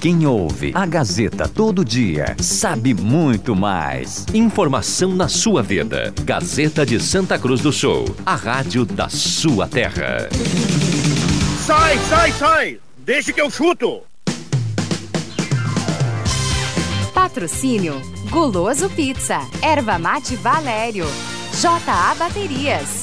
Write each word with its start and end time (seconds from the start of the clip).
Quem 0.00 0.26
ouve 0.26 0.72
a 0.74 0.86
Gazeta 0.86 1.46
todo 1.46 1.84
dia 1.84 2.34
sabe 2.40 2.94
muito 2.94 3.54
mais. 3.54 4.24
Informação 4.32 5.14
na 5.14 5.28
sua 5.28 5.62
vida. 5.62 6.14
Gazeta 6.24 6.86
de 6.86 6.98
Santa 6.98 7.38
Cruz 7.38 7.60
do 7.60 7.70
Sul, 7.70 8.06
a 8.24 8.34
rádio 8.34 8.86
da 8.86 9.10
sua 9.10 9.68
terra. 9.68 10.26
Sai, 11.66 11.98
sai, 12.08 12.32
sai! 12.32 12.80
Deixa 12.96 13.30
que 13.30 13.42
eu 13.42 13.50
chuto! 13.50 14.00
Patrocínio 17.12 18.00
Guloso 18.30 18.88
Pizza, 18.88 19.40
Erva 19.60 19.98
Mate 19.98 20.34
Valério, 20.34 21.04
JA 21.60 22.14
Baterias, 22.14 23.02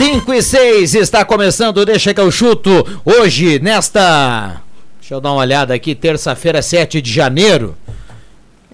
5 0.00 0.32
e 0.32 0.42
6 0.42 0.94
está 0.94 1.26
começando, 1.26 1.84
deixa 1.84 2.14
que 2.14 2.20
eu 2.22 2.30
chuto. 2.30 2.70
Hoje, 3.04 3.58
nesta. 3.58 4.62
Deixa 4.98 5.12
eu 5.14 5.20
dar 5.20 5.30
uma 5.32 5.42
olhada 5.42 5.74
aqui, 5.74 5.94
terça-feira, 5.94 6.62
7 6.62 7.02
de 7.02 7.12
janeiro. 7.12 7.76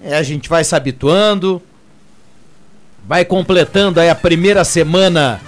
É, 0.01 0.15
a 0.15 0.23
gente 0.23 0.47
vai 0.47 0.63
se 0.63 0.73
habituando. 0.73 1.61
Vai 3.05 3.25
completando 3.25 3.99
aí 3.99 4.09
a 4.09 4.15
primeira 4.15 4.63
semana 4.63 5.41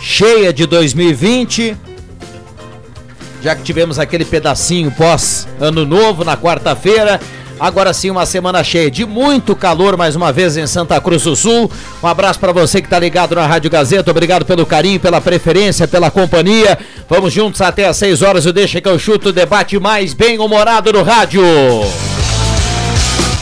cheia 0.00 0.52
de 0.52 0.64
2020. 0.64 1.76
Já 3.42 3.56
que 3.56 3.64
tivemos 3.64 3.98
aquele 3.98 4.24
pedacinho 4.24 4.92
pós 4.92 5.48
ano 5.58 5.84
novo 5.84 6.22
na 6.22 6.36
quarta-feira. 6.36 7.20
Agora 7.58 7.92
sim, 7.94 8.10
uma 8.10 8.26
semana 8.26 8.62
cheia 8.62 8.90
de 8.90 9.06
muito 9.06 9.56
calor 9.56 9.96
mais 9.96 10.14
uma 10.14 10.30
vez 10.30 10.58
em 10.58 10.66
Santa 10.66 11.00
Cruz 11.00 11.22
do 11.22 11.34
Sul. 11.34 11.70
Um 12.02 12.06
abraço 12.06 12.38
para 12.38 12.52
você 12.52 12.82
que 12.82 12.86
está 12.86 12.98
ligado 12.98 13.34
na 13.34 13.46
Rádio 13.46 13.70
Gazeta. 13.70 14.10
Obrigado 14.10 14.44
pelo 14.44 14.66
carinho, 14.66 15.00
pela 15.00 15.22
preferência, 15.22 15.88
pela 15.88 16.10
companhia. 16.10 16.78
Vamos 17.08 17.32
juntos 17.32 17.62
até 17.62 17.86
às 17.86 17.96
6 17.96 18.20
horas. 18.20 18.44
O 18.44 18.52
Deixa 18.52 18.80
que 18.80 18.88
eu 18.88 18.98
chuto 18.98 19.30
o 19.30 19.32
debate 19.32 19.78
mais 19.78 20.12
bem-humorado 20.12 20.92
no 20.92 21.02
rádio. 21.02 21.42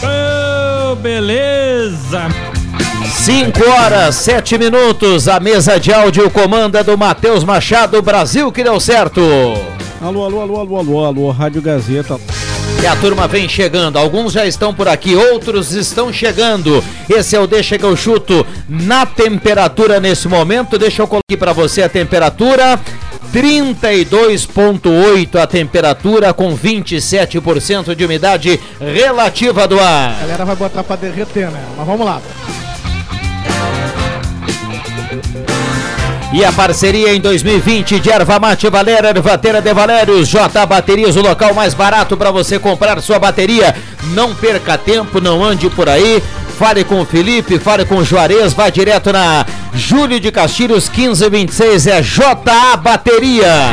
Oh, 0.03 0.95
beleza! 0.97 2.29
5 3.25 3.69
horas, 3.69 4.15
7 4.15 4.59
minutos. 4.59 5.27
A 5.27 5.41
mesa 5.41 5.81
de 5.81 5.93
áudio 5.93 6.31
comanda 6.31 6.85
do 6.85 6.97
Matheus 6.97 7.43
Machado, 7.43 8.01
Brasil 8.01 8.53
que 8.53 8.63
deu 8.63 8.79
certo. 8.79 9.21
Alô, 10.01 10.25
alô, 10.25 10.41
alô, 10.41 10.61
alô, 10.61 10.79
alô, 10.79 11.05
alô, 11.05 11.31
Rádio 11.31 11.63
Gazeta. 11.63 12.21
E 12.83 12.87
a 12.87 12.95
turma 12.97 13.27
vem 13.27 13.49
chegando. 13.49 13.99
Alguns 13.99 14.33
já 14.33 14.45
estão 14.45 14.75
por 14.75 14.89
aqui, 14.89 15.15
outros 15.15 15.73
estão 15.73 16.13
chegando. 16.13 16.85
Esse 17.09 17.35
é 17.35 17.41
o 17.41 17.47
Deixa 17.47 17.79
que 17.79 17.85
eu 17.85 17.97
chuto 17.97 18.47
na 18.69 19.07
temperatura 19.07 19.99
nesse 19.99 20.29
momento. 20.29 20.79
Deixa 20.79 21.01
eu 21.01 21.07
colocar 21.07 21.37
para 21.39 21.53
você 21.53 21.83
a 21.83 21.89
temperatura. 21.89 22.79
32,8 23.33 25.37
a 25.37 25.47
temperatura 25.47 26.33
com 26.33 26.57
27% 26.57 27.95
de 27.95 28.05
umidade 28.05 28.61
relativa 28.79 29.67
do 29.67 29.81
ar. 29.81 30.13
A 30.13 30.21
galera 30.21 30.45
vai 30.45 30.55
botar 30.55 30.85
para 30.85 30.97
derreter, 30.97 31.51
né? 31.51 31.65
Mas 31.77 31.87
vamos 31.87 32.07
lá. 32.07 32.21
E 36.35 36.45
a 36.45 36.51
parceria 36.51 37.15
em 37.15 37.21
2020 37.21 38.01
de 38.01 38.11
Erva 38.11 38.41
Mate 38.41 38.69
Valéria, 38.69 39.11
Ervateira 39.11 39.63
de 39.63 39.73
Valérios, 39.73 40.27
J 40.27 40.67
Baterias, 40.67 41.15
o 41.15 41.23
local 41.23 41.55
mais 41.55 41.75
barato 41.75 42.17
para 42.17 42.33
você 42.33 42.59
comprar 42.59 43.01
sua 43.01 43.21
bateria. 43.21 43.73
Não 44.15 44.35
perca 44.35 44.77
tempo, 44.77 45.21
não 45.21 45.45
ande 45.45 45.71
por 45.71 45.89
aí. 45.89 46.21
Fale 46.59 46.83
com 46.83 47.01
o 47.01 47.07
Felipe, 47.07 47.61
fale 47.61 47.85
com 47.85 47.99
o 47.99 48.05
Juarez, 48.05 48.53
vá 48.53 48.69
direto 48.69 49.13
na 49.13 49.47
Júlio 49.75 50.19
de 50.19 50.33
Castilhos 50.33 50.89
1526, 50.89 51.87
é 51.87 52.03
JA 52.03 52.77
Bateria. 52.79 53.71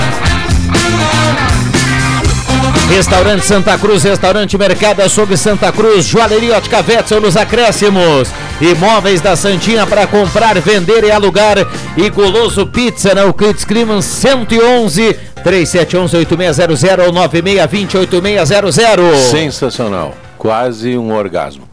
Restaurante 2.91 3.45
Santa 3.45 3.77
Cruz, 3.77 4.03
Restaurante 4.03 4.57
Mercado 4.57 5.01
Açougue 5.01 5.37
Santa 5.37 5.71
Cruz, 5.71 6.05
Joalheria 6.05 6.57
Ótica 6.57 6.81
Vetzel 6.81 7.21
nos 7.21 7.37
acréscimos. 7.37 8.27
Imóveis 8.59 9.21
da 9.21 9.33
Santinha 9.37 9.87
para 9.87 10.05
comprar, 10.05 10.59
vender 10.59 11.05
e 11.05 11.11
alugar. 11.11 11.57
E 11.95 12.09
Goloso 12.09 12.67
Pizza 12.67 13.15
na 13.15 13.21
Euclides 13.21 13.63
Climan 13.63 14.01
111 14.01 15.13
3711 15.41 16.17
8600 16.17 17.07
ou 17.07 17.13
9620 17.13 17.97
8600. 17.97 19.17
Sensacional. 19.17 20.13
Quase 20.37 20.97
um 20.97 21.13
orgasmo. 21.13 21.70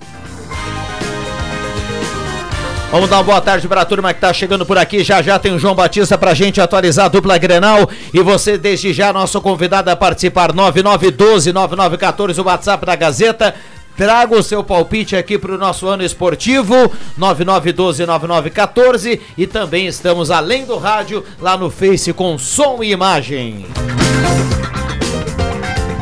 Vamos 2.90 3.10
dar 3.10 3.18
uma 3.18 3.22
boa 3.22 3.40
tarde 3.40 3.68
para 3.68 3.82
a 3.82 3.84
turma 3.84 4.14
que 4.14 4.16
está 4.16 4.32
chegando 4.32 4.64
por 4.64 4.78
aqui. 4.78 5.04
Já 5.04 5.20
já 5.20 5.38
tem 5.38 5.52
o 5.52 5.58
João 5.58 5.74
Batista 5.74 6.16
para 6.16 6.30
a 6.30 6.34
gente 6.34 6.58
atualizar 6.58 7.04
a 7.04 7.08
dupla 7.08 7.36
Grenal. 7.36 7.86
E 8.14 8.22
você, 8.22 8.56
desde 8.56 8.94
já, 8.94 9.12
nosso 9.12 9.38
convidado 9.42 9.90
a 9.90 9.96
participar: 9.96 10.54
9912-9914, 10.54 12.38
o 12.38 12.46
WhatsApp 12.46 12.86
da 12.86 12.96
Gazeta. 12.96 13.54
Traga 13.94 14.38
o 14.38 14.42
seu 14.44 14.62
palpite 14.62 15.16
aqui 15.16 15.36
para 15.36 15.52
o 15.52 15.58
nosso 15.58 15.88
ano 15.88 16.04
esportivo, 16.04 16.90
9912-9914. 17.18 19.20
E 19.36 19.46
também 19.46 19.86
estamos 19.86 20.30
além 20.30 20.64
do 20.64 20.78
rádio, 20.78 21.22
lá 21.40 21.58
no 21.58 21.68
Face 21.68 22.12
com 22.12 22.38
som 22.38 22.82
e 22.82 22.92
imagem. 22.92 23.66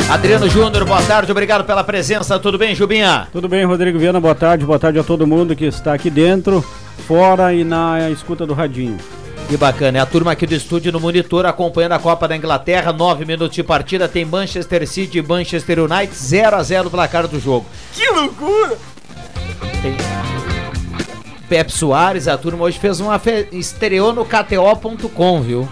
Adriano 0.09 0.49
Júnior, 0.49 0.85
boa 0.85 1.03
tarde, 1.03 1.33
obrigado 1.33 1.65
pela 1.65 1.83
presença. 1.83 2.39
Tudo 2.39 2.57
bem, 2.57 2.77
Jubinha? 2.77 3.27
Tudo 3.33 3.49
bem, 3.49 3.65
Rodrigo 3.65 3.99
Viana, 3.99 4.21
boa 4.21 4.37
tarde. 4.37 4.65
Boa 4.65 4.79
tarde 4.79 5.01
a 5.01 5.03
todo 5.03 5.27
mundo 5.27 5.57
que 5.57 5.65
está 5.65 5.93
aqui 5.93 6.09
dentro, 6.09 6.65
fora 7.09 7.53
e 7.53 7.65
na 7.65 8.09
escuta 8.09 8.47
do 8.47 8.55
radinho. 8.55 8.99
Que 9.49 9.57
bacana, 9.57 9.99
é 9.99 10.01
a 10.01 10.07
turma 10.07 10.31
aqui 10.31 10.47
do 10.47 10.55
estúdio 10.55 10.93
no 10.93 11.01
monitor 11.01 11.45
acompanhando 11.45 11.93
a 11.93 11.99
Copa 11.99 12.29
da 12.29 12.37
Inglaterra, 12.37 12.93
nove 12.93 13.25
minutos 13.25 13.55
de 13.55 13.65
partida, 13.65 14.09
tem 14.09 14.25
Manchester 14.25 14.87
City 14.87 15.19
e 15.19 15.23
Manchester 15.23 15.81
United, 15.81 16.15
0 16.15 16.57
a 16.57 16.63
0 16.63 16.89
placar 16.89 17.27
do 17.27 17.41
jogo. 17.41 17.67
Que 17.93 18.09
loucura! 18.09 18.79
Tem 19.83 19.97
Pepe 21.49 21.73
Soares, 21.73 22.29
a 22.29 22.39
turma 22.39 22.65
hoje 22.65 22.79
fez 22.79 23.01
uma 23.01 23.19
fe... 23.19 23.49
estreou 23.53 24.13
no 24.13 24.25
KTO.com, 24.25 25.43
viu? 25.43 25.69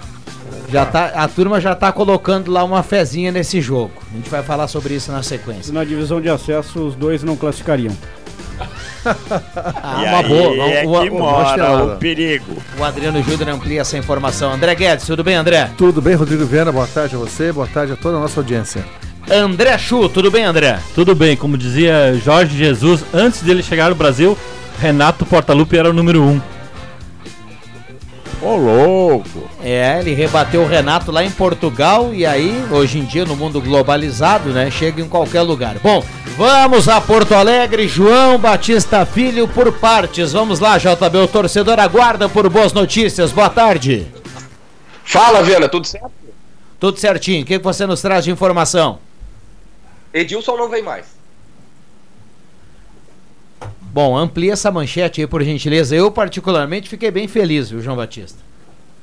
Já 0.71 0.85
tá, 0.87 1.07
a 1.15 1.29
turma 1.29 1.61
já 1.61 1.75
tá 1.75 1.93
colocando 1.93 2.51
lá 2.51 2.65
uma 2.65 2.83
fezinha 2.83 3.31
nesse 3.31 3.61
jogo. 3.61 3.93
A 4.13 4.17
gente 4.17 4.31
vai 4.31 4.43
falar 4.43 4.67
sobre 4.67 4.95
isso 4.95 5.13
na 5.13 5.23
sequência. 5.23 5.73
Na 5.73 5.85
divisão 5.85 6.21
de 6.21 6.29
acesso, 6.29 6.87
os 6.87 6.95
dois 6.95 7.23
não 7.23 7.37
classificariam. 7.37 7.95
Ah, 9.07 10.03
uma 10.09 10.23
boa. 10.23 10.67
é 10.67 10.87
o, 10.87 11.03
que 11.03 11.11
o- 11.11 11.19
mora 11.19 11.85
o 11.85 11.97
perigo. 11.99 12.57
o 12.79 12.83
Adriano 12.85 13.23
Júnior 13.23 13.51
amplia 13.51 13.83
essa 13.83 13.99
informação. 13.99 14.51
André 14.51 14.75
Guedes, 14.75 15.05
tudo 15.05 15.23
bem, 15.23 15.35
André? 15.35 15.71
Tudo 15.77 16.01
bem, 16.01 16.15
Rodrigo 16.15 16.47
Viana? 16.47 16.73
Boa 16.73 16.87
tarde 16.87 17.15
a 17.15 17.19
você, 17.19 17.53
boa 17.53 17.67
tarde 17.67 17.93
a 17.93 17.97
toda 17.97 18.17
a 18.17 18.21
nossa 18.21 18.41
audiência. 18.41 18.83
André 19.31 19.77
Chu, 19.77 20.09
tudo 20.09 20.31
bem, 20.31 20.45
André? 20.45 20.79
Tudo 20.95 21.15
bem, 21.15 21.37
como 21.37 21.59
dizia 21.59 22.15
Jorge 22.25 22.57
Jesus, 22.57 23.05
antes 23.13 23.43
dele 23.43 23.63
chegar 23.63 23.91
no 23.91 23.95
Brasil, 23.95 24.39
Renato 24.81 25.27
Portaluppi 25.27 25.77
era 25.77 25.91
o 25.91 25.93
número 25.93 26.23
um. 26.23 26.41
Ô, 28.45 28.57
louco! 28.57 29.49
É, 29.63 29.99
ele 30.01 30.13
rebateu 30.13 30.61
o 30.61 30.67
Renato 30.67 31.11
lá 31.11 31.25
em 31.25 31.31
Portugal 31.31 32.13
e 32.13 32.27
aí, 32.27 32.63
hoje 32.71 32.99
em 32.99 33.05
dia, 33.05 33.25
no 33.25 33.35
mundo 33.35 33.59
globalizado, 33.59 34.51
né, 34.51 34.71
chega 34.71 35.01
em 35.01 35.09
qualquer 35.09 35.41
lugar. 35.41 35.79
Bom, 35.79 36.05
vamos 36.37 36.87
a 36.87 37.01
Porto 37.01 37.35
Alegre, 37.35 37.89
João 37.89 38.37
Batista 38.37 39.07
Filho 39.07 39.49
por 39.49 39.73
partes. 39.73 40.35
Vamos 40.35 40.61
lá, 40.61 40.77
JB, 40.77 41.17
o 41.23 41.27
torcedor 41.27 41.81
aguarda 41.81 42.29
por 42.29 42.47
boas 42.51 42.75
notícias. 42.75 43.33
Boa 43.33 43.49
tarde. 43.49 44.07
Fala, 45.03 45.43
Viana, 45.43 45.67
tudo 45.67 45.87
certo? 45.87 46.13
Tudo 46.79 47.01
certinho. 47.01 47.45
O 47.45 47.47
que 47.47 47.59
que 47.59 47.65
você 47.65 47.87
nos 47.87 48.03
traz 48.03 48.25
de 48.25 48.31
informação? 48.31 48.99
Edilson 50.13 50.55
não 50.59 50.69
vem 50.69 50.83
mais. 50.83 51.07
Bom, 53.95 54.17
amplia 54.17 54.55
essa 54.55 54.73
manchete 54.73 55.21
aí, 55.21 55.27
por 55.29 55.41
gentileza. 55.45 55.95
Eu, 55.95 56.11
particularmente, 56.11 56.89
fiquei 56.89 57.13
bem 57.13 57.29
feliz, 57.29 57.71
viu, 57.71 57.81
João 57.81 57.97
Batista? 57.97 58.41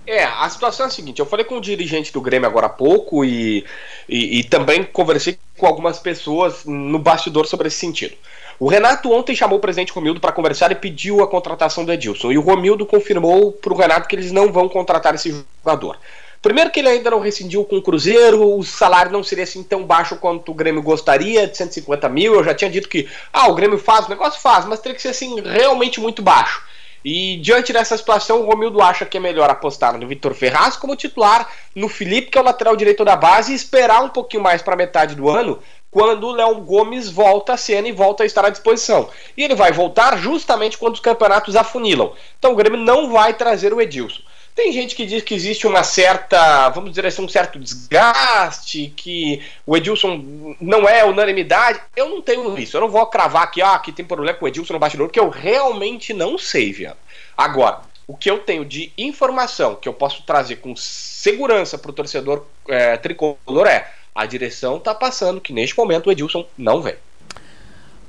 É, 0.05 0.25
a 0.25 0.49
situação 0.49 0.85
é 0.85 0.89
a 0.89 0.91
seguinte, 0.91 1.19
eu 1.21 1.25
falei 1.25 1.45
com 1.45 1.55
o 1.55 1.61
dirigente 1.61 2.11
do 2.11 2.19
Grêmio 2.19 2.45
agora 2.45 2.65
há 2.65 2.69
pouco 2.69 3.23
e, 3.23 3.63
e, 4.09 4.39
e 4.39 4.43
também 4.43 4.83
conversei 4.83 5.39
com 5.57 5.65
algumas 5.65 5.97
pessoas 5.97 6.65
no 6.65 6.99
bastidor 6.99 7.47
sobre 7.47 7.69
esse 7.69 7.77
sentido. 7.77 8.15
O 8.59 8.67
Renato 8.67 9.09
ontem 9.13 9.33
chamou 9.33 9.59
o 9.59 9.61
presidente 9.61 9.93
Romildo 9.93 10.19
para 10.19 10.33
conversar 10.33 10.73
e 10.73 10.75
pediu 10.75 11.23
a 11.23 11.27
contratação 11.27 11.85
do 11.85 11.93
Edilson. 11.93 12.33
E 12.33 12.37
o 12.37 12.41
Romildo 12.41 12.85
confirmou 12.85 13.53
para 13.53 13.71
o 13.71 13.77
Renato 13.77 14.09
que 14.09 14.15
eles 14.17 14.33
não 14.33 14.51
vão 14.51 14.67
contratar 14.67 15.15
esse 15.15 15.45
jogador. 15.63 15.97
Primeiro 16.41 16.71
que 16.71 16.79
ele 16.79 16.89
ainda 16.89 17.11
não 17.11 17.19
rescindiu 17.19 17.63
com 17.63 17.77
o 17.77 17.81
Cruzeiro, 17.81 18.57
o 18.57 18.63
salário 18.63 19.11
não 19.11 19.23
seria 19.23 19.43
assim 19.43 19.61
tão 19.61 19.85
baixo 19.85 20.15
quanto 20.15 20.51
o 20.51 20.55
Grêmio 20.55 20.81
gostaria, 20.81 21.45
de 21.45 21.55
150 21.55 22.09
mil. 22.09 22.33
Eu 22.33 22.43
já 22.43 22.55
tinha 22.55 22.69
dito 22.69 22.89
que, 22.89 23.07
ah, 23.31 23.47
o 23.47 23.53
Grêmio 23.53 23.77
faz, 23.77 24.07
o 24.07 24.09
negócio 24.09 24.41
faz, 24.41 24.65
mas 24.65 24.79
teria 24.79 24.95
que 24.95 25.01
ser 25.01 25.09
assim, 25.09 25.39
realmente 25.39 25.99
muito 25.99 26.23
baixo. 26.23 26.63
E 27.05 27.37
diante 27.37 27.71
dessa 27.71 27.95
situação, 27.95 28.41
o 28.41 28.45
Romildo 28.45 28.81
acha 28.81 29.05
que 29.05 29.17
é 29.17 29.19
melhor 29.19 29.49
apostar 29.49 29.97
no 29.97 30.07
Vitor 30.07 30.33
Ferraz 30.33 30.75
como 30.75 30.95
titular, 30.95 31.47
no 31.75 31.87
Felipe, 31.87 32.31
que 32.31 32.37
é 32.37 32.41
o 32.41 32.43
lateral 32.43 32.75
direito 32.75 33.05
da 33.05 33.15
base, 33.15 33.51
e 33.51 33.55
esperar 33.55 34.03
um 34.03 34.09
pouquinho 34.09 34.41
mais 34.41 34.63
para 34.63 34.75
metade 34.75 35.15
do 35.15 35.29
ano, 35.29 35.59
quando 35.91 36.27
o 36.27 36.31
Léo 36.31 36.55
Gomes 36.61 37.09
volta 37.09 37.53
à 37.53 37.57
cena 37.57 37.87
e 37.87 37.91
volta 37.91 38.23
a 38.23 38.25
estar 38.25 38.45
à 38.45 38.49
disposição. 38.49 39.09
E 39.35 39.43
ele 39.43 39.55
vai 39.55 39.71
voltar 39.71 40.17
justamente 40.17 40.77
quando 40.77 40.95
os 40.95 40.99
campeonatos 40.99 41.55
afunilam. 41.55 42.13
Então 42.39 42.53
o 42.53 42.55
Grêmio 42.55 42.79
não 42.79 43.11
vai 43.11 43.33
trazer 43.33 43.73
o 43.73 43.81
Edilson. 43.81 44.21
Tem 44.53 44.71
gente 44.71 44.95
que 44.95 45.05
diz 45.05 45.23
que 45.23 45.33
existe 45.33 45.65
uma 45.65 45.83
certa, 45.83 46.69
vamos 46.69 46.91
dizer 46.91 47.05
assim, 47.05 47.23
um 47.23 47.29
certo 47.29 47.57
desgaste, 47.57 48.93
que 48.95 49.41
o 49.65 49.77
Edilson 49.77 50.55
não 50.59 50.87
é 50.87 51.05
unanimidade. 51.05 51.79
Eu 51.95 52.09
não 52.09 52.21
tenho 52.21 52.57
isso. 52.57 52.75
Eu 52.75 52.81
não 52.81 52.89
vou 52.89 53.05
cravar 53.05 53.43
aqui, 53.43 53.61
ah, 53.61 53.79
que 53.79 53.91
tem 53.91 54.05
problema 54.05 54.37
com 54.37 54.45
o 54.45 54.47
Edilson 54.47 54.73
no 54.73 54.79
bastidor, 54.79 55.09
que 55.09 55.19
eu 55.19 55.29
realmente 55.29 56.13
não 56.13 56.37
sei, 56.37 56.73
viado. 56.73 56.97
Agora, 57.37 57.81
o 58.05 58.15
que 58.15 58.29
eu 58.29 58.39
tenho 58.39 58.65
de 58.65 58.91
informação 58.97 59.75
que 59.75 59.87
eu 59.87 59.93
posso 59.93 60.23
trazer 60.23 60.57
com 60.57 60.75
segurança 60.75 61.77
para 61.77 61.91
o 61.91 61.93
torcedor 61.93 62.45
é, 62.67 62.97
tricolor 62.97 63.67
é 63.67 63.89
a 64.13 64.25
direção 64.25 64.77
está 64.77 64.93
passando 64.93 65.39
que 65.39 65.53
neste 65.53 65.77
momento 65.77 66.07
o 66.07 66.11
Edilson 66.11 66.45
não 66.57 66.81
vem. 66.81 66.95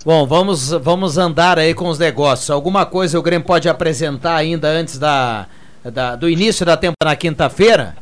Bom, 0.05 0.27
vamos, 0.27 0.71
vamos 0.71 1.17
andar 1.17 1.61
aí 1.61 1.73
com 1.75 1.89
os 1.89 2.01
negócios. 2.01 2.51
Alguma 2.51 2.85
coisa 2.85 3.17
o 3.17 3.23
Grêmio 3.23 3.47
pode 3.47 3.69
apresentar 3.69 4.35
ainda 4.35 4.67
antes 4.67 4.99
da, 4.99 5.47
da, 5.85 6.17
do 6.17 6.29
início 6.29 6.65
da 6.65 6.77
temporada 6.77 7.11
na 7.11 7.17
quinta-feira? 7.17 7.97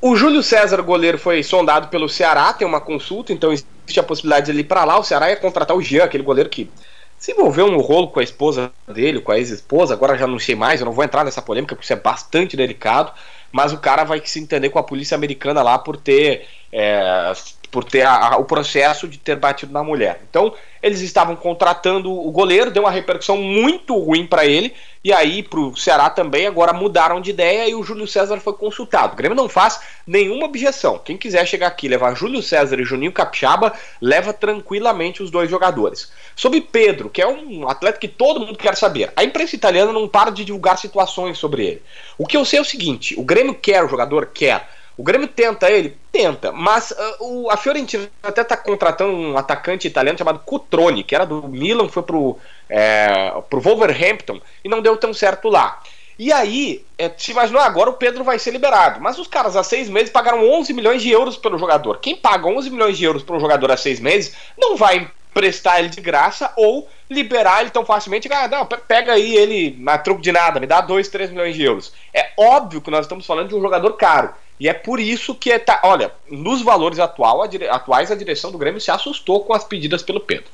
O 0.00 0.14
Júlio 0.14 0.42
César, 0.42 0.80
goleiro, 0.82 1.18
foi 1.18 1.42
sondado 1.42 1.88
pelo 1.88 2.08
Ceará, 2.08 2.52
tem 2.52 2.66
uma 2.66 2.80
consulta, 2.80 3.32
então 3.32 3.52
existe 3.52 3.98
a 3.98 4.02
possibilidade 4.02 4.46
de 4.46 4.52
ele 4.52 4.60
ir 4.60 4.64
para 4.64 4.84
lá. 4.84 4.98
O 4.98 5.02
Ceará 5.02 5.28
ia 5.30 5.36
contratar 5.36 5.76
o 5.76 5.82
Jean, 5.82 6.04
aquele 6.04 6.22
goleiro 6.22 6.48
que 6.48 6.70
se 7.18 7.32
envolveu 7.32 7.68
no 7.68 7.80
rolo 7.80 8.08
com 8.08 8.20
a 8.20 8.22
esposa 8.22 8.70
dele, 8.86 9.20
com 9.20 9.32
a 9.32 9.38
ex-esposa, 9.38 9.92
agora 9.92 10.16
já 10.16 10.26
não 10.26 10.38
sei 10.38 10.54
mais, 10.54 10.80
eu 10.80 10.86
não 10.86 10.92
vou 10.92 11.04
entrar 11.04 11.24
nessa 11.24 11.42
polêmica 11.42 11.74
porque 11.74 11.84
isso 11.84 11.92
é 11.92 11.96
bastante 11.96 12.56
delicado, 12.56 13.12
mas 13.50 13.72
o 13.72 13.78
cara 13.78 14.04
vai 14.04 14.22
se 14.24 14.38
entender 14.38 14.70
com 14.70 14.78
a 14.78 14.84
polícia 14.84 15.16
americana 15.16 15.62
lá 15.62 15.78
por 15.78 15.96
ter 15.96 16.46
é, 16.72 17.32
por 17.70 17.82
ter 17.82 18.02
a, 18.02 18.34
a, 18.34 18.36
o 18.36 18.44
processo 18.44 19.08
de 19.08 19.18
ter 19.18 19.36
batido 19.36 19.72
na 19.72 19.82
mulher. 19.82 20.20
Então, 20.28 20.54
eles 20.82 21.00
estavam 21.00 21.36
contratando 21.36 22.10
o 22.10 22.30
goleiro, 22.30 22.70
deu 22.70 22.84
uma 22.84 22.90
repercussão 22.90 23.36
muito 23.36 23.96
ruim 23.96 24.26
para 24.26 24.46
ele, 24.46 24.74
e 25.02 25.12
aí 25.12 25.42
para 25.42 25.60
o 25.60 25.76
Ceará 25.76 26.10
também 26.10 26.46
agora 26.46 26.72
mudaram 26.72 27.20
de 27.20 27.30
ideia 27.30 27.68
e 27.68 27.74
o 27.74 27.82
Júlio 27.82 28.06
César 28.06 28.38
foi 28.40 28.52
consultado. 28.52 29.12
O 29.12 29.16
Grêmio 29.16 29.36
não 29.36 29.48
faz 29.48 29.80
nenhuma 30.06 30.44
objeção. 30.44 30.98
Quem 30.98 31.16
quiser 31.16 31.46
chegar 31.46 31.68
aqui 31.68 31.88
levar 31.88 32.14
Júlio 32.14 32.42
César 32.42 32.80
e 32.80 32.84
Juninho 32.84 33.12
Capixaba, 33.12 33.72
leva 34.00 34.32
tranquilamente 34.32 35.22
os 35.22 35.30
dois 35.30 35.48
jogadores. 35.48 36.10
Sobre 36.34 36.60
Pedro, 36.60 37.08
que 37.08 37.22
é 37.22 37.26
um 37.26 37.68
atleta 37.68 37.98
que 37.98 38.08
todo 38.08 38.40
mundo 38.40 38.58
quer 38.58 38.76
saber. 38.76 39.12
A 39.16 39.24
imprensa 39.24 39.54
italiana 39.54 39.92
não 39.92 40.08
para 40.08 40.30
de 40.30 40.44
divulgar 40.44 40.78
situações 40.78 41.38
sobre 41.38 41.64
ele. 41.64 41.82
O 42.16 42.26
que 42.26 42.36
eu 42.36 42.44
sei 42.44 42.58
é 42.58 42.62
o 42.62 42.64
seguinte: 42.64 43.18
o 43.18 43.22
Grêmio 43.22 43.54
quer 43.54 43.84
o 43.84 43.88
jogador? 43.88 44.26
Quer. 44.26 44.77
O 44.98 45.04
Grêmio 45.04 45.28
tenta 45.28 45.70
ele? 45.70 45.96
Tenta. 46.10 46.50
Mas 46.50 46.90
uh, 46.90 46.96
o, 47.20 47.50
a 47.50 47.56
Fiorentina 47.56 48.10
até 48.20 48.42
está 48.42 48.56
contratando 48.56 49.12
um 49.12 49.38
atacante 49.38 49.86
italiano 49.86 50.18
chamado 50.18 50.40
Cutrone, 50.40 51.04
que 51.04 51.14
era 51.14 51.24
do 51.24 51.46
Milan, 51.46 51.88
foi 51.88 52.02
pro, 52.02 52.36
é, 52.68 53.32
pro 53.48 53.60
Wolverhampton 53.60 54.40
e 54.64 54.68
não 54.68 54.82
deu 54.82 54.96
tão 54.96 55.14
certo 55.14 55.48
lá. 55.48 55.80
E 56.18 56.32
aí, 56.32 56.84
é, 56.98 57.08
se 57.16 57.30
imaginou, 57.30 57.62
agora 57.62 57.90
o 57.90 57.92
Pedro 57.92 58.24
vai 58.24 58.40
ser 58.40 58.50
liberado. 58.50 59.00
Mas 59.00 59.20
os 59.20 59.28
caras 59.28 59.54
há 59.54 59.62
seis 59.62 59.88
meses 59.88 60.10
pagaram 60.10 60.44
11 60.50 60.72
milhões 60.72 61.00
de 61.00 61.10
euros 61.10 61.36
pelo 61.36 61.56
jogador. 61.56 62.00
Quem 62.00 62.16
paga 62.16 62.48
11 62.48 62.68
milhões 62.68 62.98
de 62.98 63.04
euros 63.04 63.22
para 63.22 63.36
um 63.36 63.40
jogador 63.40 63.70
há 63.70 63.76
seis 63.76 64.00
meses 64.00 64.34
não 64.58 64.76
vai 64.76 65.08
prestar 65.32 65.78
ele 65.78 65.90
de 65.90 66.00
graça 66.00 66.52
ou 66.56 66.88
liberar 67.08 67.60
ele 67.60 67.70
tão 67.70 67.84
facilmente. 67.84 68.28
Ah, 68.32 68.48
não, 68.48 68.66
pega 68.66 69.12
aí 69.12 69.36
ele 69.36 69.80
a 69.86 69.96
troco 69.96 70.20
de 70.20 70.32
nada, 70.32 70.58
me 70.58 70.66
dá 70.66 70.80
2, 70.80 71.06
3 71.06 71.30
milhões 71.30 71.54
de 71.54 71.62
euros. 71.62 71.92
É 72.12 72.30
óbvio 72.36 72.80
que 72.80 72.90
nós 72.90 73.04
estamos 73.04 73.24
falando 73.24 73.50
de 73.50 73.54
um 73.54 73.60
jogador 73.60 73.92
caro. 73.92 74.34
E 74.60 74.68
é 74.68 74.72
por 74.72 74.98
isso 74.98 75.34
que 75.34 75.52
é, 75.52 75.58
tá, 75.58 75.80
olha, 75.84 76.10
nos 76.28 76.62
valores 76.62 76.98
atual, 76.98 77.42
a 77.42 77.46
dire, 77.46 77.68
atuais, 77.68 78.10
a 78.10 78.16
direção 78.16 78.50
do 78.50 78.58
Grêmio 78.58 78.80
se 78.80 78.90
assustou 78.90 79.44
com 79.44 79.52
as 79.52 79.64
pedidas 79.64 80.02
pelo 80.02 80.20
Pedro. 80.20 80.50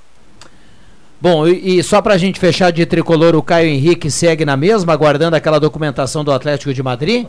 Bom, 1.20 1.48
e, 1.48 1.78
e 1.78 1.82
só 1.82 2.02
pra 2.02 2.18
gente 2.18 2.38
fechar 2.38 2.70
de 2.70 2.84
tricolor, 2.84 3.34
o 3.34 3.42
Caio 3.42 3.68
Henrique 3.68 4.10
segue 4.10 4.44
na 4.44 4.56
mesma, 4.56 4.92
aguardando 4.92 5.36
aquela 5.36 5.58
documentação 5.58 6.22
do 6.22 6.32
Atlético 6.32 6.74
de 6.74 6.82
Madrid? 6.82 7.26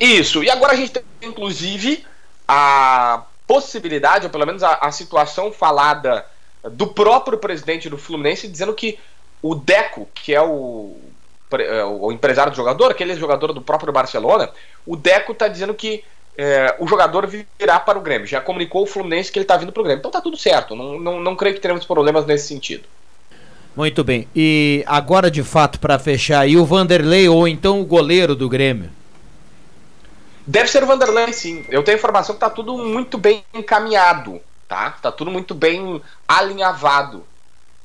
Isso, 0.00 0.42
e 0.42 0.48
agora 0.48 0.72
a 0.72 0.76
gente 0.76 0.92
tem, 0.92 1.02
inclusive, 1.22 2.04
a 2.48 3.24
possibilidade, 3.46 4.24
ou 4.24 4.30
pelo 4.30 4.46
menos 4.46 4.62
a, 4.62 4.74
a 4.76 4.90
situação 4.90 5.52
falada 5.52 6.24
do 6.70 6.86
próprio 6.86 7.36
presidente 7.36 7.90
do 7.90 7.98
Fluminense, 7.98 8.48
dizendo 8.48 8.72
que 8.72 8.98
o 9.42 9.54
Deco, 9.54 10.08
que 10.14 10.34
é 10.34 10.40
o 10.40 10.96
o 12.00 12.12
empresário 12.12 12.52
do 12.52 12.56
jogador, 12.56 12.90
aquele 12.90 13.14
jogador 13.14 13.52
do 13.52 13.60
próprio 13.60 13.92
Barcelona, 13.92 14.50
o 14.86 14.96
Deco 14.96 15.32
está 15.32 15.48
dizendo 15.48 15.74
que 15.74 16.04
é, 16.36 16.74
o 16.78 16.86
jogador 16.86 17.26
virá 17.26 17.78
para 17.78 17.98
o 17.98 18.02
Grêmio. 18.02 18.26
Já 18.26 18.40
comunicou 18.40 18.82
o 18.82 18.86
Fluminense 18.86 19.30
que 19.30 19.38
ele 19.38 19.44
está 19.44 19.56
vindo 19.56 19.72
para 19.72 19.80
o 19.80 19.84
Grêmio. 19.84 20.00
Então 20.00 20.10
tá 20.10 20.20
tudo 20.20 20.36
certo. 20.36 20.74
Não, 20.74 20.98
não, 20.98 21.20
não 21.20 21.36
creio 21.36 21.54
que 21.54 21.60
teremos 21.60 21.84
problemas 21.84 22.24
nesse 22.26 22.48
sentido. 22.48 22.84
Muito 23.76 24.04
bem. 24.04 24.28
E 24.34 24.84
agora, 24.86 25.30
de 25.30 25.42
fato, 25.42 25.78
para 25.80 25.98
fechar, 25.98 26.46
e 26.46 26.56
o 26.56 26.64
Vanderlei 26.64 27.28
ou 27.28 27.48
então 27.48 27.80
o 27.80 27.84
goleiro 27.84 28.34
do 28.34 28.48
Grêmio? 28.48 28.90
Deve 30.46 30.68
ser 30.68 30.82
o 30.82 30.86
Vanderlei, 30.86 31.32
sim. 31.32 31.64
Eu 31.70 31.82
tenho 31.82 31.96
informação 31.96 32.34
que 32.34 32.40
tá 32.40 32.50
tudo 32.50 32.76
muito 32.76 33.16
bem 33.16 33.44
encaminhado, 33.54 34.40
tá? 34.68 34.90
Tá 35.02 35.12
tudo 35.12 35.30
muito 35.30 35.54
bem 35.54 36.02
alinhavado 36.26 37.24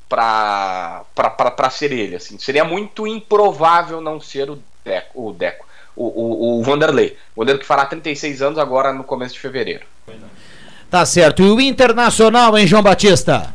para 0.08 1.70
ser 1.70 1.92
ele. 1.92 2.16
Assim. 2.16 2.38
Seria 2.38 2.64
muito 2.64 3.06
improvável 3.06 4.00
não 4.00 4.20
ser 4.20 4.50
o 4.50 4.58
Deco, 4.84 5.28
o, 5.28 5.32
Deco, 5.32 5.66
o, 5.94 6.04
o, 6.04 6.60
o 6.60 6.62
Vanderlei. 6.62 7.16
O 7.34 7.40
goleiro 7.40 7.60
que 7.60 7.66
fará 7.66 7.84
36 7.84 8.42
anos 8.42 8.58
agora 8.58 8.92
no 8.92 9.04
começo 9.04 9.34
de 9.34 9.40
fevereiro. 9.40 9.84
Tá 10.90 11.04
certo. 11.04 11.42
E 11.42 11.50
o 11.50 11.60
Internacional, 11.60 12.56
hein, 12.56 12.66
João 12.66 12.82
Batista? 12.82 13.52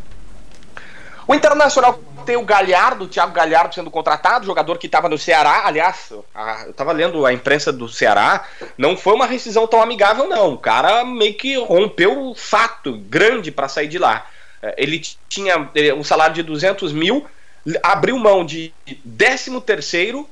O 1.28 1.34
Internacional 1.34 2.00
tem 2.24 2.38
o 2.38 2.44
Galhardo, 2.44 3.06
o 3.06 3.08
Thiago 3.08 3.34
Galhardo 3.34 3.76
sendo 3.76 3.92
contratado, 3.92 4.46
jogador 4.46 4.78
que 4.78 4.86
estava 4.86 5.10
no 5.10 5.18
Ceará. 5.18 5.64
Aliás, 5.66 6.12
eu 6.12 6.26
estava 6.70 6.92
lendo 6.92 7.26
a 7.26 7.34
imprensa 7.34 7.72
do 7.72 7.90
Ceará, 7.90 8.46
não 8.78 8.96
foi 8.96 9.14
uma 9.14 9.26
rescisão 9.26 9.68
tão 9.68 9.82
amigável, 9.82 10.28
não. 10.28 10.54
O 10.54 10.58
cara 10.58 11.04
meio 11.04 11.34
que 11.34 11.58
rompeu 11.58 12.30
o 12.30 12.36
fato 12.36 12.98
grande 12.98 13.52
para 13.52 13.68
sair 13.68 13.88
de 13.88 13.98
lá. 13.98 14.26
É, 14.64 14.76
ele 14.78 15.02
tinha 15.28 15.70
um 15.98 16.04
salário 16.04 16.34
de 16.34 16.42
200 16.42 16.94
mil, 16.94 17.28
abriu 17.84 18.18
mão 18.18 18.46
de 18.46 18.74
13 19.18 19.60
terceiro, 19.62 20.28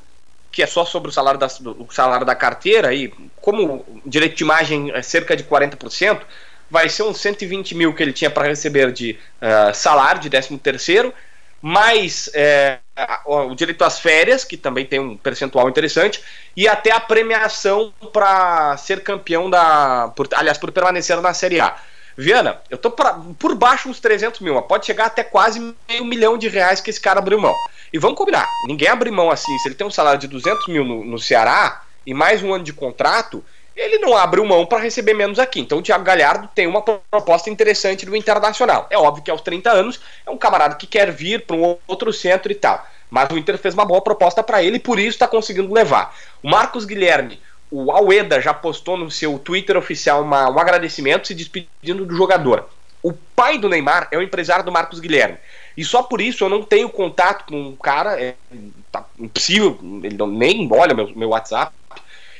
que 0.50 0.63
é 0.63 0.67
só 0.67 0.85
sobre 0.85 1.09
o 1.09 1.11
salário 1.11 1.39
da, 1.39 1.47
o 1.47 1.88
salário 1.91 2.25
da 2.25 2.33
carteira, 2.33 2.93
e 2.93 3.13
como 3.41 3.85
direito 4.05 4.35
de 4.35 4.43
imagem 4.43 4.91
é 4.91 5.01
cerca 5.01 5.35
de 5.35 5.43
40%, 5.43 6.21
vai 6.69 6.88
ser 6.88 7.03
uns 7.03 7.19
120 7.19 7.75
mil 7.75 7.93
que 7.93 8.01
ele 8.01 8.13
tinha 8.13 8.29
para 8.29 8.47
receber 8.47 8.93
de 8.93 9.17
uh, 9.41 9.73
salário 9.73 10.21
de 10.21 10.29
13 10.29 10.57
terceiro, 10.57 11.13
mais 11.61 12.29
é, 12.33 12.79
o 13.25 13.53
direito 13.53 13.83
às 13.83 14.00
férias, 14.00 14.43
que 14.43 14.57
também 14.57 14.85
tem 14.85 15.00
um 15.00 15.15
percentual 15.15 15.69
interessante, 15.69 16.21
e 16.55 16.67
até 16.67 16.91
a 16.91 17.00
premiação 17.00 17.93
para 18.11 18.75
ser 18.77 19.03
campeão 19.03 19.50
da. 19.50 20.11
Por, 20.15 20.27
aliás, 20.33 20.57
por 20.57 20.71
permanecer 20.71 21.21
na 21.21 21.33
Série 21.33 21.59
A. 21.59 21.75
Viana, 22.18 22.62
eu 22.70 22.77
tô 22.77 22.91
pra, 22.91 23.20
por 23.39 23.56
baixo 23.56 23.89
uns 23.89 24.00
300 24.00 24.39
mil, 24.41 24.56
mas 24.56 24.65
pode 24.65 24.86
chegar 24.86 25.06
até 25.06 25.24
quase 25.24 25.60
meio 25.88 26.06
milhão 26.06 26.38
de 26.38 26.48
reais 26.48 26.82
que 26.82 26.89
esse 26.89 27.00
cara 27.00 27.20
abriu 27.20 27.39
mão. 27.39 27.56
E 27.94 27.98
vamos 27.98 28.18
combinar, 28.18 28.48
ninguém 28.68 28.88
abre 28.88 29.12
mão 29.12 29.30
assim. 29.30 29.58
Se 29.60 29.68
ele 29.68 29.75
tem 29.75 29.86
um 29.86 29.91
salário 29.91 30.20
de 30.20 30.27
200 30.27 30.68
mil 30.68 30.84
no, 30.84 31.03
no 31.03 31.20
Ceará 31.20 31.84
e 32.06 32.13
mais 32.13 32.41
um 32.41 32.53
ano 32.53 32.63
de 32.63 32.74
contrato, 32.74 33.44
ele 33.75 33.98
não 34.00 34.15
abre 34.15 34.41
mão 34.41 34.65
para 34.65 34.80
receber 34.80 35.13
menos 35.13 35.39
aqui. 35.39 35.60
Então 35.60 35.80
o 35.80 35.82
Thiago 35.82 36.03
Galhardo 36.03 36.50
tem 36.53 36.68
uma 36.68 36.82
proposta 36.82 37.50
interessante 37.50 38.06
do 38.06 38.15
Internacional. 38.15 38.88
É 38.89 38.98
óbvio 38.98 39.24
que 39.24 39.32
aos 39.32 39.41
30 39.41 39.72
anos 39.72 40.00
é 40.25 40.30
um 40.30 40.38
camarada 40.38 40.75
que 40.75 40.88
quer 40.88 41.12
vir 41.12 41.46
para 41.46 41.56
um 41.56 41.77
outro 41.88 42.12
centro 42.12 42.51
e 42.51 42.56
tal. 42.56 42.86
Mas 43.10 43.30
o 43.30 43.38
Inter 43.38 43.58
fez 43.58 43.74
uma 43.74 43.86
boa 43.86 44.01
proposta 44.01 44.41
para 44.41 44.63
ele 44.63 44.77
e 44.77 44.80
por 44.80 44.98
isso 44.98 45.10
está 45.10 45.27
conseguindo 45.27 45.74
levar. 45.74 46.15
O 46.41 46.50
Marcos 46.50 46.86
Guilherme 46.86 47.41
o 47.72 47.90
Aleda 47.92 48.42
já 48.42 48.54
postou 48.54 48.98
no 48.98 49.10
seu 49.10 49.40
Twitter 49.40 49.78
oficial 49.78 50.22
uma, 50.22 50.50
um 50.50 50.60
agradecimento 50.60 51.28
se 51.28 51.34
despedindo 51.34 52.06
do 52.06 52.16
jogador. 52.16 52.70
O 53.01 53.13
pai 53.13 53.58
do 53.58 53.70
Neymar 53.70 54.10
é 54.12 54.18
o 54.18 54.22
empresário 54.22 54.63
do 54.63 54.72
Marcos 54.72 55.00
Guilherme. 55.00 55.38
E 55.75 55.84
só 55.84 56.04
por 56.04 56.20
isso 56.20 56.44
eu 56.44 56.50
não 56.50 56.62
tenho 56.62 56.90
contato 56.90 57.46
com 57.46 57.70
o 57.70 57.78
cara, 57.78 58.22
é 58.22 58.36
tá 58.92 59.06
impossível, 59.18 59.80
ele 60.04 60.18
não, 60.18 60.28
nem 60.28 60.70
olha 60.72 60.94
meu, 60.94 61.10
meu 61.16 61.30
WhatsApp. 61.30 61.74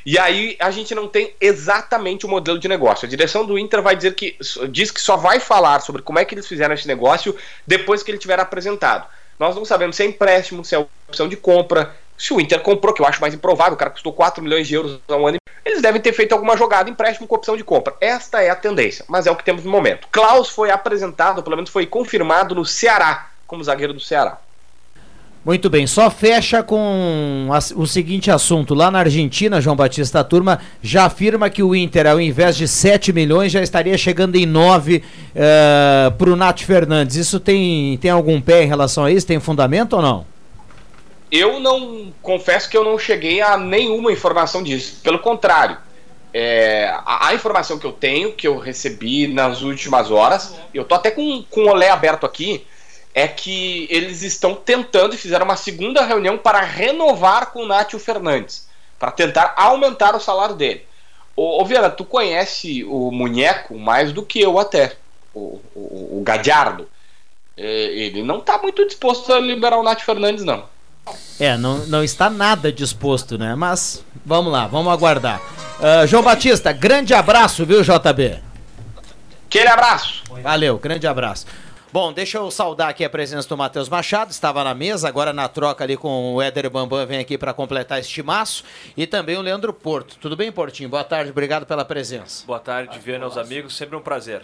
E 0.06 0.20
aí 0.20 0.58
a 0.60 0.70
gente 0.70 0.94
não 0.94 1.08
tem 1.08 1.34
exatamente 1.40 2.26
o 2.26 2.30
modelo 2.30 2.60
de 2.60 2.68
negócio. 2.68 3.06
A 3.06 3.10
direção 3.10 3.46
do 3.46 3.58
Inter 3.58 3.82
vai 3.82 3.96
dizer 3.96 4.16
que 4.16 4.36
diz 4.70 4.92
que 4.92 5.00
só 5.00 5.16
vai 5.16 5.40
falar 5.40 5.80
sobre 5.80 6.02
como 6.02 6.20
é 6.20 6.26
que 6.26 6.36
eles 6.36 6.48
fizeram 6.48 6.74
esse 6.74 6.88
negócio 6.88 7.36
depois 7.66 8.04
que 8.04 8.12
ele 8.12 8.18
tiver 8.18 8.40
apresentado. 8.40 9.08
Nós 9.40 9.56
não 9.56 9.64
sabemos 9.64 9.96
se 9.96 10.04
é 10.04 10.06
empréstimo, 10.06 10.66
se 10.66 10.76
é 10.76 10.80
opção 10.80 11.28
de 11.28 11.38
compra, 11.38 11.96
se 12.22 12.32
o 12.32 12.40
Inter 12.40 12.62
comprou, 12.62 12.94
que 12.94 13.02
eu 13.02 13.06
acho 13.08 13.20
mais 13.20 13.34
improvável, 13.34 13.74
o 13.74 13.78
cara 13.78 13.90
custou 13.90 14.14
4 14.14 14.44
milhões 14.44 14.68
de 14.68 14.76
euros 14.76 15.00
há 15.08 15.16
um 15.16 15.26
ano. 15.26 15.38
Eles 15.66 15.82
devem 15.82 16.00
ter 16.00 16.14
feito 16.14 16.34
alguma 16.34 16.56
jogada, 16.56 16.88
empréstimo 16.88 17.28
com 17.28 17.34
opção 17.34 17.58
de 17.58 17.64
compra. 17.64 17.96
Esta 18.00 18.44
é 18.44 18.52
a 18.52 18.56
tendência, 18.56 19.04
mas 19.08 19.26
é 19.26 19.32
o 19.32 19.36
que 19.36 19.44
temos 19.44 19.66
no 19.66 19.72
momento. 19.72 20.08
Klaus 20.12 20.48
foi 20.48 20.70
apresentado, 20.70 21.42
pelo 21.42 21.56
menos 21.56 21.72
foi 21.72 21.88
confirmado 21.88 22.54
no 22.54 22.64
Ceará, 22.64 23.32
como 23.48 23.64
zagueiro 23.64 23.92
do 23.92 24.00
Ceará. 24.00 24.38
Muito 25.44 25.68
bem, 25.68 25.88
só 25.88 26.12
fecha 26.12 26.62
com 26.62 27.50
o 27.76 27.88
seguinte 27.88 28.30
assunto. 28.30 28.76
Lá 28.76 28.92
na 28.92 29.00
Argentina, 29.00 29.60
João 29.60 29.76
Batista, 29.76 30.24
turma 30.24 30.60
já 30.84 31.06
afirma 31.06 31.50
que 31.50 31.64
o 31.64 31.76
Inter, 31.76 32.06
ao 32.06 32.22
invés 32.22 32.56
de 32.56 32.68
7 32.68 33.12
milhões, 33.12 33.52
já 33.52 33.64
estaria 33.64 33.98
chegando 33.98 34.36
em 34.36 34.46
9 34.46 34.98
uh, 34.98 36.12
para 36.12 36.30
o 36.30 36.36
Nath 36.36 36.60
Fernandes. 36.60 37.16
Isso 37.16 37.40
tem, 37.40 37.98
tem 37.98 38.12
algum 38.12 38.40
pé 38.40 38.62
em 38.64 38.68
relação 38.68 39.06
a 39.06 39.12
isso? 39.12 39.26
Tem 39.26 39.40
fundamento 39.40 39.94
ou 39.94 40.04
não? 40.04 40.31
Eu 41.32 41.60
não 41.60 42.14
confesso 42.22 42.70
que 42.70 42.76
eu 42.76 42.84
não 42.84 43.00
cheguei 43.00 43.42
a 43.42 43.58
nenhuma 43.58 44.12
informação 44.12 44.62
disso. 44.62 45.00
Pelo 45.02 45.20
contrário, 45.20 45.78
é, 46.34 46.94
a, 47.06 47.28
a, 47.28 47.34
informação 47.34 47.80
que 47.80 47.86
eu 47.86 47.92
tenho, 47.92 48.34
que 48.34 48.48
eu 48.48 48.58
recebi 48.58 49.28
nas 49.28 49.62
últimas 49.62 50.12
horas, 50.12 50.56
eu 50.74 50.84
tô 50.84 50.96
até 50.96 51.12
com, 51.12 51.44
com 51.50 51.62
o 51.62 51.70
olé 51.70 51.90
aberto 51.90 52.26
aqui 52.26 52.66
é 53.14 53.28
que 53.28 53.88
eles 53.90 54.22
estão 54.22 54.56
tentando 54.56 55.14
e 55.14 55.18
fizeram 55.18 55.46
uma 55.46 55.58
segunda 55.58 56.06
reunião 56.06 56.38
para 56.38 56.62
renovar 56.62 57.52
com 57.52 57.64
o 57.64 57.68
Nátio 57.68 58.00
Fernandes, 58.00 58.70
para 58.98 59.12
tentar 59.12 59.54
aumentar 59.58 60.16
o 60.16 60.20
salário 60.20 60.56
dele. 60.56 60.86
Ô, 61.36 61.62
ô 61.62 61.66
Viana, 61.66 61.90
tu 61.90 62.06
conhece 62.06 62.84
o 62.86 63.12
Munheco 63.12 63.78
mais 63.78 64.14
do 64.14 64.26
que 64.26 64.40
eu 64.40 64.58
até, 64.60 64.96
o, 65.34 65.62
o, 65.76 66.20
o 66.20 66.24
Gadiardo. 66.24 66.88
É, 67.58 67.64
ele 67.66 68.24
não 68.24 68.40
está 68.40 68.58
muito 68.58 68.86
disposto 68.86 69.34
a 69.34 69.40
liberar 69.40 69.78
o 69.78 69.84
Nátio 69.84 70.06
Fernandes, 70.06 70.46
não. 70.46 70.71
É, 71.40 71.58
não, 71.58 71.80
não 71.88 72.04
está 72.04 72.30
nada 72.30 72.72
disposto, 72.72 73.38
né? 73.38 73.56
Mas 73.56 74.04
vamos 74.26 74.52
lá, 74.52 74.68
vamos 74.68 74.92
aguardar. 74.94 75.42
Uh, 75.80 76.06
João 76.06 76.22
Batista, 76.24 76.72
grande 76.72 77.14
abraço, 77.14 77.66
viu, 77.66 77.82
JB? 77.82 78.40
Aquele 79.48 79.68
abraço. 79.68 80.24
Valeu, 80.44 80.78
grande 80.78 81.08
abraço. 81.08 81.46
Bom, 81.92 82.14
deixa 82.14 82.38
eu 82.38 82.50
saudar 82.50 82.88
aqui 82.88 83.04
a 83.04 83.10
presença 83.10 83.50
do 83.50 83.58
Matheus 83.58 83.90
Machado, 83.90 84.32
estava 84.32 84.64
na 84.64 84.74
mesa, 84.74 85.10
agora 85.10 85.34
na 85.34 85.50
troca 85.50 85.84
ali 85.84 85.98
com 85.98 86.36
o 86.36 86.42
Éder 86.42 86.70
Bambam, 86.70 87.06
vem 87.06 87.20
aqui 87.20 87.38
para 87.38 87.54
completar 87.54 88.00
este 88.00 88.24
maço, 88.24 88.64
e 88.96 89.06
também 89.06 89.36
o 89.36 89.42
Leandro 89.42 89.74
Porto. 89.74 90.16
Tudo 90.22 90.38
bem, 90.38 90.54
Portinho? 90.54 90.88
Boa 90.88 91.04
tarde, 91.04 91.32
obrigado 91.32 91.66
pela 91.66 91.84
presença. 91.84 92.46
Boa 92.48 92.60
tarde, 92.60 92.98
Viana, 93.00 93.26
aos 93.26 93.36
amigos, 93.36 93.76
sempre 93.76 93.98
um 93.98 94.02
prazer. 94.02 94.42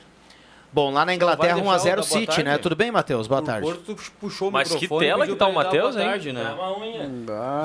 Bom, 0.72 0.92
lá 0.92 1.06
na 1.06 1.16
Inglaterra 1.16 1.60
1x0 1.60 2.04
City, 2.04 2.44
né? 2.44 2.58
Tudo 2.58 2.76
bem, 2.76 2.92
Matheus? 2.92 3.28
Boa 3.28 3.42
tarde. 3.42 3.68
O 3.68 3.72
Porto 3.74 3.96
puxou 4.20 4.50
o 4.50 4.52
Mas 4.52 4.74
que 4.74 4.88
tela 4.88 5.26
que 5.26 5.36
tá 5.36 5.48
o 5.48 5.54
Matheus, 5.54 5.96
hein? 5.96 6.06
Tarde, 6.06 6.34
né? 6.34 6.44
É 6.50 6.54
uma 6.54 6.78
unha. 6.78 7.10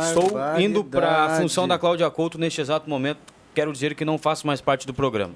Estou 0.00 0.60
indo 0.60 0.84
para 0.84 1.24
a 1.24 1.40
função 1.40 1.66
da 1.66 1.78
Cláudia 1.78 2.08
Couto 2.10 2.38
neste 2.38 2.60
exato 2.60 2.88
momento 2.88 3.18
quero 3.54 3.72
dizer 3.72 3.94
que 3.94 4.04
não 4.04 4.18
faço 4.18 4.46
mais 4.46 4.60
parte 4.60 4.86
do 4.86 4.94
programa. 4.94 5.34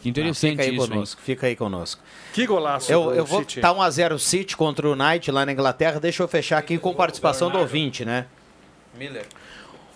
Que 0.00 0.08
interessante 0.08 0.52
fica 0.52 0.62
aí 0.62 0.76
isso, 0.76 0.88
conosco, 0.88 1.20
hein? 1.20 1.24
Fica 1.24 1.46
aí 1.46 1.56
conosco. 1.56 2.02
Que 2.32 2.46
golaço 2.46 2.90
Eu, 2.90 3.14
eu 3.14 3.24
vou 3.24 3.42
estar 3.42 3.60
tá 3.60 3.74
1x0 3.74 4.18
City 4.18 4.56
contra 4.56 4.88
o 4.88 4.94
Knight 4.94 5.30
lá 5.30 5.44
na 5.44 5.52
Inglaterra. 5.52 6.00
Deixa 6.00 6.22
eu 6.22 6.28
fechar 6.28 6.58
aqui 6.58 6.78
com 6.78 6.94
participação 6.94 7.50
do 7.50 7.58
ouvinte, 7.58 8.04
né? 8.04 8.26
Miller. 8.94 9.26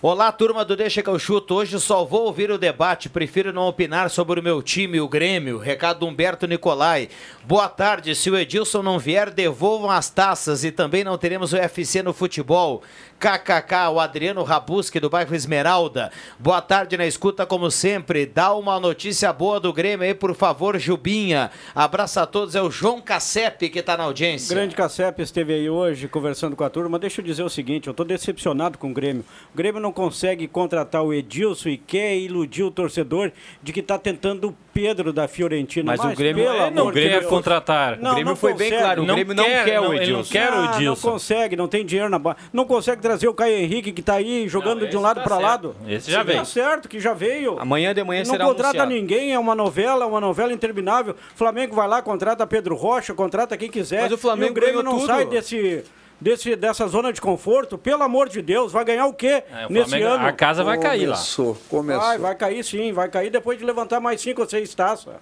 Olá, 0.05 0.33
turma 0.33 0.65
do 0.65 0.75
Deixa 0.75 1.01
que 1.01 1.09
eu 1.09 1.17
chuto. 1.17 1.55
Hoje 1.55 1.79
só 1.79 2.03
vou 2.03 2.25
ouvir 2.25 2.51
o 2.51 2.57
debate, 2.57 3.07
prefiro 3.07 3.53
não 3.53 3.69
opinar 3.69 4.09
sobre 4.09 4.37
o 4.37 4.43
meu 4.43 4.61
time, 4.61 4.99
o 4.99 5.07
Grêmio. 5.07 5.57
Recado 5.57 5.99
do 5.99 6.07
Humberto 6.07 6.45
Nicolai. 6.45 7.07
Boa 7.45 7.69
tarde. 7.69 8.13
Se 8.13 8.29
o 8.29 8.37
Edilson 8.37 8.83
não 8.83 8.99
vier, 8.99 9.29
devolvam 9.29 9.89
as 9.89 10.09
taças 10.09 10.65
e 10.65 10.73
também 10.73 11.05
não 11.05 11.17
teremos 11.17 11.53
o 11.53 11.55
UFC 11.55 12.03
no 12.03 12.11
futebol. 12.11 12.83
KKK, 13.23 13.87
o 13.93 14.01
Adriano 14.01 14.43
Rabuski 14.43 14.99
do 14.99 15.09
bairro 15.09 15.33
Esmeralda. 15.33 16.11
Boa 16.37 16.61
tarde 16.61 16.97
na 16.97 17.07
escuta, 17.07 17.45
como 17.45 17.71
sempre. 17.71 18.25
Dá 18.25 18.53
uma 18.53 18.77
notícia 18.81 19.31
boa 19.31 19.61
do 19.61 19.71
Grêmio 19.71 20.05
aí, 20.05 20.13
por 20.13 20.35
favor, 20.35 20.77
Jubinha. 20.77 21.49
Abraço 21.73 22.19
a 22.19 22.25
todos. 22.25 22.53
É 22.53 22.61
o 22.61 22.69
João 22.69 22.99
Cassep 22.99 23.69
que 23.69 23.79
está 23.79 23.95
na 23.95 24.03
audiência. 24.03 24.53
Grande 24.53 24.75
Cassep 24.75 25.21
esteve 25.21 25.53
aí 25.53 25.69
hoje 25.69 26.09
conversando 26.09 26.53
com 26.57 26.65
a 26.65 26.69
turma. 26.69 26.99
Deixa 26.99 27.21
eu 27.21 27.25
dizer 27.25 27.43
o 27.43 27.49
seguinte: 27.49 27.87
eu 27.87 27.91
estou 27.91 28.05
decepcionado 28.05 28.77
com 28.77 28.91
o 28.91 28.93
Grêmio. 28.93 29.23
O 29.53 29.57
Grêmio 29.57 29.79
não 29.79 29.93
consegue 29.93 30.45
contratar 30.45 31.01
o 31.01 31.13
Edilson 31.13 31.69
e 31.69 31.77
quer 31.77 32.17
iludir 32.17 32.63
o 32.63 32.71
torcedor 32.71 33.31
de 33.61 33.71
que 33.71 33.79
está 33.79 33.97
tentando 33.97 34.49
o 34.49 34.55
Pedro 34.73 35.13
da 35.13 35.29
Fiorentina. 35.29 35.93
Mas, 35.93 36.01
Mas 36.01 36.13
o 36.13 36.17
Grêmio 36.17 36.45
é, 36.45 36.69
não 36.69 36.91
quer 36.91 37.19
Deus. 37.19 37.27
contratar. 37.27 37.97
Não, 37.99 38.11
o 38.11 38.13
Grêmio 38.15 38.31
não 38.31 38.35
foi 38.35 38.51
consegue. 38.51 38.71
bem 38.71 38.79
claro. 38.79 39.03
O 39.03 39.05
não 39.05 39.15
Grêmio 39.15 39.33
não 39.33 39.45
quer, 39.45 39.63
quer 39.63 39.79
o 39.79 39.93
Edilson. 39.93 40.17
Não, 40.17 40.23
quer 40.25 40.51
o 40.51 40.65
Edilson. 40.65 41.07
Não 41.07 41.13
consegue, 41.13 41.55
não 41.55 41.67
tem 41.69 41.85
dinheiro 41.85 42.09
na 42.09 42.19
base. 42.19 42.37
Não 42.51 42.65
consegue 42.65 43.01
trazer 43.01 43.12
o 43.27 43.33
Caio 43.33 43.55
Henrique 43.57 43.91
que 43.91 44.01
está 44.01 44.15
aí 44.15 44.47
jogando 44.47 44.81
não, 44.81 44.89
de 44.89 44.97
um 44.97 45.01
lado 45.01 45.17
tá 45.17 45.23
para 45.23 45.37
lado. 45.37 45.75
Esse 45.87 46.11
já 46.11 46.23
veio. 46.23 46.39
Tá 46.39 46.45
certo 46.45 46.89
que 46.89 46.99
já 46.99 47.13
veio. 47.13 47.59
Amanhã 47.59 47.93
de 47.93 48.03
manhã 48.03 48.19
não 48.21 48.31
será 48.31 48.43
Não 48.45 48.51
contrata 48.51 48.83
anunciado. 48.83 48.91
ninguém, 48.93 49.33
é 49.33 49.39
uma 49.39 49.55
novela, 49.55 50.05
uma 50.05 50.21
novela 50.21 50.53
interminável. 50.53 51.15
Flamengo 51.35 51.75
vai 51.75 51.87
lá, 51.87 52.01
contrata 52.01 52.45
Pedro 52.47 52.75
Rocha, 52.75 53.13
contrata 53.13 53.57
quem 53.57 53.69
quiser. 53.69 54.03
Mas 54.03 54.11
o 54.11 54.17
Flamengo 54.17 54.49
e 54.49 54.51
o 54.51 54.53
Grêmio 54.53 54.83
não 54.83 54.97
tudo. 54.97 55.07
sai 55.07 55.25
desse 55.25 55.83
desse, 56.23 56.55
dessa 56.55 56.87
zona 56.87 57.11
de 57.11 57.19
conforto, 57.19 57.77
pelo 57.77 58.01
amor 58.01 58.29
de 58.29 58.41
Deus, 58.41 58.71
vai 58.71 58.85
ganhar 58.85 59.05
o 59.05 59.13
quê 59.13 59.43
é, 59.51 59.67
o 59.67 59.71
nesse 59.71 59.89
Flamengo, 59.89 60.11
ano? 60.11 60.25
A 60.27 60.31
casa 60.31 60.63
vai 60.63 60.79
cair 60.79 61.05
começou, 61.07 61.49
lá. 61.49 61.57
Começou. 61.69 62.01
Vai, 62.01 62.17
vai 62.17 62.35
cair 62.35 62.63
sim, 62.63 62.93
vai 62.93 63.09
cair 63.09 63.29
depois 63.29 63.59
de 63.59 63.65
levantar 63.65 63.99
mais 63.99 64.21
cinco 64.21 64.41
ou 64.41 64.49
seis 64.49 64.73
taças. 64.73 65.13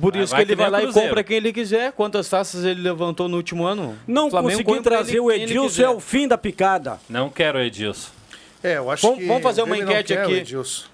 Por 0.00 0.16
isso 0.16 0.32
vai 0.32 0.44
que 0.44 0.52
ele 0.52 0.56
vai 0.56 0.70
lá 0.70 0.82
e 0.82 0.92
compra 0.92 1.22
quem 1.22 1.36
ele 1.36 1.52
quiser. 1.52 1.92
Quantas 1.92 2.28
taças 2.28 2.64
ele 2.64 2.80
levantou 2.80 3.28
no 3.28 3.36
último 3.36 3.64
ano? 3.64 3.96
Não 4.06 4.30
conseguir 4.30 4.80
trazer 4.82 5.20
o 5.20 5.30
Edilson 5.30 5.82
é 5.82 5.88
o 5.88 6.00
fim 6.00 6.26
da 6.26 6.36
picada. 6.36 6.98
Não 7.08 7.28
quero 7.30 7.58
o 7.58 7.62
Edilson. 7.62 8.10
É, 8.62 8.78
eu 8.78 8.90
acho 8.90 9.06
vamos, 9.06 9.18
que 9.20 9.26
vamos 9.26 9.42
fazer 9.42 9.62
uma 9.62 9.76
enquete 9.76 10.14
aqui. 10.14 10.32
Edilson. 10.32 10.86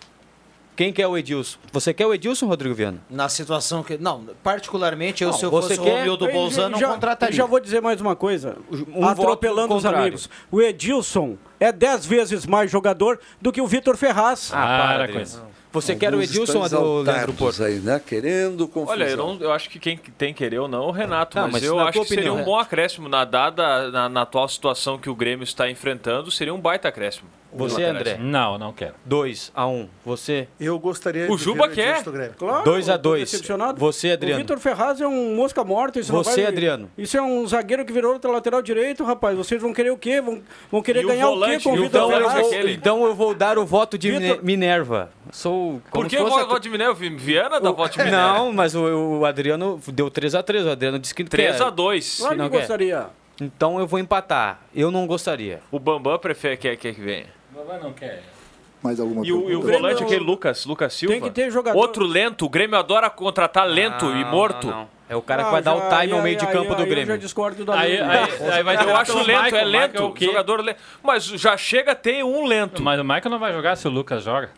Quem 0.77 0.93
quer 0.93 1.07
o 1.07 1.17
Edilson? 1.17 1.59
Você 1.73 1.93
quer 1.93 2.07
o 2.07 2.15
Edilson, 2.15 2.47
Rodrigo 2.47 2.75
Viana? 2.75 2.99
Na 3.11 3.29
situação 3.29 3.83
que. 3.83 3.99
Não, 3.99 4.25
particularmente, 4.43 5.23
eu, 5.23 5.31
não, 5.31 5.37
se 5.37 5.45
eu 5.45 5.51
fosse 5.51 5.79
quer... 5.79 5.81
o 5.81 5.97
Romildo 5.99 6.27
Bolzano, 6.29 6.81
não 6.81 6.89
contrataria. 6.93 7.37
Já 7.37 7.45
vou 7.45 7.61
dizer 7.61 7.83
mais 7.83 8.01
uma 8.01 8.17
coisa. 8.17 8.57
Um 8.95 9.07
atropelando 9.07 9.75
os 9.75 9.85
amigos. 9.85 10.31
O 10.51 10.61
Edilson 10.61 11.37
é 11.59 11.71
dez 11.71 12.07
vezes 12.07 12.47
mais 12.47 12.71
jogador 12.71 13.21
do 13.41 13.53
que 13.53 13.61
o 13.61 13.67
Vitor 13.67 13.97
Ferraz. 13.97 14.51
Ah, 14.55 14.95
para 14.97 15.09
com 15.09 15.50
Você 15.73 15.95
quer 15.95 16.15
o 16.15 16.21
Edilson 16.21 16.59
ou 16.59 16.69
do 16.69 17.03
Leandro 17.03 17.33
Porto? 17.35 17.63
aí, 17.63 17.79
né? 17.79 18.01
Querendo 18.05 18.67
confusão. 18.67 18.93
Olha, 18.93 19.09
eu, 19.09 19.17
não, 19.17 19.39
eu 19.41 19.53
acho 19.53 19.71
que 19.71 19.79
quem 19.79 19.97
tem 19.97 20.35
querer 20.35 20.59
ou 20.59 20.69
não 20.69 20.85
é 20.85 20.87
o 20.87 20.91
Renato, 20.91 21.37
não, 21.37 21.45
mas, 21.45 21.53
mas, 21.53 21.63
eu 21.63 21.79
acho 21.79 22.01
que 22.01 22.09
seria 22.09 22.33
um 22.33 22.43
bom 22.43 22.59
acréscimo 22.59 23.09
na 23.09 23.25
dada 23.25 23.91
na, 23.91 24.09
na, 24.09 24.23
atual 24.23 24.49
situação 24.49 24.99
que 24.99 25.09
o 25.09 25.15
Grêmio 25.15 25.45
está 25.45 25.71
enfrentando, 25.71 26.31
seria 26.31 26.53
um 26.53 26.61
baita 26.61 26.89
acréscimo. 26.89 27.29
Você, 27.53 27.85
André? 27.85 28.17
Não, 28.19 28.59
não 28.59 28.73
quero. 28.73 28.95
2 29.05 29.53
a 29.55 29.67
1 29.67 29.73
um. 29.73 29.89
Você? 30.05 30.49
Eu 30.59 30.79
gostaria 30.79 31.31
o 31.31 31.37
Juba 31.37 31.69
quer. 31.69 32.03
2 32.03 32.35
claro, 32.37 32.93
a 32.93 32.97
2 32.97 33.43
Você, 33.77 34.13
Adriano? 34.13 34.37
O 34.37 34.43
Vitor 34.43 34.59
Ferraz 34.59 35.01
é 35.01 35.07
um 35.07 35.35
mosca 35.35 35.65
morta. 35.65 35.99
Isso 35.99 36.13
Você, 36.13 36.43
vai... 36.43 36.51
Adriano? 36.51 36.91
Isso 36.97 37.17
é 37.17 37.23
um 37.23 37.47
zagueiro 37.47 37.85
que 37.85 37.93
virou 37.93 38.13
outra 38.13 38.31
lateral 38.31 38.63
direito, 38.63 39.05
rapaz. 39.05 39.37
Vocês 39.37 39.61
vão 39.61 39.73
querer 39.73 39.91
o 39.91 39.97
quê? 39.97 40.21
Vão, 40.21 40.43
vão 40.71 40.83
querer 40.83 41.03
e 41.03 41.07
ganhar 41.07 41.29
o, 41.29 41.31
volante, 41.31 41.57
o 41.57 41.59
quê 41.59 41.65
com 41.65 41.73
o 41.73 41.83
Vitor 41.83 42.09
Ferraz? 42.09 42.53
Então 42.67 43.05
eu 43.05 43.15
vou 43.15 43.35
dar 43.35 43.59
o 43.59 43.67
voto 43.67 43.99
de 43.99 44.11
Vitor... 44.11 44.45
Minerva. 44.45 45.11
Sou 45.33 45.81
Por 45.91 46.07
que 46.07 46.19
o 46.19 46.29
voto 46.29 46.61
de 46.61 46.71
Minerva? 46.71 46.95
Viana 46.95 47.61
da 47.61 47.71
voto 47.71 47.93
de 47.93 48.05
Minerva? 48.05 48.39
Não, 48.39 48.53
mas 48.53 48.75
o, 48.75 49.19
o 49.21 49.25
Adriano 49.25 49.81
deu 49.89 50.11
3 50.11 50.35
a 50.35 50.43
3 50.43 50.67
O 50.67 50.71
Adriano 50.71 50.99
disse 50.99 51.15
que 51.15 51.25
3 51.25 51.61
a 51.61 51.71
2 51.71 52.19
Claro 52.19 52.37
que 52.37 52.49
gostaria. 52.49 53.07
Então 53.41 53.79
eu 53.81 53.87
vou 53.87 53.99
empatar. 53.99 54.61
Eu 54.75 54.91
não 54.91 55.07
gostaria. 55.07 55.61
O 55.71 55.79
Bambam 55.79 56.19
prefere 56.19 56.57
que, 56.57 56.77
que, 56.77 56.93
que 56.93 57.01
venha. 57.01 57.40
Não 57.83 57.93
quer. 57.93 58.23
Mais 58.83 58.99
alguma 58.99 59.27
e, 59.27 59.33
o, 59.33 59.51
e 59.51 59.57
o 59.57 59.61
volante, 59.61 60.03
aquele 60.03 60.25
Lucas, 60.25 60.65
Lucas 60.65 60.95
Silva. 60.95 61.13
Tem 61.13 61.23
que 61.23 61.31
ter 61.31 61.51
jogador. 61.51 61.79
Outro 61.79 62.05
lento. 62.05 62.47
O 62.47 62.49
Grêmio 62.49 62.79
adora 62.79 63.11
contratar 63.11 63.67
lento 63.67 64.07
e 64.07 64.25
morto. 64.25 64.69
Não, 64.69 64.77
não. 64.81 65.01
É 65.11 65.17
o 65.17 65.21
cara 65.21 65.45
que 65.45 65.51
vai 65.51 65.61
dar 65.61 65.75
o 65.75 65.81
time 65.89 66.13
ao 66.13 66.23
meio 66.23 66.39
de 66.39 66.47
campo 66.47 66.75
do 66.75 66.85
Grêmio. 66.85 67.03
Eu 67.03 67.07
já 67.07 67.17
discordo 67.17 67.65
da 67.65 67.79
aí, 67.79 68.01
aí, 68.01 68.69
aí 68.69 68.77
Eu 68.77 68.97
acho 68.97 69.19
lento, 69.19 69.43
Michael, 69.43 69.57
é 69.57 69.65
lento. 69.65 70.07
o 70.07 70.25
jogador 70.25 70.61
lento. 70.63 70.79
Mas 71.03 71.25
já 71.25 71.57
chega 71.57 71.93
a 71.93 71.95
ter 71.97 72.25
um 72.25 72.47
lento. 72.47 72.81
Mas 72.81 73.01
o 73.01 73.05
Michael 73.05 73.29
não 73.31 73.39
vai 73.39 73.53
jogar 73.53 73.77
se 73.77 73.89
o 73.89 73.91
Lucas 73.91 74.23
joga. 74.23 74.51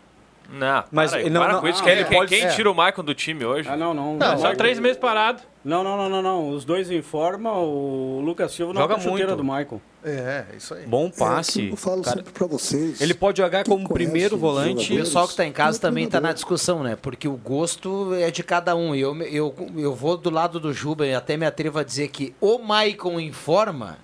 Não, 0.53 0.85
mas 0.93 1.11
para, 1.11 1.31
não, 1.31 1.41
para 1.41 1.53
não, 1.55 1.61
com 1.61 1.69
isso. 1.69 1.79
Não, 1.79 1.85
quem, 1.87 1.99
é, 1.99 2.27
quem 2.27 2.43
é. 2.43 2.49
tira 2.49 2.71
o 2.71 2.75
Michael 2.75 3.03
do 3.03 3.15
time 3.15 3.45
hoje? 3.45 3.69
Ah, 3.69 3.77
não, 3.77 3.95
não. 3.95 4.17
não 4.17 4.39
só 4.39 4.55
três 4.55 4.79
meses 4.79 4.99
parado. 4.99 5.43
Não, 5.65 5.83
não, 5.83 5.97
não, 5.97 6.09
não, 6.09 6.23
não. 6.23 6.49
Os 6.51 6.65
dois 6.65 6.91
informam, 6.91 7.63
o 7.63 8.21
Lucas 8.21 8.53
Silva 8.53 8.75
joga 8.75 8.97
na 8.97 9.01
chuteira 9.01 9.35
do 9.35 9.45
Michael. 9.45 9.81
É, 10.05 10.45
isso 10.57 10.75
aí. 10.75 10.87
Bom 10.87 11.09
passe. 11.11 11.69
É, 11.69 11.73
eu 11.73 11.77
falo 11.77 12.03
cara, 12.03 12.17
sempre 12.17 12.33
pra 12.33 12.47
vocês. 12.47 13.01
Ele 13.01 13.15
pode 13.15 13.39
jogar 13.39 13.65
como 13.65 13.89
primeiro 13.89 14.37
volante. 14.37 14.93
O 14.93 14.97
pessoal 14.97 15.27
que 15.27 15.37
tá 15.37 15.47
em 15.47 15.53
casa 15.53 15.81
também 15.81 16.09
tá 16.09 16.21
na 16.21 16.33
discussão, 16.33 16.83
né? 16.83 16.97
Porque 17.01 17.29
o 17.29 17.37
gosto 17.37 18.13
é 18.15 18.31
de 18.31 18.43
cada 18.43 18.75
um. 18.75 18.95
Eu, 18.95 19.17
eu, 19.23 19.55
eu 19.77 19.95
vou 19.95 20.17
do 20.17 20.29
lado 20.29 20.59
do 20.59 20.73
Juba 20.73 21.07
e 21.07 21.15
até 21.15 21.37
me 21.37 21.47
atrevo 21.47 21.79
a 21.79 21.85
dizer 21.85 22.09
que 22.09 22.35
o 22.41 22.59
Michael 22.59 23.21
informa 23.21 23.99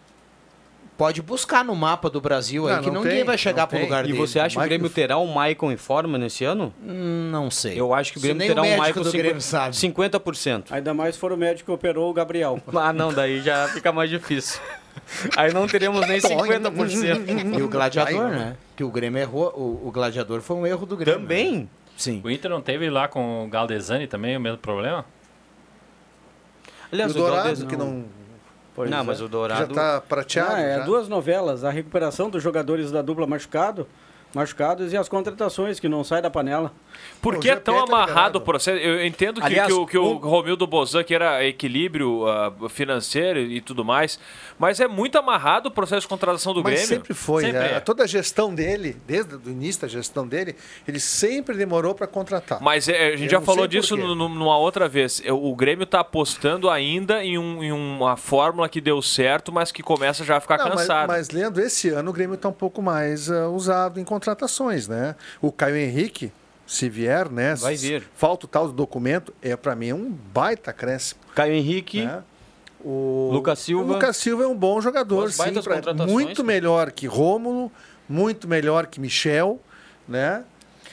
pode 0.99 1.23
buscar 1.23 1.64
no 1.64 1.75
mapa 1.76 2.11
do 2.11 2.21
Brasil 2.21 2.67
aí 2.69 2.75
Não, 2.76 2.83
que 2.83 2.90
não 2.90 3.02
ninguém 3.02 3.19
tem, 3.19 3.25
vai 3.25 3.38
chegar 3.38 3.62
não 3.62 3.69
pro 3.69 3.76
tem. 3.78 3.87
lugar 3.87 4.05
E 4.05 4.09
dele. 4.09 4.19
você 4.19 4.38
acha 4.40 4.59
que 4.59 4.62
o 4.62 4.69
Grêmio 4.69 4.90
terá 4.90 5.17
um 5.17 5.33
Maicon 5.33 5.71
em 5.73 5.76
forma 5.76 6.19
nesse 6.19 6.45
ano? 6.45 6.75
Hum, 6.83 7.28
Não 7.31 7.50
sei. 7.50 7.81
Eu 7.81 7.95
acho 7.95 8.12
que 8.12 8.19
o 8.19 8.21
Grêmio 8.21 8.47
terá 8.47 8.61
o 8.62 8.67
um 8.67 8.76
Maicon 8.76 9.02
do 9.02 9.12
Grêmio 9.12 9.40
50%. 9.40 9.71
50%. 10.21 10.64
Ainda 10.73 10.93
mais 10.93 11.14
se 11.14 11.21
for 11.21 11.33
o 11.33 11.37
médico 11.37 11.67
que 11.67 11.73
operou 11.75 12.11
o 12.11 12.12
Gabriel. 12.12 12.61
Ah, 12.76 12.93
não, 12.93 13.12
daí 13.12 13.40
já 13.40 13.69
fica 13.69 13.93
mais 13.93 14.11
difícil. 14.11 14.61
Aí 15.37 15.52
não 15.55 15.67
teremos 15.69 16.07
nem 16.07 16.19
50%. 16.21 17.57
E 17.59 17.62
o 17.62 17.69
gladiador, 17.69 18.28
né? 18.31 18.57
Que 18.76 18.83
o 18.85 18.90
Grêmio 18.90 19.21
errou. 19.21 19.52
O, 19.57 19.88
o 19.88 19.90
gladiador 19.93 20.40
foi 20.40 20.57
um 20.57 20.67
erro 20.67 20.85
do 20.85 20.97
Grêmio. 20.97 21.21
Também? 21.21 21.71
Sim. 21.97 22.21
O 22.25 22.31
Inter 22.31 22.50
não 22.50 22.61
teve 22.61 22.90
lá 22.90 23.07
com 23.09 23.45
o 23.45 23.49
Galdesani 23.49 24.07
também 24.09 24.37
o 24.37 24.40
mesmo 24.40 24.59
problema? 24.59 25.05
Aliás, 26.93 27.12
E 27.14 27.19
o 27.19 27.19
Dourado, 27.19 27.67
que 27.67 27.76
não- 27.76 28.05
Pois 28.79 28.91
não, 28.91 28.99
é. 28.99 29.03
mas 29.03 29.21
o 29.21 29.29
Dourado... 29.29 29.75
Já 29.75 29.75
tá 29.75 30.01
prateado, 30.01 30.53
Não, 30.53 30.57
é 30.57 30.77
já. 30.77 30.85
duas 30.85 31.09
novelas, 31.09 31.65
a 31.65 31.71
recuperação 31.71 32.31
dos 32.31 32.41
jogadores 32.41 32.93
da 32.93 33.03
dupla 33.03 33.27
machucado, 33.27 33.89
machucados 34.33 34.93
e 34.93 34.97
as 34.97 35.09
contratações 35.09 35.81
que 35.81 35.89
não 35.89 36.05
saem 36.05 36.23
da 36.23 36.31
panela. 36.31 36.71
Por 37.21 37.38
que 37.38 37.50
é 37.50 37.57
tão 37.57 37.78
amarrado 37.78 38.37
o 38.38 38.40
processo? 38.40 38.78
Eu 38.78 39.05
entendo 39.05 39.40
que, 39.40 39.47
Aliás, 39.47 39.67
que 39.67 39.73
o, 39.73 39.87
que 39.87 39.99
o 39.99 40.12
um- 40.12 40.17
Romildo 40.19 40.67
Bozan 40.67 41.02
que 41.02 41.14
era 41.14 41.45
equilíbrio 41.45 42.26
ah, 42.28 42.52
financeiro 42.69 43.40
e 43.40 43.61
tudo 43.61 43.85
mais, 43.85 44.19
mas 44.59 44.78
é 44.81 44.87
muito 44.88 45.19
amarrado 45.19 45.69
o 45.69 45.71
processo 45.71 46.02
de 46.02 46.09
contratação 46.09 46.55
do 46.55 46.62
Mas 46.62 46.73
Grêmio. 46.75 46.88
sempre 46.88 47.14
foi. 47.14 47.43
Sempre 47.45 47.59
né? 47.61 47.73
é. 47.76 47.81
Toda 47.81 48.05
a 48.05 48.07
gestão 48.07 48.55
dele, 48.55 48.97
desde 49.07 49.35
o 49.37 49.40
início 49.47 49.83
da 49.83 49.88
gestão 49.88 50.26
dele, 50.26 50.55
ele 50.87 51.00
sempre 51.00 51.57
demorou 51.57 51.95
para 51.95 52.07
contratar. 52.07 52.61
Mas 52.62 52.88
é, 52.88 53.09
a 53.09 53.17
gente 53.17 53.25
Eu 53.35 53.40
já 53.40 53.40
falou 53.40 53.67
disso 53.67 53.97
numa 53.97 54.57
outra 54.59 54.88
vez. 54.88 55.21
O 55.28 55.55
Grêmio 55.57 55.85
está 55.85 56.00
apostando 56.00 56.71
ainda 56.71 57.25
em, 57.25 57.37
um- 57.38 57.62
em 57.62 57.73
uma 57.73 58.17
fórmula 58.17 58.69
que 58.69 58.81
deu 58.81 59.00
certo, 59.02 59.52
mas 59.52 59.73
que 59.73 59.83
começa 59.83 60.25
já 60.25 60.37
a 60.37 60.40
ficar 60.40 60.59
Não, 60.59 60.67
mas, 60.69 60.81
cansado. 60.83 61.09
mas, 61.09 61.31
Leandro, 61.31 61.62
esse 61.62 61.88
ano 61.88 62.11
o 62.11 62.12
Grêmio 62.12 62.35
está 62.35 62.49
um 62.49 62.52
pouco 62.52 62.81
mais 62.81 63.31
ah, 63.31 63.49
usado 63.49 63.99
em 64.00 64.05
contratações, 64.05 64.87
né? 64.88 65.14
O 65.40 65.50
Caio 65.52 65.76
Henrique, 65.76 66.33
se 66.69 66.89
vier, 66.89 67.31
né? 67.31 67.55
Vai 67.55 67.75
vir. 67.75 68.05
Falta 68.15 68.45
o 68.45 68.49
tal 68.49 68.67
do 68.67 68.73
documento, 68.75 69.33
é 69.43 69.57
para 69.57 69.75
mim 69.75 69.93
um 69.95 70.11
baita 70.11 70.71
acréscimo. 70.71 71.21
Caio 71.35 71.55
Henrique, 71.55 72.05
né? 72.05 72.23
O 72.85 73.31
Lucas 73.33 73.59
Silva. 73.59 73.91
O 73.91 73.95
Lucas 73.95 74.17
Silva 74.19 74.45
é 74.45 74.47
um 74.47 74.55
bom 74.55 74.81
jogador, 74.81 75.33
sim, 75.33 75.53
pra- 75.63 75.93
muito 76.07 76.43
né? 76.45 76.47
melhor 76.55 76.93
que 76.93 77.07
Rômulo, 77.07 77.73
muito 78.09 78.47
melhor 78.47 78.87
que 78.87 79.01
Michel, 79.01 79.59
né? 80.07 80.45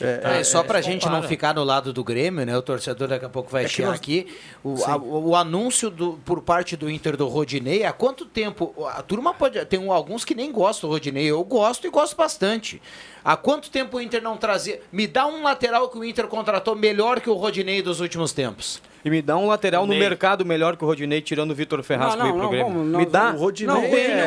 É, 0.02 0.44
só 0.44 0.62
pra 0.64 0.82
gente 0.82 1.08
não 1.08 1.24
ficar 1.24 1.54
no 1.54 1.64
lado 1.64 1.94
do 1.94 2.04
Grêmio, 2.04 2.46
né? 2.46 2.58
O 2.58 2.62
torcedor 2.62 3.08
daqui 3.08 3.26
a 3.26 3.30
pouco 3.30 3.50
vai 3.50 3.66
É 3.66 3.68
chegar 3.68 3.90
nós- 3.90 3.98
aqui. 4.00 4.28
O, 4.64 4.84
a- 4.84 4.98
o- 4.98 5.36
anúncio 5.36 5.90
do- 5.90 6.20
por 6.26 6.42
parte 6.42 6.76
do 6.76 6.90
Inter 6.90 7.16
do 7.16 7.28
Rodinei, 7.28 7.84
há 7.86 7.94
quanto 7.94 8.26
tempo? 8.26 8.74
A 8.88 9.02
turma 9.02 9.34
pode. 9.34 9.64
Tem 9.66 9.90
alguns 9.90 10.26
que 10.26 10.36
nem 10.36 10.52
gostam 10.52 10.90
do 10.90 10.94
Rodinei. 10.94 11.26
Eu 11.26 11.44
gosto 11.44 11.88
e 11.88 11.90
gosto 11.90 12.16
bastante. 12.16 12.82
Há 13.24 13.38
quanto 13.38 13.70
tempo 13.72 13.98
o 13.98 14.02
Inter 14.02 14.22
não 14.22 14.38
trazia. 14.38 14.82
Me 14.92 15.08
dá 15.08 15.26
um 15.26 15.44
lateral 15.44 15.88
que 15.90 15.98
o 15.98 16.04
Inter 16.04 16.28
contratou 16.28 16.76
melhor 16.76 17.22
que 17.22 17.30
o 17.30 17.34
Rodinei 17.34 17.82
dos 17.82 18.00
últimos 18.00 18.32
tempos. 18.34 18.82
E 19.06 19.10
me 19.12 19.22
dá 19.22 19.38
um 19.38 19.46
lateral 19.46 19.84
no 19.86 19.92
Ney. 19.92 20.00
mercado 20.00 20.44
melhor 20.44 20.76
que 20.76 20.84
o 20.84 20.88
Rodinei, 20.88 21.22
tirando 21.22 21.52
o 21.52 21.54
Vitor 21.54 21.84
Ferraz 21.84 22.16
não, 22.16 22.30
pro 22.32 22.38
não, 22.42 22.50
Grêmio. 22.50 22.74
vamos, 22.74 22.98
me 22.98 23.06
dá. 23.06 23.26
Não, 23.32 23.36
o 23.36 23.40
Rodinei, 23.42 23.76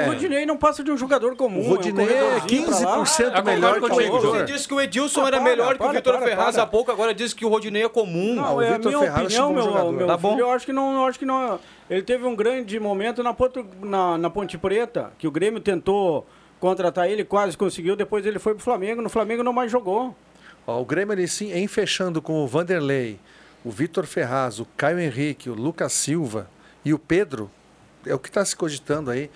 o 0.05 0.07
Rodinei 0.07 0.47
não 0.47 0.57
passa 0.57 0.85
de 0.85 0.91
um 0.93 0.97
jogador 0.97 1.35
comum. 1.35 1.61
O 1.61 1.69
Rodinei 1.71 2.07
é, 2.07 2.09
um 2.09 2.13
é 2.37 2.41
corredorzinho 2.41 2.65
pra 2.67 2.79
lá. 2.79 3.05
15% 3.05 3.37
Eu 3.39 3.45
melhor 3.45 3.75
concordo 3.81 3.89
que 3.89 3.93
o. 3.93 4.01
Heitor. 4.15 4.21
Você 4.37 4.45
disse 4.45 4.69
que 4.69 4.75
o 4.75 4.81
Edilson 4.81 5.25
Ah, 5.25 5.27
era 5.27 5.41
para, 5.41 5.51
melhor 5.51 5.69
que 5.71 5.75
o 5.75 5.79
para, 5.79 5.93
Vitor 5.95 6.15
para, 6.19 6.27
Ferraz 6.27 6.55
para. 6.55 6.63
há 6.63 6.67
pouco, 6.69 6.93
agora 6.93 7.13
diz 7.13 7.33
que 7.35 7.45
o 7.45 7.49
Rodinei 7.49 7.83
é 7.83 7.89
comum. 7.89 8.37
Não, 8.37 8.55
o 8.55 8.63
é 8.63 8.69
a 8.69 8.73
Vitor 8.77 8.93
minha 8.93 9.03
Ferraz 9.03 9.25
opinião, 9.25 9.45
é 9.45 9.49
um 9.51 9.53
meu, 9.55 9.63
jogador. 9.65 9.93
meu 9.93 10.07
Tá 10.07 10.17
bom. 10.17 10.31
filho, 10.31 10.41
eu 10.43 10.51
acho 10.53 10.65
que 10.67 10.73
não, 10.73 10.95
eu 10.95 11.05
acho 11.07 11.19
que 11.19 11.27
não. 11.27 11.59
Ele 11.91 12.03
teve 12.03 12.25
um 12.25 12.37
grande 12.37 12.79
momento 12.79 13.21
na, 13.23 13.35
Ponte- 13.35 13.65
na, 13.83 14.17
na 14.17 14.31
Ponte 14.31 14.57
Preta, 14.57 15.11
que 15.19 15.27
o 15.27 15.31
Grêmio 15.33 15.59
tentou 15.59 16.25
contratar 16.61 17.11
ele, 17.11 17.25
quase 17.25 17.57
conseguiu, 17.59 17.97
depois 17.97 18.25
ele 18.25 18.39
foi 18.39 18.55
pro 18.55 18.63
Flamengo, 18.63 19.03
no 19.03 19.09
Flamengo 19.09 19.43
não 19.43 19.53
mais 19.53 19.73
jogou. 19.73 20.15
Ó, 20.67 20.81
o 20.81 20.85
Grêmio, 20.85 21.15
ele 21.15 21.27
sim, 21.27 21.53
em 21.53 21.67
fechando 21.67 22.23
com 22.23 22.45
o 22.45 22.47
Vanderlei, 22.47 23.19
o 23.65 23.71
Vitor 23.71 24.07
Ferraz, 24.07 24.59
o 24.61 24.65
Caio 24.77 24.99
Henrique, 25.01 25.51
o 25.51 25.55
Lucas 25.55 25.93
Silva 25.93 26.49
e 26.85 26.93
o 26.95 26.99
Pedro, 26.99 27.51
é 28.07 28.15
o 28.15 28.19
que 28.19 28.29
está 28.29 28.45
se 28.45 28.55
cogitando 28.57 29.11
aí. 29.11 29.31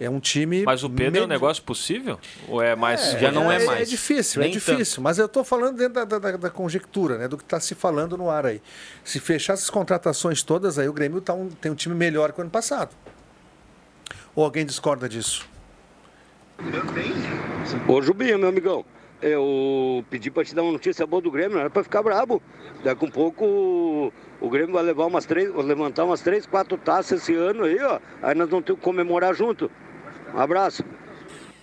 É 0.00 0.10
um 0.10 0.18
time. 0.18 0.64
Mas 0.64 0.82
o 0.82 0.90
Pedro 0.90 1.20
é 1.22 1.24
um 1.24 1.28
negócio 1.28 1.62
possível? 1.62 2.18
Ou 2.48 2.60
é 2.60 2.74
mais. 2.74 3.12
Já 3.12 3.30
não 3.30 3.50
é 3.50 3.64
mais. 3.64 3.82
É 3.82 3.84
difícil, 3.84 4.42
é 4.42 4.46
Nem 4.46 4.52
difícil. 4.52 5.00
Mas 5.00 5.18
eu 5.18 5.26
estou 5.26 5.44
falando 5.44 5.76
dentro 5.76 5.94
da, 5.94 6.04
da- 6.04 6.18
da- 6.18 6.36
da 6.36 6.50
conjectura, 6.50 7.16
né? 7.16 7.28
Do 7.28 7.36
que 7.36 7.44
está 7.44 7.60
se 7.60 7.76
falando 7.76 8.16
no 8.16 8.28
ar 8.28 8.44
aí. 8.44 8.60
Se 9.04 9.20
fechar 9.20 9.52
essas 9.52 9.70
contratações 9.70 10.42
todas, 10.42 10.80
aí 10.80 10.88
o 10.88 10.92
Grêmio 10.92 11.20
tá 11.20 11.32
um- 11.32 11.48
tem 11.48 11.70
um 11.70 11.76
time 11.76 11.94
melhor 11.94 12.32
que 12.32 12.40
o 12.40 12.42
ano 12.42 12.50
passado. 12.50 12.90
Ou 14.34 14.44
alguém 14.44 14.66
discorda 14.66 15.08
disso? 15.08 15.48
Ô 17.88 18.02
Jubinho, 18.02 18.38
meu 18.38 18.48
amigão, 18.48 18.84
eu 19.26 20.04
pedi 20.10 20.30
pra 20.30 20.44
te 20.44 20.54
dar 20.54 20.62
uma 20.62 20.72
notícia 20.72 21.06
boa 21.06 21.22
do 21.22 21.30
Grêmio, 21.30 21.52
não 21.54 21.60
era 21.60 21.70
pra 21.70 21.82
ficar 21.82 22.02
brabo. 22.02 22.42
Daqui 22.82 23.04
um 23.04 23.10
pouco 23.10 24.12
o, 24.40 24.50
Grêmio 24.50 24.72
vai 24.74 24.82
levar 24.82 25.06
umas 25.06 25.24
três, 25.24 25.50
vai 25.52 25.64
levantar 25.64 26.04
umas 26.04 26.20
três, 26.20 26.44
quatro 26.46 26.76
taças 26.76 27.22
esse 27.22 27.34
ano 27.34 27.64
aí, 27.64 27.78
ó. 27.82 27.98
Aí 28.22 28.34
nós 28.34 28.48
vamos 28.48 28.64
ter 28.66 28.74
que 28.74 28.80
comemorar 28.80 29.34
junto. 29.34 29.70
Um 30.34 30.38
abraço. 30.38 30.84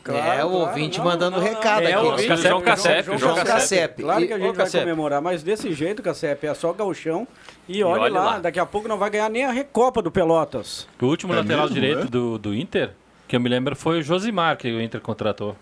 é, 0.10 0.43
o 0.43 0.50
ouvinte 0.50 1.00
mandando 1.00 1.39
recado 1.39 1.84
É, 1.84 1.93
aqui. 1.93 2.04
o 2.04 2.12
ouvinte, 2.12 2.36
João 2.38 2.62
Cassep, 2.62 3.04
João 3.06 3.17
João. 3.19 3.36
Cassep. 3.36 4.02
Claro 4.02 4.24
E- 4.24 4.28
que 4.28 4.34
a 4.34 4.38
gente 4.39 4.50
Ô, 4.50 4.54
vai 4.54 4.65
Cassep. 4.65 4.84
comemorar, 4.84 5.21
mas 5.21 5.43
desse 5.43 5.71
jeito, 5.74 6.02
Cassep, 6.02 6.47
é 6.47 6.54
só 6.56 6.74
gauchão. 6.74 7.28
E 7.69 7.84
olha, 7.84 8.02
olhe 8.04 8.13
lá, 8.15 8.24
lá. 8.24 8.39
daqui 8.39 8.60
a 8.60 8.65
pouco 8.65 8.88
não 8.88 8.97
vai 8.97 9.12
ganhar 9.12 9.30
nem 9.30 9.45
a 9.45 9.52
Recopa 9.52 10.02
do 10.02 10.10
Pelotas. 10.12 10.88
O 11.00 11.06
último 11.06 11.34
É 11.34 11.38
lateral 11.38 11.65
mesmo, 11.69 11.76
direito 11.76 12.02
é? 12.08 12.10
do, 12.10 12.39
do 12.39 12.56
Inter, 12.56 12.91
que 13.28 13.36
eu 13.36 13.39
me 13.39 13.47
lembro, 13.47 13.76
foi 13.76 14.00
o 14.00 14.02
Josimar, 14.02 14.58
que 14.58 14.71
o 14.71 14.82
Inter 14.82 15.00
contratou. 15.00 15.56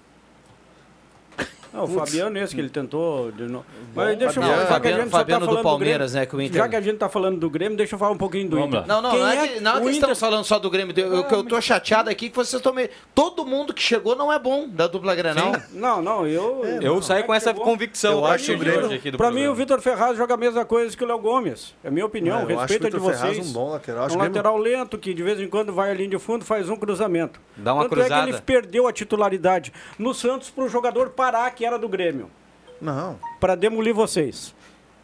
Não, 1.73 1.83
o 1.83 1.87
Fabiano 1.87 2.37
esse 2.39 2.55
que 2.55 2.61
ele 2.61 2.69
tentou. 2.69 3.31
Bom, 3.31 3.63
Mas 3.95 4.17
deixa 4.17 4.39
eu 4.39 4.43
Fabiano- 4.43 4.53
falar, 4.53 4.57
já 4.57 4.65
que 4.65 4.71
a 4.71 4.73
Fabiano- 4.73 4.97
gente 5.03 5.11
só 5.11 5.17
tá 5.17 5.19
Fabiano 5.19 5.47
do 5.47 5.61
Palmeiras, 5.61 6.11
Grêmio, 6.11 6.19
né, 6.21 6.25
que 6.29 6.35
o 6.35 6.41
Inter- 6.41 6.57
Já 6.63 6.67
que 6.69 6.75
a 6.75 6.81
gente 6.81 6.97
tá 6.97 7.09
falando 7.09 7.37
do 7.39 7.49
Grêmio, 7.49 7.77
deixa 7.77 7.95
eu 7.95 7.99
falar 7.99 8.11
um 8.11 8.17
pouquinho 8.17 8.49
do 8.49 8.55
Vamos 8.57 8.75
Inter. 8.75 8.87
Não, 8.87 9.01
não, 9.01 9.11
Quem 9.11 9.19
não 9.19 9.27
é, 9.29 9.35
é 9.37 9.47
que, 9.47 9.59
não 9.59 9.71
é 9.71 9.73
que 9.75 9.79
Inter- 9.81 9.93
estamos 9.93 10.19
falando 10.19 10.43
só 10.45 10.57
do 10.57 10.69
Grêmio. 10.69 10.93
Eu, 10.97 11.13
eu, 11.15 11.23
eu 11.29 11.43
tô 11.43 11.61
chateado 11.61 12.09
aqui 12.09 12.29
que 12.29 12.35
vocês 12.35 12.53
estão 12.59 12.73
meio. 12.73 12.89
Todo 13.13 13.45
mundo 13.45 13.73
que 13.73 13.81
chegou 13.83 14.15
não 14.15 14.33
é 14.33 14.39
bom 14.39 14.67
da 14.67 14.87
dupla 14.87 15.13
Grenal. 15.13 15.51
Não, 15.71 16.01
não, 16.01 16.25
eu. 16.27 16.63
Eu 16.81 17.01
saí 17.01 17.21
com 17.23 17.33
essa 17.33 17.53
convicção. 17.53 18.13
Eu 18.13 18.25
acho 18.25 18.51
o 18.51 18.57
Grêmio- 18.57 18.91
aqui 18.91 19.11
do 19.11 19.17
Pra 19.17 19.29
mim, 19.29 19.45
o 19.47 19.53
Vitor 19.53 19.79
Ferraz 19.79 20.17
joga 20.17 20.33
a 20.33 20.37
mesma 20.37 20.65
coisa 20.65 20.97
que 20.97 21.03
o 21.03 21.07
Léo 21.07 21.19
Gomes. 21.19 21.75
É 21.83 21.87
a 21.87 21.91
minha 21.91 22.05
opinião, 22.05 22.39
É, 22.39 22.43
eu 22.43 22.57
respeito 22.57 22.89
de 22.89 22.99
Ferraz 22.99 23.19
vocês. 23.35 23.47
um 23.49 23.53
bom 23.53 23.69
lateral. 23.69 24.07
Um 24.11 24.17
lateral 24.17 24.57
lento 24.57 24.97
que 24.97 25.13
de 25.13 25.21
vez 25.21 25.39
em 25.39 25.47
quando 25.47 25.71
vai 25.71 25.91
à 25.91 25.93
linha 25.93 26.09
de 26.09 26.19
fundo 26.19 26.43
faz 26.43 26.67
um 26.69 26.75
cruzamento. 26.75 27.39
Dá 27.55 27.73
uma 27.73 27.87
cruzada. 27.87 28.15
é 28.15 28.23
que 28.23 28.29
ele 28.29 28.41
perdeu 28.41 28.87
a 28.87 28.91
titularidade 28.93 29.71
no 29.99 30.13
Santos 30.13 30.49
pro 30.49 30.67
jogador 30.67 31.09
parar, 31.09 31.51
que 31.59 31.65
era 31.65 31.77
do 31.77 31.89
Grêmio. 31.89 32.31
Não. 32.79 33.19
Pra 33.37 33.53
demolir 33.53 33.93
vocês. 33.93 34.55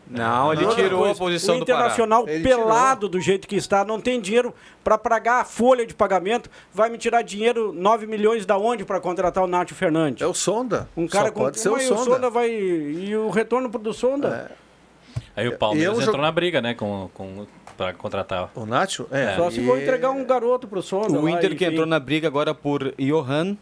Não, 0.10 0.54
ele 0.54 0.62
E 0.62 0.66
outra 0.68 0.84
tirou 0.84 1.00
coisa, 1.00 1.14
a 1.16 1.18
posição 1.18 1.56
o 1.56 1.60
do 1.60 1.66
Pará. 1.66 1.80
Internacional 1.80 2.30
Ele 2.30 2.44
pelado 2.44 3.10
do 3.10 3.20
jeito 3.20 3.46
que 3.46 3.56
está, 3.58 3.84
não 3.84 4.00
tem 4.00 4.22
dinheiro 4.22 4.54
para 4.84 4.98
pagar 4.98 5.42
a 5.42 5.44
folha 5.44 5.86
de 5.86 5.94
pagamento, 5.94 6.50
vai 6.74 6.90
me 6.90 6.98
tirar 6.98 7.24
dinheiro, 7.24 7.74
9 7.74 8.08
milhões 8.08 8.46
da 8.46 8.58
onde 8.58 8.86
para 8.86 9.02
contratar 9.02 9.44
o 9.44 9.48
Nacho 9.48 9.76
Fernandes? 9.76 10.22
É 10.22 10.28
o 10.28 10.34
Sonda. 10.34 10.88
Um 10.96 11.08
cara 11.08 11.26
Só 11.26 11.32
com 11.34 11.40
pode 11.42 11.60
ser 11.60 11.68
o 11.70 11.74
Mas 11.74 11.86
o 11.92 11.98
Sonda. 11.98 12.04
Sonda 12.12 12.30
vai 12.30 12.50
e 12.52 13.18
o 13.18 13.30
retorno 13.32 13.70
pro 13.70 13.82
do 13.82 13.94
Sonda? 13.94 14.52
Aí 15.36 15.48
o 15.50 15.58
Palmeiras 15.58 16.00
entrou 16.00 16.22
na 16.22 16.32
briga, 16.32 16.62
né, 16.62 16.74
com, 16.76 17.10
com, 17.14 17.46
pra 17.76 17.92
contratar. 17.92 18.50
O 18.56 18.66
Nacho? 18.66 19.08
É. 19.12 19.36
Só 19.36 19.50
se 19.52 19.60
e- 19.60 19.66
for 19.66 19.78
entregar 19.82 20.12
um 20.12 20.24
garoto 20.24 20.68
pro 20.68 20.82
Sonda. 20.82 21.12
O 21.20 21.26
lá, 21.26 21.32
Inter 21.32 21.50
que 21.58 21.66
enfim. 21.66 21.74
entrou 21.74 21.86
na 21.86 22.00
briga 22.00 22.28
agora 22.28 22.54
por 22.54 22.94
Johan 22.98 23.58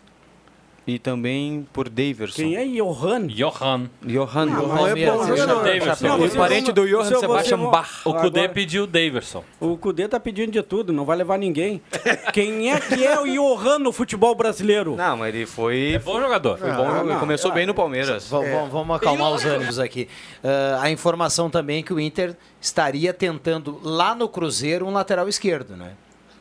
e 0.86 1.00
também 1.00 1.66
por 1.72 1.88
Daverson. 1.90 2.36
Quem 2.36 2.56
é 2.56 2.66
Johan? 2.66 3.28
Johan. 3.28 3.90
Johan. 4.02 4.46
Não 4.48 4.88
é 4.88 4.90
bom 4.90 5.26
Deixa 5.26 5.28
jogador. 5.28 5.62
o 5.62 5.64
Davidson. 5.64 6.08
Não, 6.08 6.26
O 6.26 6.30
parente 6.36 6.72
do 6.72 6.88
Johan 6.88 7.04
você- 7.06 7.20
Sebastian 7.20 7.58
você- 7.58 7.72
Bach. 7.72 8.02
O 8.06 8.14
Cudê 8.14 8.40
Agora- 8.42 8.54
pediu 8.54 8.84
o 8.84 8.88
Daverson. 8.88 9.44
O 9.60 9.78
Cudê 9.78 10.08
tá 10.08 10.20
pedindo 10.20 10.52
de 10.52 10.62
tudo, 10.62 10.92
não 10.92 11.06
vai 11.06 11.16
levar 11.18 11.38
ninguém. 11.38 11.82
Quem 12.34 12.72
é 12.72 12.80
que 12.80 13.06
é 13.06 13.20
o 13.20 13.26
Johan 13.26 13.80
no 13.80 13.92
futebol 13.92 14.36
brasileiro? 14.36 14.96
Não, 14.96 15.18
mas 15.18 15.34
ele 15.34 15.46
foi. 15.46 15.94
É 15.94 16.00
bom 16.00 16.20
jogador. 16.20 16.58
Foi 16.58 16.72
bom, 16.72 16.86
Ah, 16.86 17.04
não, 17.04 17.20
começou 17.20 17.52
ah, 17.52 17.54
bem 17.54 17.66
no 17.66 17.74
Palmeiras. 17.74 18.30
V- 18.30 18.38
Vamos 18.72 18.96
acalmar 18.96 19.32
os 19.32 19.46
ânimos 19.46 19.80
aqui. 19.80 20.08
Ah, 20.44 20.80
a 20.82 20.92
informação 20.92 21.50
também 21.50 21.80
é 21.80 21.84
que 21.84 21.94
o 21.94 22.00
Inter 22.00 22.36
estaria 22.60 23.14
tentando 23.14 23.80
lá 23.84 24.14
no 24.14 24.28
Cruzeiro 24.28 24.86
um 24.86 24.92
lateral 24.92 25.28
esquerdo, 25.30 25.76
né? 25.78 25.92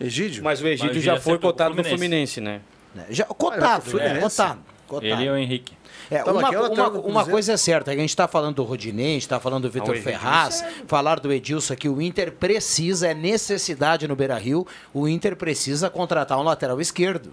Egídio? 0.00 0.42
Mas 0.42 0.60
o 0.60 0.66
Egídio 0.66 0.94
Mas 0.96 1.04
já 1.04 1.20
foi 1.20 1.38
cotado 1.38 1.74
no. 1.76 1.84
Fluminense, 1.84 2.40
né? 2.40 2.60
Né? 2.94 3.06
Já, 3.10 3.24
cotado, 3.24 3.84
pro 3.84 4.00
é, 4.00 4.20
cotado, 4.20 4.60
cotado. 4.86 5.06
Ele 5.06 5.24
e 5.24 5.30
o 5.30 5.36
Henrique. 5.36 5.74
É, 6.10 6.20
Então, 6.20 6.36
uma, 6.36 6.48
é 6.48 6.58
uma, 6.58 6.88
uma 6.90 7.24
coisa 7.24 7.52
é 7.52 7.56
certa, 7.56 7.90
a 7.90 7.96
gente 7.96 8.10
está 8.10 8.28
falando 8.28 8.56
do 8.56 8.64
Rodinei, 8.64 9.06
a 9.06 9.12
gente 9.14 9.22
está 9.22 9.40
falando 9.40 9.62
do 9.62 9.70
Vitor 9.70 9.96
Ferraz, 9.96 10.62
falar 10.86 11.18
do 11.18 11.32
Edilson 11.32 11.72
aqui, 11.72 11.88
o 11.88 12.02
Inter 12.02 12.32
precisa, 12.32 13.08
é 13.08 13.14
necessidade 13.14 14.06
no 14.06 14.14
Beira-Rio, 14.14 14.66
o 14.92 15.08
Inter 15.08 15.34
precisa 15.36 15.88
contratar 15.88 16.38
um 16.38 16.42
lateral 16.42 16.80
esquerdo. 16.80 17.32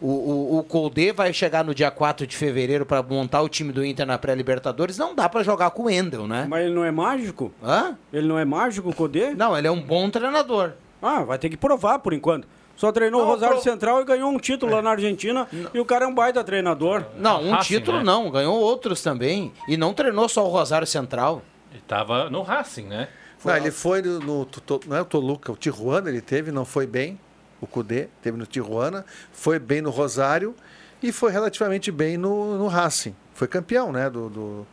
O, 0.00 0.08
o, 0.08 0.58
o 0.58 0.64
Colde 0.64 1.12
vai 1.12 1.32
chegar 1.32 1.64
no 1.64 1.72
dia 1.72 1.88
4 1.88 2.26
de 2.26 2.36
fevereiro 2.36 2.84
para 2.84 3.00
montar 3.04 3.40
o 3.40 3.48
time 3.48 3.72
do 3.72 3.84
Inter 3.84 4.04
na 4.04 4.18
pré-Libertadores, 4.18 4.98
não 4.98 5.14
dá 5.14 5.28
para 5.28 5.44
jogar 5.44 5.70
com 5.70 5.84
o 5.84 5.90
Endel, 5.90 6.26
né? 6.26 6.44
Mas 6.50 6.64
ele 6.66 6.74
não 6.74 6.84
é 6.84 6.90
mágico? 6.90 7.52
Hã? 7.62 7.96
Ele 8.12 8.26
não 8.26 8.36
é 8.36 8.44
mágico, 8.44 8.90
o 8.90 8.94
Cudê? 8.94 9.32
Não, 9.32 9.56
ele 9.56 9.68
é 9.68 9.70
um 9.70 9.80
bom 9.80 10.10
treinador. 10.10 10.72
Ah, 11.00 11.20
vai 11.22 11.38
ter 11.38 11.48
que 11.48 11.56
provar 11.56 12.00
por 12.00 12.12
enquanto. 12.12 12.48
Só 12.76 12.90
treinou 12.90 13.22
o 13.22 13.24
Rosário 13.24 13.56
pro... 13.56 13.64
Central 13.64 14.00
e 14.00 14.04
ganhou 14.04 14.30
um 14.30 14.38
título 14.38 14.72
lá 14.72 14.82
na 14.82 14.90
Argentina. 14.90 15.46
Não. 15.52 15.70
E 15.74 15.80
o 15.80 15.84
cara 15.84 16.04
é 16.04 16.08
um 16.08 16.14
baita 16.14 16.42
treinador. 16.42 17.04
Não, 17.16 17.42
um 17.42 17.50
Racing, 17.52 17.78
título 17.78 17.98
né? 17.98 18.04
não. 18.04 18.30
Ganhou 18.30 18.58
outros 18.58 19.02
também. 19.02 19.52
E 19.68 19.76
não 19.76 19.94
treinou 19.94 20.28
só 20.28 20.44
o 20.44 20.48
Rosário 20.48 20.86
Central. 20.86 21.42
Ele 21.70 21.82
tava 21.86 22.28
no 22.28 22.42
Racing, 22.42 22.86
né? 22.86 23.08
Foi 23.38 23.52
não, 23.52 23.58
ele 23.60 23.70
foi 23.70 24.02
no, 24.02 24.20
no, 24.20 24.48
Não 24.86 24.96
é 24.96 25.00
o 25.00 25.04
Toluca, 25.04 25.50
o 25.50 25.56
Tijuana 25.56 26.08
ele 26.08 26.20
teve, 26.20 26.52
não 26.52 26.64
foi 26.64 26.86
bem. 26.86 27.18
O 27.60 27.66
Cudê 27.66 28.08
teve 28.20 28.36
no 28.36 28.46
Tijuana. 28.46 29.04
Foi 29.32 29.58
bem 29.58 29.80
no 29.80 29.90
Rosário. 29.90 30.54
E 31.02 31.10
foi 31.10 31.32
relativamente 31.32 31.90
bem 31.90 32.16
no, 32.16 32.56
no 32.56 32.68
Racing. 32.68 33.14
Foi 33.34 33.48
campeão, 33.48 33.90
né? 33.90 34.08
do, 34.08 34.28
do 34.28 34.66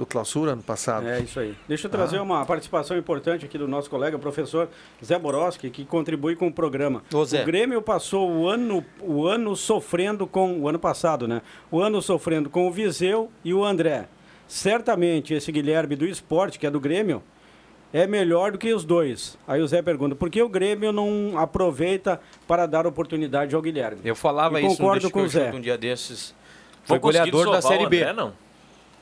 do 0.00 0.06
clausura 0.06 0.52
ano 0.52 0.62
passado. 0.62 1.06
É 1.06 1.20
isso 1.20 1.38
aí. 1.38 1.54
Deixa 1.68 1.86
eu 1.86 1.90
trazer 1.90 2.16
ah. 2.16 2.22
uma 2.22 2.46
participação 2.46 2.96
importante 2.96 3.44
aqui 3.44 3.58
do 3.58 3.68
nosso 3.68 3.90
colega, 3.90 4.18
professor 4.18 4.66
Zé 5.04 5.18
Boroski, 5.18 5.68
que 5.68 5.84
contribui 5.84 6.34
com 6.34 6.46
o 6.46 6.52
programa. 6.52 7.02
Ô, 7.12 7.20
o 7.20 7.44
Grêmio 7.44 7.82
passou 7.82 8.30
o 8.30 8.48
ano, 8.48 8.82
o 8.98 9.26
ano 9.26 9.54
sofrendo 9.54 10.26
com. 10.26 10.58
O 10.60 10.68
ano 10.68 10.78
passado, 10.78 11.28
né? 11.28 11.42
O 11.70 11.82
ano 11.82 12.00
sofrendo 12.00 12.48
com 12.48 12.66
o 12.66 12.72
Viseu 12.72 13.30
e 13.44 13.52
o 13.52 13.62
André. 13.62 14.08
Certamente 14.48 15.34
esse 15.34 15.52
Guilherme 15.52 15.94
do 15.94 16.06
esporte, 16.06 16.58
que 16.58 16.66
é 16.66 16.70
do 16.70 16.80
Grêmio, 16.80 17.22
é 17.92 18.06
melhor 18.06 18.52
do 18.52 18.58
que 18.58 18.72
os 18.72 18.86
dois. 18.86 19.36
Aí 19.46 19.60
o 19.60 19.68
Zé 19.68 19.82
pergunta, 19.82 20.16
por 20.16 20.30
que 20.30 20.42
o 20.42 20.48
Grêmio 20.48 20.92
não 20.92 21.38
aproveita 21.38 22.18
para 22.48 22.64
dar 22.64 22.86
oportunidade 22.86 23.54
ao 23.54 23.60
Guilherme? 23.60 24.00
Eu 24.02 24.16
falava 24.16 24.62
e 24.62 24.66
isso 24.66 24.78
concordo 24.78 25.10
com 25.10 25.20
o 25.20 25.28
Zé. 25.28 25.52
um 25.52 25.60
dia 25.60 25.76
desses. 25.76 26.34
Foi 26.84 26.98
goleador 26.98 27.50
da 27.50 27.60
Série 27.60 27.86
B. 27.86 27.98
André, 27.98 28.12
não? 28.14 28.32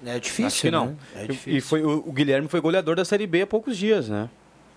É 0.04 0.18
difícil, 0.18 0.70
não. 0.70 0.86
Né? 0.86 0.96
É 1.16 1.26
difícil. 1.26 1.56
E 1.56 1.60
foi, 1.60 1.82
o, 1.82 2.12
Guilherme 2.12 2.48
foi 2.48 2.60
goleador 2.60 2.96
da 2.96 3.04
Série 3.04 3.26
B 3.26 3.42
há 3.42 3.46
poucos 3.46 3.76
dias, 3.76 4.08
né? 4.08 4.28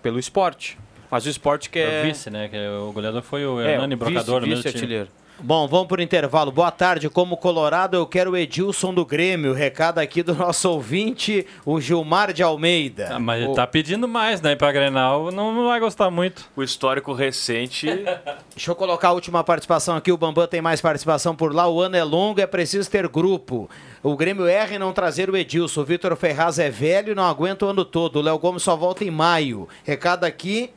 Pelo 0.02 0.18
esporte. 0.18 0.78
Mas 1.10 1.26
o 1.26 1.28
esporte 1.28 1.70
que 1.70 1.78
é... 1.78 2.00
é... 2.00 2.02
O 2.02 2.06
vice, 2.06 2.30
né? 2.30 2.48
Que 2.48 2.56
o 2.56 2.92
goleador 2.92 3.22
foi 3.22 3.46
o 3.46 3.60
é, 3.60 3.74
Hernani, 3.74 3.94
brocador 3.96 4.42
vice, 4.42 4.56
vice 4.56 4.68
artilheiro. 4.68 5.08
Bom, 5.40 5.66
vamos 5.66 5.88
por 5.88 5.98
intervalo. 6.00 6.52
Boa 6.52 6.70
tarde. 6.70 7.08
Como 7.08 7.36
Colorado, 7.36 7.96
eu 7.96 8.06
quero 8.06 8.32
o 8.32 8.36
Edilson 8.36 8.94
do 8.94 9.04
Grêmio. 9.04 9.52
Recado 9.52 9.98
aqui 9.98 10.22
do 10.22 10.34
nosso 10.34 10.70
ouvinte, 10.70 11.46
o 11.64 11.80
Gilmar 11.80 12.32
de 12.32 12.42
Almeida. 12.42 13.08
Ah, 13.12 13.18
mas 13.18 13.42
o... 13.42 13.46
ele 13.46 13.54
tá 13.54 13.66
pedindo 13.66 14.06
mais, 14.06 14.40
né? 14.40 14.54
Pra 14.54 14.70
Grenal, 14.70 15.32
não, 15.32 15.52
não 15.52 15.66
vai 15.66 15.80
gostar 15.80 16.10
muito. 16.10 16.48
O 16.54 16.62
histórico 16.62 17.12
recente. 17.12 17.86
Deixa 18.54 18.70
eu 18.70 18.76
colocar 18.76 19.08
a 19.08 19.12
última 19.12 19.42
participação 19.42 19.96
aqui. 19.96 20.12
O 20.12 20.16
Bambam 20.16 20.46
tem 20.46 20.62
mais 20.62 20.80
participação 20.80 21.34
por 21.34 21.52
lá. 21.52 21.68
O 21.68 21.80
ano 21.80 21.96
é 21.96 22.04
longo, 22.04 22.40
é 22.40 22.46
preciso 22.46 22.88
ter 22.88 23.08
grupo. 23.08 23.68
O 24.02 24.16
Grêmio 24.16 24.46
erra 24.46 24.76
em 24.76 24.78
não 24.78 24.92
trazer 24.92 25.28
o 25.28 25.36
Edilson. 25.36 25.80
O 25.80 25.84
Vitor 25.84 26.14
Ferraz 26.14 26.58
é 26.58 26.70
velho 26.70 27.12
e 27.12 27.14
não 27.14 27.24
aguenta 27.24 27.66
o 27.66 27.68
ano 27.68 27.84
todo. 27.84 28.16
O 28.16 28.22
Léo 28.22 28.38
Gomes 28.38 28.62
só 28.62 28.76
volta 28.76 29.04
em 29.04 29.10
maio. 29.10 29.68
Recado 29.84 30.24
aqui 30.24 30.70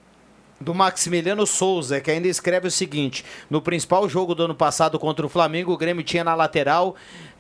do 0.60 0.74
Maximiliano 0.74 1.46
Souza, 1.46 2.00
que 2.00 2.12
ainda 2.12 2.28
escreve 2.28 2.68
o 2.68 2.72
seguinte: 2.72 3.26
no 3.50 3.62
principal 3.62 4.08
jogo 4.08 4.36
do 4.36 4.44
ano 4.44 4.56
passado 4.56 5.00
contra 5.00 5.26
o 5.26 5.30
Flamengo, 5.30 5.72
o 5.72 5.78
Grêmio 5.78 6.04
tinha 6.04 6.24
na 6.24 6.36
lateral 6.36 6.96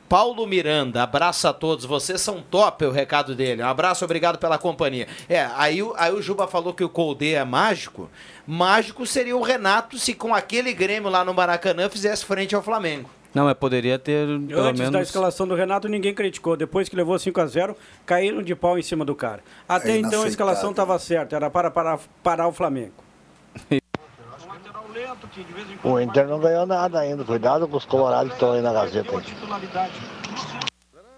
Paulo 0.07 0.45
Miranda, 0.45 1.01
abraço 1.01 1.47
a 1.47 1.53
todos, 1.53 1.83
vocês 1.83 2.21
são 2.21 2.39
top, 2.39 2.85
o 2.85 2.91
recado 2.91 3.33
dele. 3.33 3.63
Um 3.63 3.67
abraço, 3.67 4.05
obrigado 4.05 4.37
pela 4.37 4.57
companhia. 4.57 5.07
É, 5.27 5.49
aí, 5.55 5.79
aí 5.97 6.13
o 6.13 6.21
Juba 6.21 6.47
falou 6.47 6.73
que 6.73 6.83
o 6.83 6.89
Colde 6.89 7.33
é 7.33 7.43
mágico. 7.43 8.09
Mágico 8.45 9.05
seria 9.05 9.35
o 9.35 9.41
Renato 9.41 9.97
se 9.97 10.13
com 10.13 10.35
aquele 10.35 10.73
Grêmio 10.73 11.09
lá 11.09 11.25
no 11.25 11.33
Maracanã 11.33 11.89
fizesse 11.89 12.23
frente 12.23 12.53
ao 12.53 12.61
Flamengo. 12.61 13.09
Não, 13.33 13.45
mas 13.45 13.55
poderia 13.55 13.97
ter. 13.97 14.27
Pelo 14.27 14.61
Antes 14.61 14.79
menos... 14.79 14.93
da 14.93 15.01
escalação 15.01 15.47
do 15.47 15.55
Renato, 15.55 15.89
ninguém 15.89 16.13
criticou. 16.13 16.55
Depois 16.55 16.87
que 16.87 16.95
levou 16.95 17.17
5 17.19 17.41
a 17.41 17.45
0 17.47 17.75
caíram 18.05 18.41
de 18.41 18.55
pau 18.55 18.79
em 18.79 18.81
cima 18.81 19.03
do 19.03 19.13
cara. 19.13 19.43
Até 19.67 19.93
é 19.93 19.97
então 19.97 20.23
a 20.23 20.27
escalação 20.27 20.69
estava 20.69 20.97
certa, 20.99 21.35
era 21.35 21.49
para 21.49 21.69
parar, 21.69 21.99
parar 22.23 22.47
o 22.47 22.53
Flamengo. 22.53 23.04
O 25.83 25.99
Inter 25.99 26.27
não 26.27 26.39
ganhou 26.39 26.65
nada 26.65 26.99
ainda. 26.99 27.23
Cuidado 27.23 27.67
com 27.67 27.77
os 27.77 27.85
colorados 27.85 28.29
que 28.29 28.35
estão 28.35 28.53
aí 28.53 28.61
na 28.61 28.71
Gazeta. 28.71 29.11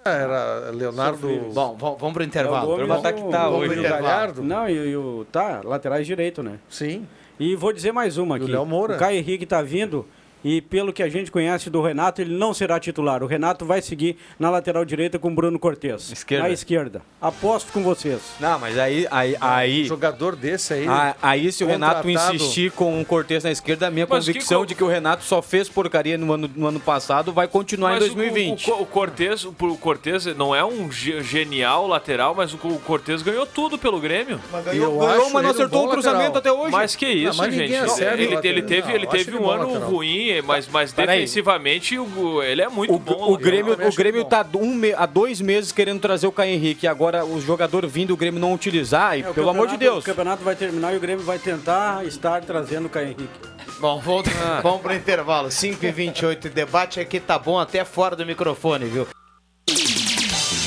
Era 0.06 0.72
Leonardo. 0.72 1.28
Bom, 1.54 1.76
vamos 1.78 2.14
pro 2.14 2.24
intervalo. 2.24 2.84
O 2.84 3.02
tá 3.02 3.14
que 3.14 3.24
tá 3.30 3.50
hoje. 3.50 3.82
Galhardo. 3.82 4.42
Não, 4.42 4.70
e, 4.70 4.96
o. 4.96 5.26
Tá, 5.32 5.62
laterais 5.64 6.08
direito, 6.08 6.42
né? 6.42 6.60
Sim. 6.70 7.08
E 7.40 7.56
vou 7.56 7.72
dizer 7.72 7.92
mais 7.92 8.18
uma 8.18 8.38
aqui. 8.38 8.46
O 8.46 8.48
Léo 8.48 8.66
Moura. 8.66 8.96
O 8.96 9.00
Caio 9.00 9.20
Henrique 9.20 9.46
tá 9.46 9.62
vindo 9.62 10.06
e 10.44 10.62
pelo 10.62 10.94
que 10.94 11.02
a 11.02 11.10
gente 11.10 11.32
conhece 11.32 11.70
do 11.70 11.82
Renato, 11.82 12.22
ele 12.22 12.36
não 12.36 12.54
será 12.54 12.80
titular. 12.80 13.24
O 13.24 13.28
Renato 13.28 13.66
vai 13.66 13.82
seguir 13.82 14.18
na 14.40 14.50
lateral 14.50 14.86
direita 14.86 15.18
com 15.18 15.30
o 15.30 15.32
Bruno 15.32 15.58
Cortes. 15.58 16.12
Esquerda. 16.12 16.48
À 16.48 16.52
esquerda. 16.52 17.02
Aposto 17.22 17.72
com 17.72 17.82
vocês. 17.84 18.22
Não, 18.40 18.60
mas 18.60 18.78
aí. 18.78 19.08
aí, 19.10 19.36
aí 19.42 19.82
um 19.84 19.86
jogador 19.86 20.36
desse 20.36 20.74
aí. 20.74 20.86
aí, 21.22 21.52
se 21.52 21.64
o 21.64 21.68
Renato 21.68 22.08
insistir 22.10 22.72
com 22.72 23.02
o 23.02 23.06
Cortes 23.06 23.44
na 23.44 23.52
esquerda, 23.52 23.88
a 23.88 23.92
minha 23.92 24.06
mas 24.08 24.26
convicção 24.26 24.62
que, 24.62 24.68
de 24.68 24.76
que 24.76 24.84
o 24.84 24.88
Renato 24.88 25.24
só 25.24 25.42
fez 25.42 25.68
porcaria 25.68 26.18
no 26.18 26.32
ano, 26.32 26.50
no 26.56 26.68
ano 26.68 26.80
passado 26.80 27.34
vai 27.34 27.48
continuar 27.48 27.96
em 27.96 28.00
2020. 28.00 28.70
O, 28.70 28.74
o, 28.74 28.82
o, 28.84 28.86
Cortes, 28.86 29.44
o 29.46 29.54
Cortes 29.80 30.26
não 30.36 30.56
é 30.56 30.64
um 30.64 30.92
genial 30.92 31.88
lateral, 31.88 32.36
mas 32.36 32.54
o 32.54 32.58
Cortes 32.58 33.22
ganhou 33.22 33.46
tudo 33.46 33.78
pelo 33.78 34.00
Grêmio. 34.00 34.40
Mas 34.52 34.66
ganhou, 34.66 35.00
ganhou 35.00 35.30
mas 35.32 35.44
não 35.44 35.52
acertou 35.52 35.88
o 35.88 35.90
cruzamento 35.90 36.36
lateral. 36.36 36.38
até 36.38 36.52
hoje. 36.52 36.72
Mas 36.72 36.96
que 36.96 37.08
isso, 37.08 37.38
não, 37.38 37.46
mas 37.46 37.54
gente. 37.54 37.74
Ele, 37.74 38.38
ele, 38.44 38.62
teve, 38.62 38.94
ele 38.94 39.08
teve 39.08 39.36
um 39.36 39.50
ano 39.50 39.68
lateral. 39.68 39.90
ruim 39.90 40.27
mas, 40.44 40.68
mas 40.68 40.92
defensivamente 40.92 41.98
o, 41.98 42.42
ele 42.44 42.62
é 42.62 42.70
muito 42.70 42.94
o, 42.94 43.00
bom. 43.00 43.32
O 43.32 43.38
Grêmio, 43.38 43.74
o 43.74 43.96
Grêmio 43.96 44.26
tá 44.26 44.46
um 44.56 44.74
me, 44.74 44.94
há 44.94 45.06
dois 45.06 45.42
meses 45.42 45.72
querendo 45.72 46.00
trazer 46.00 46.28
o 46.28 46.32
Caio 46.32 46.54
Henrique. 46.54 46.88
Agora 46.88 47.26
o 47.26 47.40
jogador 47.42 47.86
vindo 47.88 48.14
o 48.14 48.18
Grêmio 48.18 48.40
não 48.40 48.54
utilizar, 48.54 49.18
e, 49.18 49.22
é, 49.22 49.34
pelo 49.34 49.50
amor 49.50 49.68
de 49.68 49.78
Deus. 49.78 50.04
O 50.04 50.06
campeonato 50.06 50.44
vai 50.44 50.56
terminar 50.56 50.94
e 50.94 50.98
o 50.98 51.00
Grêmio 51.00 51.24
vai 51.24 51.40
tentar 51.40 52.06
estar 52.06 52.42
trazendo 52.42 52.88
o 52.88 52.90
Caio 52.90 53.08
Henrique. 53.08 53.58
Bom, 53.80 54.00
vamos, 54.00 54.28
ah. 54.44 54.60
vamos 54.64 54.82
pro 54.82 54.94
intervalo. 54.94 55.52
5 55.52 55.86
e 55.86 55.92
28 55.92 56.50
debate 56.50 57.00
aqui 57.00 57.20
tá 57.20 57.38
bom 57.38 57.60
até 57.60 57.86
fora 57.86 58.16
do 58.16 58.26
microfone, 58.26 58.86
viu? 58.86 59.08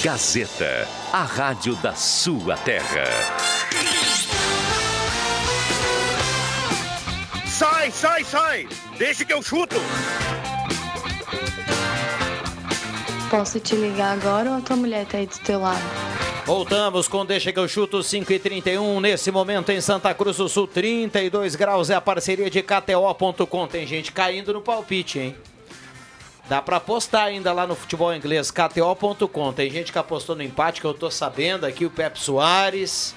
Gazeta, 0.02 0.88
a 1.12 1.22
rádio 1.22 1.74
da 1.76 1.94
sua 1.94 2.56
terra. 2.56 3.04
Sai, 7.80 7.90
sai, 7.90 8.24
sai! 8.24 8.68
Deixa 8.98 9.24
que 9.24 9.32
eu 9.32 9.42
chuto! 9.42 9.76
Posso 13.30 13.58
te 13.58 13.74
ligar 13.74 14.18
agora 14.18 14.50
ou 14.50 14.56
a 14.58 14.60
tua 14.60 14.76
mulher 14.76 15.06
tá 15.06 15.16
aí 15.16 15.26
do 15.26 15.38
teu 15.38 15.60
lado? 15.60 15.80
Voltamos 16.44 17.08
com 17.08 17.24
Deixa 17.24 17.50
que 17.50 17.58
eu 17.58 17.66
chuto 17.66 18.02
5 18.02 18.30
e 18.34 18.38
31 18.38 19.00
nesse 19.00 19.30
momento 19.30 19.72
em 19.72 19.80
Santa 19.80 20.12
Cruz 20.12 20.36
do 20.36 20.46
Sul, 20.46 20.66
32 20.66 21.54
graus 21.54 21.88
é 21.88 21.94
a 21.94 22.02
parceria 22.02 22.50
de 22.50 22.62
KTO.com. 22.62 23.66
Tem 23.66 23.86
gente 23.86 24.12
caindo 24.12 24.52
no 24.52 24.60
palpite, 24.60 25.18
hein? 25.18 25.36
Dá 26.50 26.60
para 26.60 26.76
apostar 26.76 27.28
ainda 27.28 27.50
lá 27.50 27.66
no 27.66 27.74
futebol 27.74 28.14
inglês, 28.14 28.50
KTO.com. 28.50 29.54
Tem 29.54 29.70
gente 29.70 29.90
que 29.90 29.98
apostou 29.98 30.36
no 30.36 30.42
empate, 30.42 30.82
que 30.82 30.86
eu 30.86 30.92
tô 30.92 31.10
sabendo 31.10 31.64
aqui, 31.64 31.86
o 31.86 31.90
Pep 31.90 32.20
Soares. 32.20 33.14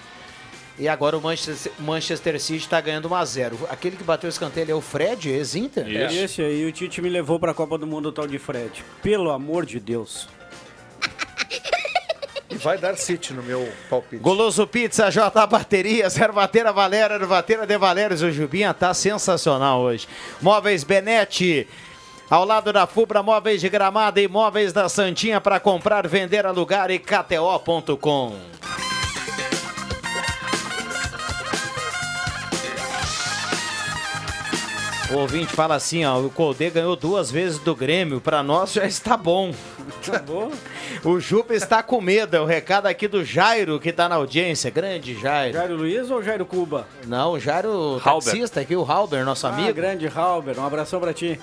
E 0.77 0.88
agora 0.88 1.17
o 1.17 1.21
Manchester, 1.21 1.71
Manchester 1.79 2.39
City 2.39 2.59
está 2.59 2.81
ganhando 2.81 3.09
1x0. 3.09 3.53
Aquele 3.69 3.95
que 3.95 4.03
bateu 4.03 4.27
o 4.27 4.31
escanteio 4.31 4.71
é 4.71 4.75
o 4.75 4.81
Fred, 4.81 5.29
ex-Inter? 5.29 5.86
É 5.88 6.13
esse 6.13 6.41
aí, 6.41 6.65
o 6.65 6.71
Tite 6.71 7.01
me 7.01 7.09
levou 7.09 7.39
para 7.39 7.51
a 7.51 7.53
Copa 7.53 7.77
do 7.77 7.86
Mundo 7.86 8.09
o 8.09 8.12
tal 8.12 8.25
de 8.25 8.39
Fred. 8.39 8.83
Pelo 9.01 9.29
amor 9.29 9.65
de 9.65 9.79
Deus. 9.79 10.27
E 12.49 12.55
vai 12.55 12.77
dar 12.77 12.97
City 12.97 13.33
no 13.33 13.43
meu 13.43 13.67
palpite. 13.89 14.21
Goloso 14.21 14.65
Pizza, 14.65 15.12
J 15.12 15.45
Baterias, 15.47 16.17
Ervateira 16.17 16.71
Valera, 16.71 17.15
Ervateira 17.15 17.67
de 17.67 17.77
Valérios. 17.77 18.21
O 18.23 18.31
Jubinha 18.31 18.73
tá 18.73 18.93
sensacional 18.93 19.79
hoje. 19.79 20.07
Móveis 20.41 20.83
Benete. 20.83 21.67
Ao 22.29 22.45
lado 22.45 22.73
da 22.73 22.88
Fubra 22.88 23.21
Móveis 23.21 23.62
de 23.62 23.69
Gramada 23.69 24.19
e 24.19 24.27
Móveis 24.27 24.73
da 24.73 24.89
Santinha 24.89 25.39
para 25.39 25.59
comprar, 25.59 26.07
vender, 26.07 26.45
alugar 26.47 26.89
e 26.89 26.97
KTO.com. 26.97 28.39
O 35.13 35.17
ouvinte 35.17 35.54
fala 35.54 35.76
assim, 35.76 36.04
ó, 36.04 36.19
o 36.19 36.28
Colde 36.28 36.71
ganhou 36.71 36.95
duas 36.95 37.30
vezes 37.30 37.60
do 37.60 37.76
Grêmio, 37.76 38.19
para 38.19 38.41
nós 38.41 38.73
já 38.73 38.84
está 38.84 39.15
bom. 39.15 39.54
Tá 40.04 40.17
bom? 40.17 40.52
o 41.06 41.19
Jupa 41.19 41.54
está 41.54 41.84
com 41.84 42.02
medo, 42.02 42.36
é 42.36 42.41
o 42.41 42.45
recado 42.45 42.88
aqui 42.88 43.08
do 43.08 43.23
Jairo, 43.23 43.80
que 43.80 43.89
está 43.89 44.10
na 44.10 44.15
audiência, 44.15 44.71
grande 44.71 45.13
Jairo. 45.13 45.54
Jairo 45.54 45.76
Luiz 45.76 46.10
ou 46.10 46.23
Jairo 46.23 46.47
Cuba? 46.47 46.88
Não, 47.06 47.34
o 47.34 47.39
Jairo 47.39 48.02
Halber. 48.04 48.23
taxista 48.23 48.62
aqui, 48.62 48.76
o 48.76 48.84
Halber, 48.84 49.23
nosso 49.23 49.45
ah, 49.45 49.52
amigo. 49.52 49.71
grande 49.71 50.08
Halber, 50.08 50.60
um 50.60 50.65
abração 50.65 50.99
para 50.99 51.13
ti. 51.13 51.39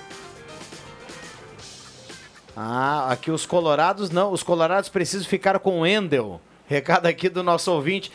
Ah, 2.53 3.07
aqui 3.09 3.31
os 3.31 3.45
colorados 3.45 4.09
não, 4.09 4.33
os 4.33 4.43
colorados 4.43 4.89
precisam 4.89 5.25
ficar 5.25 5.57
com 5.59 5.79
o 5.79 5.87
Endel. 5.87 6.41
Recado 6.67 7.05
aqui 7.05 7.29
do 7.29 7.41
nosso 7.41 7.71
ouvinte. 7.71 8.11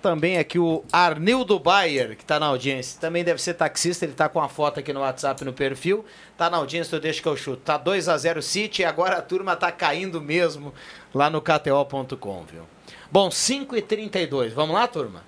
Também 0.00 0.38
aqui 0.38 0.58
o 0.58 0.82
Arnildo 0.90 1.58
Bayer, 1.58 2.16
que 2.16 2.22
está 2.22 2.40
na 2.40 2.46
audiência. 2.46 3.00
Também 3.00 3.22
deve 3.22 3.40
ser 3.40 3.54
taxista, 3.54 4.04
ele 4.04 4.12
está 4.12 4.28
com 4.28 4.40
a 4.40 4.48
foto 4.48 4.80
aqui 4.80 4.92
no 4.92 5.00
WhatsApp 5.00 5.44
no 5.44 5.52
perfil. 5.52 6.04
Está 6.32 6.48
na 6.48 6.56
audiência, 6.56 6.96
eu 6.96 7.00
deixo 7.00 7.22
que 7.22 7.28
eu 7.28 7.36
chuto. 7.36 7.62
Tá 7.62 7.76
2 7.76 8.08
a 8.08 8.16
0 8.16 8.42
City 8.42 8.82
e 8.82 8.84
agora 8.84 9.18
a 9.18 9.22
turma 9.22 9.52
está 9.52 9.70
caindo 9.70 10.20
mesmo 10.20 10.72
lá 11.14 11.28
no 11.28 11.42
KTO.com, 11.42 12.44
viu? 12.44 12.62
Bom, 13.10 13.30
5 13.30 13.76
e 13.76 13.82
32 13.82 14.52
Vamos 14.52 14.74
lá, 14.74 14.86
turma? 14.88 15.22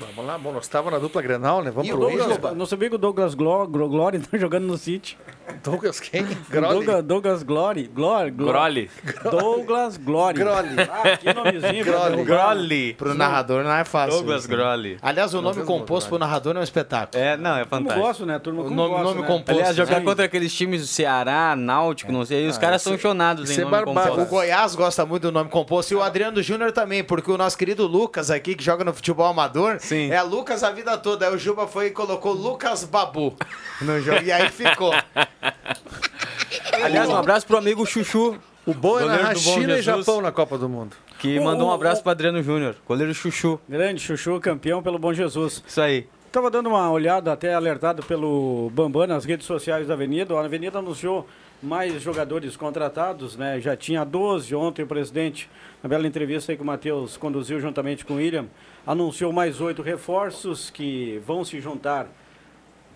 Vamos 0.00 0.26
lá, 0.26 0.38
bom, 0.38 0.52
nós 0.52 0.64
estávamos 0.64 0.92
na 0.92 0.98
dupla 0.98 1.20
Grenal, 1.22 1.62
né? 1.62 1.70
Vamos 1.70 1.88
E 1.88 1.92
pro 1.92 1.98
o 1.98 2.04
Douglas, 2.06 2.26
Douglas. 2.28 2.56
não 2.56 2.66
sabia 2.66 2.88
que 2.88 2.94
o 2.94 2.98
Douglas 2.98 3.34
Glo- 3.34 3.66
Glo- 3.66 3.88
Glory 3.88 4.18
tá 4.18 4.36
jogando 4.38 4.66
no 4.66 4.76
City. 4.78 5.16
Douglas 5.64 5.98
quem? 6.00 6.24
Douglas, 6.48 7.04
Douglas 7.04 7.42
Glory. 7.42 7.90
Glory. 7.92 8.30
Groli. 8.30 8.90
Douglas 9.30 9.96
Glory. 9.96 10.38
Groli. 10.38 10.68
Ah, 10.78 11.16
que 11.16 11.34
nomezinho. 11.34 11.84
Groli. 11.84 12.24
Groli. 12.24 12.94
Pro 12.94 13.14
narrador 13.14 13.64
não 13.64 13.72
é 13.72 13.84
fácil. 13.84 14.18
Douglas. 14.18 14.46
Groli. 14.46 14.96
Aliás, 15.02 15.34
o 15.34 15.42
nome 15.42 15.62
composto 15.64 16.08
pro 16.08 16.18
narrador 16.18 16.56
é 16.56 16.60
um 16.60 16.62
espetáculo. 16.62 17.22
É, 17.22 17.36
não, 17.36 17.56
é 17.56 17.64
Como 17.64 17.82
fantástico. 17.82 18.06
gosto, 18.06 18.26
né, 18.26 18.38
turma? 18.38 18.60
O 18.60 18.64
Como 18.64 18.76
nome, 18.76 18.90
gosto, 18.90 19.04
nome 19.04 19.20
né? 19.22 19.26
composto. 19.26 19.50
Aliás, 19.60 19.76
jogar 19.76 19.98
né? 19.98 20.04
contra 20.04 20.24
aqueles 20.24 20.54
times 20.54 20.80
do 20.82 20.86
Ceará, 20.86 21.54
Náutico, 21.56 22.12
não 22.12 22.24
sei, 22.24 22.46
os 22.46 22.56
caras 22.56 22.80
são 22.82 22.96
chonados 22.96 23.48
em 23.50 23.52
isso 23.52 23.60
é 23.60 23.64
nome 23.64 23.76
barbárie. 23.76 24.10
O 24.10 24.14
composto. 24.14 24.30
Goiás 24.30 24.74
gosta 24.76 25.04
muito 25.04 25.22
do 25.24 25.32
nome 25.32 25.50
composto 25.50 25.92
e 25.92 25.96
o 25.96 26.02
Adriano 26.02 26.40
Júnior 26.42 26.70
também, 26.72 27.02
porque 27.02 27.30
o 27.30 27.36
nosso 27.36 27.58
querido 27.58 27.86
Lucas 27.86 28.30
aqui, 28.30 28.54
que 28.54 28.62
joga 28.62 28.84
no 28.84 28.94
futebol 28.94 29.26
amador, 29.26 29.78
Sim. 29.90 30.10
é 30.10 30.22
Lucas 30.22 30.62
a 30.62 30.70
vida 30.70 30.96
toda. 30.96 31.26
Aí 31.28 31.34
o 31.34 31.38
Juba 31.38 31.66
foi 31.66 31.86
e 31.86 31.90
colocou 31.90 32.32
Lucas 32.32 32.84
Babu 32.84 33.36
no 33.82 34.00
jogo. 34.00 34.22
E 34.22 34.32
aí 34.32 34.48
ficou. 34.50 34.92
Aliás, 36.82 37.08
um 37.08 37.16
abraço 37.16 37.46
pro 37.46 37.56
amigo 37.58 37.84
Chuchu, 37.86 38.38
O 38.66 38.74
bom 38.74 38.98
é 39.00 39.04
Bom 39.34 39.34
China 39.36 39.78
e. 39.78 39.82
Japão 39.82 40.20
na 40.20 40.32
Copa 40.32 40.56
do 40.58 40.68
Mundo. 40.68 40.96
que 41.18 41.38
O- 41.38 41.44
mandou 41.44 41.66
um 41.68 41.70
o- 41.70 41.74
abraço 41.74 42.02
pro 42.02 42.10
Adriano 42.10 42.42
Júnior, 42.42 42.76
goleiro 42.86 43.12
Chuchu. 43.14 43.60
Grande 43.68 44.00
Chuchu, 44.00 44.40
campeão 44.40 44.82
pelo 44.82 44.98
Bom 44.98 45.12
Jesus. 45.12 45.62
Isso 45.66 45.80
aí. 45.80 46.06
Estava 46.26 46.50
dando 46.50 46.68
uma 46.68 46.90
olhada, 46.90 47.32
até 47.32 47.52
alertado 47.54 48.02
pelo 48.04 48.70
Bambam 48.72 49.06
nas 49.06 49.24
redes 49.24 49.46
sociais 49.46 49.86
da 49.88 49.94
Avenida. 49.94 50.34
A 50.34 50.44
Avenida 50.44 50.78
anunciou 50.78 51.26
mais 51.62 52.00
jogadores 52.00 52.56
contratados, 52.56 53.36
né? 53.36 53.60
Já 53.60 53.76
tinha 53.76 54.04
12 54.04 54.54
ontem 54.54 54.82
o 54.82 54.86
presidente, 54.86 55.50
na 55.82 55.88
bela 55.88 56.06
entrevista 56.06 56.54
que 56.56 56.62
o 56.62 56.64
Matheus 56.64 57.16
conduziu 57.16 57.60
juntamente 57.60 58.04
com 58.04 58.14
o 58.14 58.16
William, 58.16 58.46
anunciou 58.86 59.32
mais 59.32 59.60
oito 59.60 59.82
reforços 59.82 60.70
que 60.70 61.20
vão 61.26 61.44
se 61.44 61.60
juntar 61.60 62.08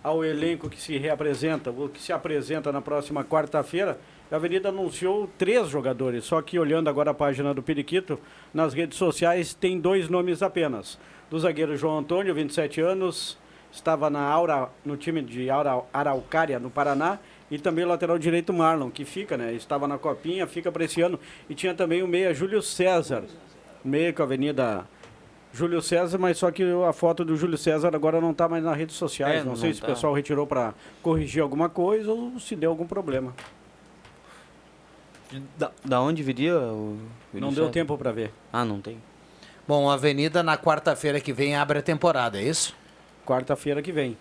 ao 0.03 0.25
elenco 0.25 0.71
que 0.71 0.81
se 0.81 0.97
reapresenta, 0.97 1.73
que 1.93 2.01
se 2.01 2.13
apresenta 2.13 2.73
na 2.73 2.81
próxima 2.81 3.25
quarta-feira. 3.25 3.99
A 4.31 4.37
Avenida 4.37 4.71
anunciou 4.71 5.31
três 5.39 5.69
jogadores, 5.69 6.25
só 6.25 6.41
que 6.43 6.59
olhando 6.59 6.89
agora 6.89 7.11
a 7.11 7.15
página 7.15 7.55
do 7.55 7.63
Periquito, 7.63 8.19
nas 8.53 8.75
redes 8.75 8.99
sociais 8.99 9.55
tem 9.55 9.79
dois 9.79 10.09
nomes 10.09 10.43
apenas. 10.43 10.99
Do 11.31 11.39
zagueiro 11.39 11.77
João 11.77 11.99
Antônio, 11.99 12.35
27 12.35 12.81
anos, 12.81 13.39
estava 13.71 14.09
na 14.09 14.21
Aura, 14.21 14.69
no 14.85 14.97
time 14.97 15.23
de 15.23 15.51
Aura, 15.51 15.83
Araucária, 15.93 16.59
no 16.59 16.71
Paraná, 16.71 17.19
e 17.55 17.59
também 17.59 17.85
o 17.85 17.89
lateral 17.89 18.19
direito 18.19 18.53
Marlon, 18.53 18.91
que 18.91 19.05
fica, 19.05 19.37
né? 19.37 19.53
Estava 19.53 19.87
na 19.87 19.97
copinha, 19.97 20.45
fica 20.45 20.73
para 20.73 20.85
esse 20.85 21.01
ano. 21.01 21.21
E 21.49 21.55
tinha 21.55 21.73
também 21.73 22.03
o 22.03 22.09
meia 22.09 22.35
Júlio 22.35 22.61
César, 22.61 23.23
meia 23.85 24.13
com 24.13 24.23
a 24.23 24.25
Avenida 24.25 24.85
Júlio 25.53 25.81
César, 25.81 26.19
mas 26.19 26.37
só 26.37 26.51
que 26.51 26.65
a 26.89 26.93
foto 26.93 27.25
do 27.25 27.37
Júlio 27.37 27.57
César 27.57 27.95
agora 27.95 28.21
não 28.21 28.33
está 28.33 28.49
mais 28.49 28.65
nas 28.65 28.77
redes 28.77 28.97
sociais. 28.97 29.37
É, 29.37 29.39
não, 29.39 29.51
não 29.51 29.57
sei 29.57 29.73
se 29.73 29.81
tá. 29.81 29.87
o 29.87 29.91
pessoal 29.91 30.13
retirou 30.13 30.49
para 30.49 30.75
corrigir 31.01 31.41
alguma 31.43 31.69
coisa 31.69 32.11
ou 32.11 32.41
se 32.41 32.57
deu 32.57 32.71
algum 32.71 32.89
problema. 32.89 33.33
Da, 35.57 35.71
da 35.85 36.01
onde 36.01 36.25
viria 36.25 36.59
o. 36.59 36.99
Não 37.33 37.53
deu 37.53 37.71
tempo 37.71 37.97
para 37.97 38.11
ver. 38.11 38.33
Ah, 38.53 38.65
não 38.65 38.81
tem. 38.81 38.99
Bom, 39.67 39.89
a 39.89 39.95
Avenida 39.95 40.43
na 40.43 40.59
quarta-feira 40.59 41.21
que 41.21 41.33
vem 41.33 41.55
abre 41.55 41.79
a 41.79 41.83
temporada, 41.83 42.37
é 42.41 42.43
isso? 42.43 42.75
Quarta-feira 43.25 43.81
que 43.81 43.93
vem. 43.93 44.17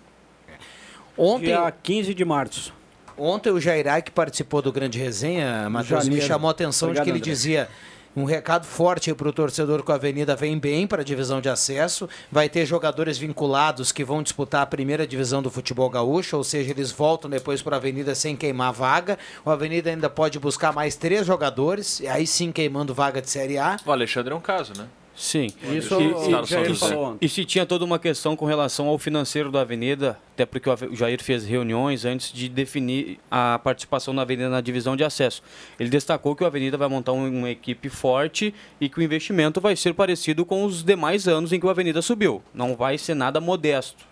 Ontem, 1.17 1.47
Dia 1.47 1.71
15 1.71 2.13
de 2.13 2.23
março. 2.23 2.82
Ontem 3.17 3.51
o 3.51 3.59
Jairai, 3.59 4.01
que 4.01 4.11
participou 4.11 4.61
do 4.61 4.71
Grande 4.71 4.99
Resenha, 4.99 5.69
Matheus, 5.69 6.07
me 6.07 6.21
chamou 6.21 6.47
a 6.47 6.51
atenção 6.51 6.87
de 6.89 6.99
Obrigado, 6.99 7.05
que 7.05 7.09
ele 7.11 7.19
André. 7.19 7.31
dizia 7.31 7.69
um 8.15 8.25
recado 8.25 8.65
forte 8.65 9.11
para 9.13 9.27
o 9.27 9.33
torcedor 9.33 9.83
que 9.83 9.91
a 9.91 9.95
Avenida 9.95 10.35
vem 10.35 10.59
bem 10.59 10.85
para 10.85 11.01
a 11.01 11.05
divisão 11.05 11.41
de 11.41 11.49
acesso. 11.49 12.07
Vai 12.31 12.47
ter 12.47 12.65
jogadores 12.65 13.17
vinculados 13.17 13.91
que 13.91 14.03
vão 14.03 14.21
disputar 14.21 14.61
a 14.61 14.65
primeira 14.67 15.07
divisão 15.07 15.41
do 15.41 15.49
futebol 15.49 15.89
gaúcho, 15.89 16.37
ou 16.37 16.43
seja, 16.43 16.71
eles 16.71 16.91
voltam 16.91 17.29
depois 17.29 17.61
para 17.61 17.75
a 17.75 17.79
Avenida 17.79 18.13
sem 18.13 18.35
queimar 18.35 18.71
vaga. 18.71 19.17
O 19.43 19.49
Avenida 19.49 19.89
ainda 19.89 20.09
pode 20.09 20.37
buscar 20.39 20.71
mais 20.71 20.95
três 20.95 21.25
jogadores, 21.25 21.99
e 22.01 22.07
aí 22.07 22.27
sim 22.27 22.51
queimando 22.51 22.93
vaga 22.93 23.21
de 23.21 23.29
Série 23.29 23.57
A. 23.57 23.77
O 23.85 23.91
Alexandre 23.91 24.31
é 24.31 24.35
um 24.35 24.41
caso, 24.41 24.73
né? 24.77 24.85
Sim. 25.15 25.47
Isso 25.77 25.93
E- 26.01 26.05
e- 26.41 26.45
Jair 26.47 26.75
falou 26.75 27.05
ontem. 27.11 27.25
E 27.25 27.29
se 27.29 27.45
tinha 27.45 27.65
toda 27.67 27.85
uma 27.85 27.99
questão 27.99 28.35
com 28.35 28.45
relação 28.45 28.87
ao 28.87 28.97
financeiro 28.97 29.51
da 29.51 29.61
Avenida, 29.61 30.17
até 30.33 30.43
porque 30.43 30.67
o 30.67 30.95
Jair 30.95 31.21
fez 31.23 31.45
reuniões 31.45 32.03
antes 32.03 32.33
de 32.33 32.49
definir 32.49 33.19
a 33.29 33.59
participação 33.63 34.13
da 34.15 34.23
Avenida 34.23 34.49
na 34.49 34.59
divisão 34.59 34.95
de 34.95 35.03
acesso. 35.03 35.43
Ele 35.79 35.89
destacou 35.89 36.35
que 36.35 36.43
o 36.43 36.47
Avenida 36.47 36.77
vai 36.77 36.87
montar 36.87 37.11
um- 37.11 37.27
uma 37.27 37.49
equipe 37.51 37.89
forte 37.89 38.53
e 38.81 38.89
que 38.89 38.97
o 38.99 39.03
investimento 39.03 39.61
vai 39.61 39.75
ser 39.75 39.93
parecido 39.93 40.43
com 40.43 40.65
os 40.65 40.83
demais 40.83 41.27
anos 41.27 41.53
em 41.53 41.59
que 41.59 41.65
o 41.65 41.69
Avenida 41.69 42.01
subiu. 42.01 42.41
Não 42.51 42.75
vai 42.75 42.97
ser 42.97 43.13
nada 43.13 43.39
modesto. 43.39 44.11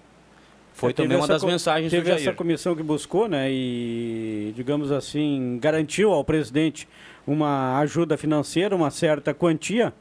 Foi 0.74 0.92
É, 0.92 0.94
também 0.94 1.18
uma 1.18 1.24
essa 1.26 1.34
das 1.34 1.44
mensagens 1.44 1.92
do 1.92 1.96
Teve 1.96 2.12
essa 2.12 2.24
Jair. 2.26 2.36
comissão 2.38 2.76
que 2.76 2.84
buscou, 2.84 3.28
né, 3.28 3.52
e, 3.52 4.54
digamos 4.56 4.92
assim, 4.92 5.58
garantiu 5.62 6.12
ao 6.14 6.24
presidente 6.24 6.88
uma 7.28 7.80
ajuda 7.80 8.16
financeira, 8.18 8.76
uma 8.76 8.90
certa 8.90 9.34
quantia, 9.34 9.92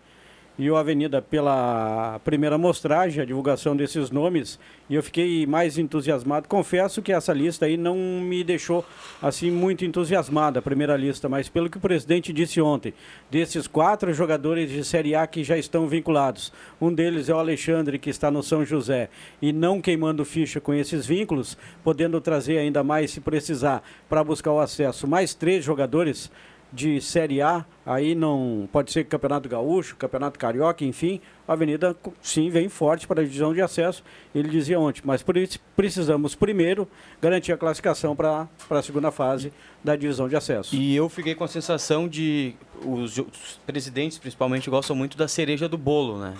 e 0.60 0.70
o 0.70 0.76
Avenida, 0.76 1.22
pela 1.22 2.20
primeira 2.22 2.56
amostragem, 2.56 3.22
a 3.22 3.24
divulgação 3.24 3.74
desses 3.74 4.10
nomes, 4.10 4.58
e 4.90 4.94
eu 4.94 5.02
fiquei 5.02 5.46
mais 5.46 5.78
entusiasmado. 5.78 6.48
Confesso 6.48 7.00
que 7.00 7.14
essa 7.14 7.32
lista 7.32 7.64
aí 7.64 7.78
não 7.78 7.96
me 7.96 8.44
deixou, 8.44 8.84
assim, 9.22 9.50
muito 9.50 9.86
entusiasmado, 9.86 10.58
a 10.58 10.62
primeira 10.62 10.98
lista, 10.98 11.30
mas 11.30 11.48
pelo 11.48 11.70
que 11.70 11.78
o 11.78 11.80
presidente 11.80 12.30
disse 12.30 12.60
ontem, 12.60 12.92
desses 13.30 13.66
quatro 13.66 14.12
jogadores 14.12 14.68
de 14.68 14.84
Série 14.84 15.14
A 15.14 15.26
que 15.26 15.42
já 15.42 15.56
estão 15.56 15.88
vinculados, 15.88 16.52
um 16.78 16.92
deles 16.92 17.30
é 17.30 17.34
o 17.34 17.38
Alexandre, 17.38 17.98
que 17.98 18.10
está 18.10 18.30
no 18.30 18.42
São 18.42 18.62
José, 18.62 19.08
e 19.40 19.54
não 19.54 19.80
queimando 19.80 20.26
ficha 20.26 20.60
com 20.60 20.74
esses 20.74 21.06
vínculos, 21.06 21.56
podendo 21.82 22.20
trazer 22.20 22.58
ainda 22.58 22.84
mais, 22.84 23.12
se 23.12 23.20
precisar, 23.22 23.82
para 24.10 24.22
buscar 24.22 24.52
o 24.52 24.60
acesso, 24.60 25.08
mais 25.08 25.32
três 25.32 25.64
jogadores 25.64 26.30
de 26.72 27.00
Série 27.00 27.42
A, 27.42 27.64
aí 27.84 28.14
não 28.14 28.68
pode 28.70 28.92
ser 28.92 29.04
Campeonato 29.04 29.48
Gaúcho, 29.48 29.96
Campeonato 29.96 30.38
Carioca, 30.38 30.84
enfim, 30.84 31.20
a 31.46 31.52
Avenida 31.52 31.96
sim 32.22 32.48
vem 32.48 32.68
forte 32.68 33.06
para 33.06 33.20
a 33.20 33.24
divisão 33.24 33.52
de 33.52 33.60
acesso, 33.60 34.04
ele 34.34 34.48
dizia 34.48 34.78
ontem, 34.78 35.02
mas 35.04 35.22
por 35.22 35.36
isso 35.36 35.58
precisamos 35.74 36.34
primeiro 36.34 36.88
garantir 37.20 37.52
a 37.52 37.56
classificação 37.56 38.14
para 38.14 38.48
a 38.70 38.82
segunda 38.82 39.10
fase 39.10 39.52
da 39.82 39.96
divisão 39.96 40.28
de 40.28 40.36
acesso. 40.36 40.74
E 40.76 40.94
eu 40.94 41.08
fiquei 41.08 41.34
com 41.34 41.44
a 41.44 41.48
sensação 41.48 42.06
de 42.06 42.54
os, 42.84 43.18
os 43.18 43.60
presidentes, 43.66 44.18
principalmente, 44.18 44.70
gostam 44.70 44.94
muito 44.94 45.16
da 45.16 45.26
cereja 45.26 45.68
do 45.68 45.76
bolo, 45.76 46.18
né? 46.18 46.34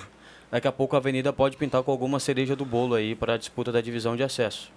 Daqui 0.50 0.66
a 0.66 0.72
pouco 0.72 0.96
a 0.96 0.98
Avenida 0.98 1.32
pode 1.32 1.56
pintar 1.56 1.82
com 1.82 1.92
alguma 1.92 2.18
cereja 2.18 2.56
do 2.56 2.64
bolo 2.64 2.94
aí 2.94 3.14
para 3.14 3.34
a 3.34 3.36
disputa 3.36 3.70
da 3.70 3.80
divisão 3.80 4.16
de 4.16 4.22
acesso. 4.22 4.72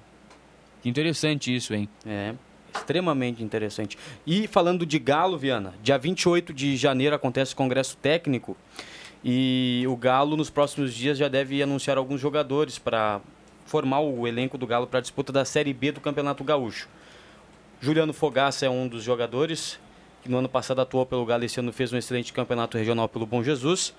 Que 0.82 0.90
interessante 0.90 1.54
isso, 1.54 1.74
hein? 1.74 1.90
É, 2.06 2.36
extremamente 2.74 3.44
interessante. 3.44 3.98
E 4.26 4.48
falando 4.48 4.86
de 4.86 5.00
Galo, 5.00 5.38
Viana, 5.38 5.74
dia 5.82 5.98
28 5.98 6.54
de 6.54 6.76
janeiro 6.76 7.16
acontece 7.16 7.54
o 7.54 7.58
Congresso 7.58 7.98
Técnico 7.98 8.58
e 9.24 9.86
o 9.88 9.96
Galo 9.96 10.36
nos 10.36 10.50
próximos 10.50 10.94
dias 10.94 11.18
já 11.18 11.28
deve 11.28 11.62
anunciar 11.62 11.98
alguns 11.98 12.20
jogadores 12.20 12.78
para 12.78 13.22
formar 13.66 14.02
o 14.02 14.28
elenco 14.28 14.58
do 14.58 14.68
Galo 14.68 14.88
para 14.88 15.00
a 15.00 15.02
disputa 15.02 15.32
da 15.32 15.46
Série 15.46 15.74
B 15.74 15.92
do 15.92 16.02
Campeonato 16.02 16.44
Gaúcho. 16.44 16.90
Juliano 17.80 18.14
Fogaça 18.14 18.66
é 18.66 18.70
um 18.70 18.88
dos 18.88 19.04
jogadores 19.04 19.80
que 20.22 20.30
no 20.30 20.38
ano 20.38 20.50
passado 20.50 20.80
atuou 20.80 21.06
pelo 21.06 21.26
Galo 21.26 21.44
e 21.44 21.46
esse 21.48 21.60
ano 21.60 21.74
fez 21.74 21.92
um 21.92 21.98
excelente 21.98 22.32
campeonato 22.32 22.78
regional 22.78 23.10
pelo 23.10 23.26
Bom 23.26 23.44
Jesus. 23.44 23.94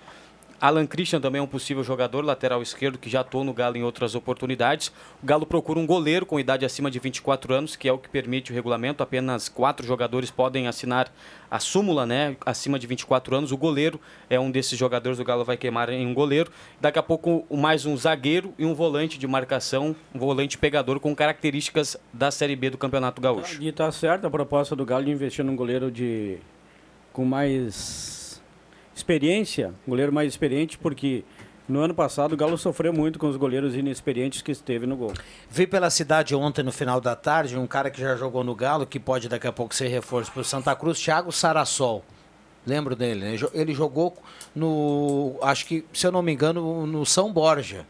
Alan 0.61 0.87
Christian 0.87 1.21
também 1.21 1.38
é 1.38 1.43
um 1.43 1.47
possível 1.47 1.85
jogador, 1.85 2.25
lateral 2.25 2.62
esquerdo, 2.62 2.99
que 2.99 3.11
já 3.11 3.21
atuou 3.21 3.45
no 3.45 3.53
Galo 3.53 3.77
em 3.77 3.83
outras 3.83 4.14
oportunidades. 4.14 4.88
O 5.23 5.27
Galo 5.27 5.45
procura 5.45 5.79
um 5.79 5.87
goleiro 5.87 6.25
com 6.25 6.40
idade 6.40 6.64
acima 6.64 6.90
de 6.90 6.99
24 6.99 7.53
anos, 7.55 7.77
que 7.77 7.88
é 7.88 7.93
o 7.93 7.99
que 7.99 8.09
permite 8.09 8.51
o 8.51 8.55
regulamento. 8.55 9.03
Apenas 9.03 9.49
quatro 9.49 9.87
jogadores 9.87 10.31
podem 10.31 10.67
assinar 10.67 11.12
a 11.51 11.59
súmula, 11.59 12.07
né? 12.07 12.37
Acima 12.45 12.79
de 12.79 12.87
24 12.87 13.37
anos. 13.37 13.53
O 13.53 13.57
goleiro 13.57 14.01
é 14.31 14.38
um 14.40 14.51
desses 14.51 14.79
jogadores. 14.79 15.19
O 15.19 15.25
Galo 15.25 15.45
vai 15.45 15.57
queimar 15.57 15.90
em 15.90 16.07
um 16.07 16.14
goleiro. 16.14 16.51
Daqui 16.81 16.99
a 16.99 17.03
pouco, 17.03 17.45
mais 17.51 17.85
um 17.87 17.97
zagueiro 17.97 18.55
e 18.59 18.64
um 18.64 18.75
volante 18.75 19.19
de 19.19 19.27
marcação, 19.27 19.95
um 20.14 20.19
volante 20.19 20.57
pegador 20.57 20.99
com 21.01 21.14
características 21.14 21.97
da 22.12 22.31
Série 22.31 22.57
B 22.57 22.71
do 22.71 22.79
Campeonato 22.79 23.21
Gaúcho. 23.21 23.62
E 23.62 23.71
tá 23.71 23.90
certa 23.93 24.27
a 24.27 24.31
proposta 24.31 24.75
do 24.75 24.85
Galo 24.85 25.05
de 25.05 25.11
investir 25.11 25.45
num 25.45 25.57
goleiro 25.57 25.90
de 25.90 26.38
com 27.12 27.25
mais 27.25 28.24
experiência, 28.95 29.75
goleiro 29.87 30.13
mais 30.13 30.29
experiente, 30.29 30.79
porque 30.79 31.25
no 31.69 31.81
ano 31.81 31.95
passado 31.95 32.35
o 32.35 32.37
Galo 32.37 32.59
sofreu 32.59 32.93
muito 32.93 33.19
com 33.19 33.27
os 33.27 33.37
goleiros 33.37 33.75
inexperientes 33.75 34.43
que 34.43 34.53
esteve 34.53 34.87
no 34.87 34.97
gol. 34.97 35.13
Vi 35.51 35.67
pela 35.67 35.89
cidade 35.91 36.35
ontem, 36.35 36.63
no 36.63 36.71
final 36.71 37.01
da 37.01 37.17
tarde, 37.17 37.57
um 37.57 37.67
cara 37.67 37.91
que 37.91 38.01
já 38.01 38.17
jogou 38.17 38.45
no 38.45 38.55
Galo, 38.55 38.87
que 38.87 39.01
pode 39.01 39.29
daqui 39.29 39.47
a 39.47 39.53
pouco 39.53 39.75
ser 39.75 39.89
reforço 39.89 40.31
para 40.31 40.43
o 40.43 40.45
Santa 40.45 40.77
Cruz, 40.77 41.01
Thiago 41.01 41.33
Sarassol. 41.33 42.05
Lembro 42.67 42.97
dele, 42.97 43.21
né? 43.21 43.37
Ele 43.53 43.75
jogou 43.75 44.15
no, 44.55 45.37
acho 45.43 45.67
que, 45.67 45.85
se 45.93 46.07
eu 46.07 46.13
não 46.13 46.23
me 46.23 46.33
engano, 46.33 46.87
no 46.87 47.05
São 47.05 47.33
Borja. 47.33 47.87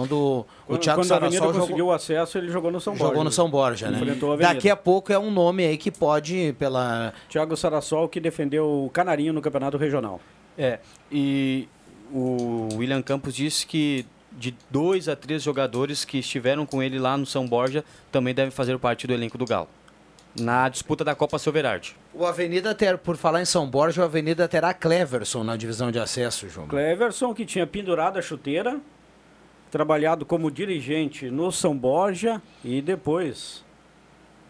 Quando 0.00 0.16
o 0.16 0.46
Quando, 0.66 0.80
Thiago 0.80 1.00
quando 1.00 1.08
Sarassol 1.08 1.52
conseguiu 1.52 1.76
jogou, 1.78 1.92
o 1.92 1.92
acesso, 1.92 2.38
ele 2.38 2.50
jogou 2.50 2.70
no 2.70 2.80
São 2.80 2.94
Borja. 2.94 3.08
jogou 3.08 3.24
no 3.24 3.32
São 3.32 3.50
Borja, 3.50 3.90
né? 3.90 4.00
A. 4.00 4.36
Daqui 4.36 4.70
a 4.70 4.76
pouco 4.76 5.12
é 5.12 5.18
um 5.18 5.30
nome 5.30 5.64
aí 5.66 5.76
que 5.76 5.90
pode, 5.90 6.54
pela... 6.58 7.12
Thiago 7.28 7.56
Sarassol, 7.56 8.08
que 8.08 8.18
defendeu 8.18 8.84
o 8.86 8.90
Canarinho 8.90 9.32
no 9.32 9.42
Campeonato 9.42 9.76
Regional. 9.76 10.20
É, 10.56 10.78
e 11.12 11.68
o 12.12 12.68
William 12.76 13.02
Campos 13.02 13.34
disse 13.34 13.66
que 13.66 14.06
de 14.32 14.56
dois 14.70 15.08
a 15.08 15.16
três 15.16 15.42
jogadores 15.42 16.04
que 16.04 16.18
estiveram 16.18 16.64
com 16.64 16.82
ele 16.82 16.98
lá 16.98 17.16
no 17.16 17.26
São 17.26 17.46
Borja 17.46 17.84
também 18.10 18.34
devem 18.34 18.50
fazer 18.50 18.78
parte 18.78 19.06
do 19.06 19.12
elenco 19.12 19.36
do 19.36 19.44
Galo. 19.44 19.68
Na 20.38 20.68
disputa 20.68 21.04
da 21.04 21.14
Copa 21.14 21.38
Silverard. 21.38 21.96
O 22.14 22.24
Avenida 22.24 22.72
ter, 22.74 22.96
por 22.96 23.16
falar 23.16 23.42
em 23.42 23.44
São 23.44 23.68
Borja, 23.68 24.00
o 24.00 24.04
Avenida 24.04 24.46
terá 24.46 24.72
Cleverson 24.72 25.42
na 25.42 25.56
divisão 25.56 25.90
de 25.90 25.98
acesso, 25.98 26.48
João. 26.48 26.68
Cleverson, 26.68 27.34
que 27.34 27.44
tinha 27.44 27.66
pendurado 27.66 28.16
a 28.16 28.22
chuteira, 28.22 28.78
trabalhado 29.70 30.24
como 30.26 30.50
dirigente 30.50 31.30
no 31.30 31.50
São 31.52 31.76
Borja 31.76 32.42
e 32.64 32.80
depois 32.82 33.64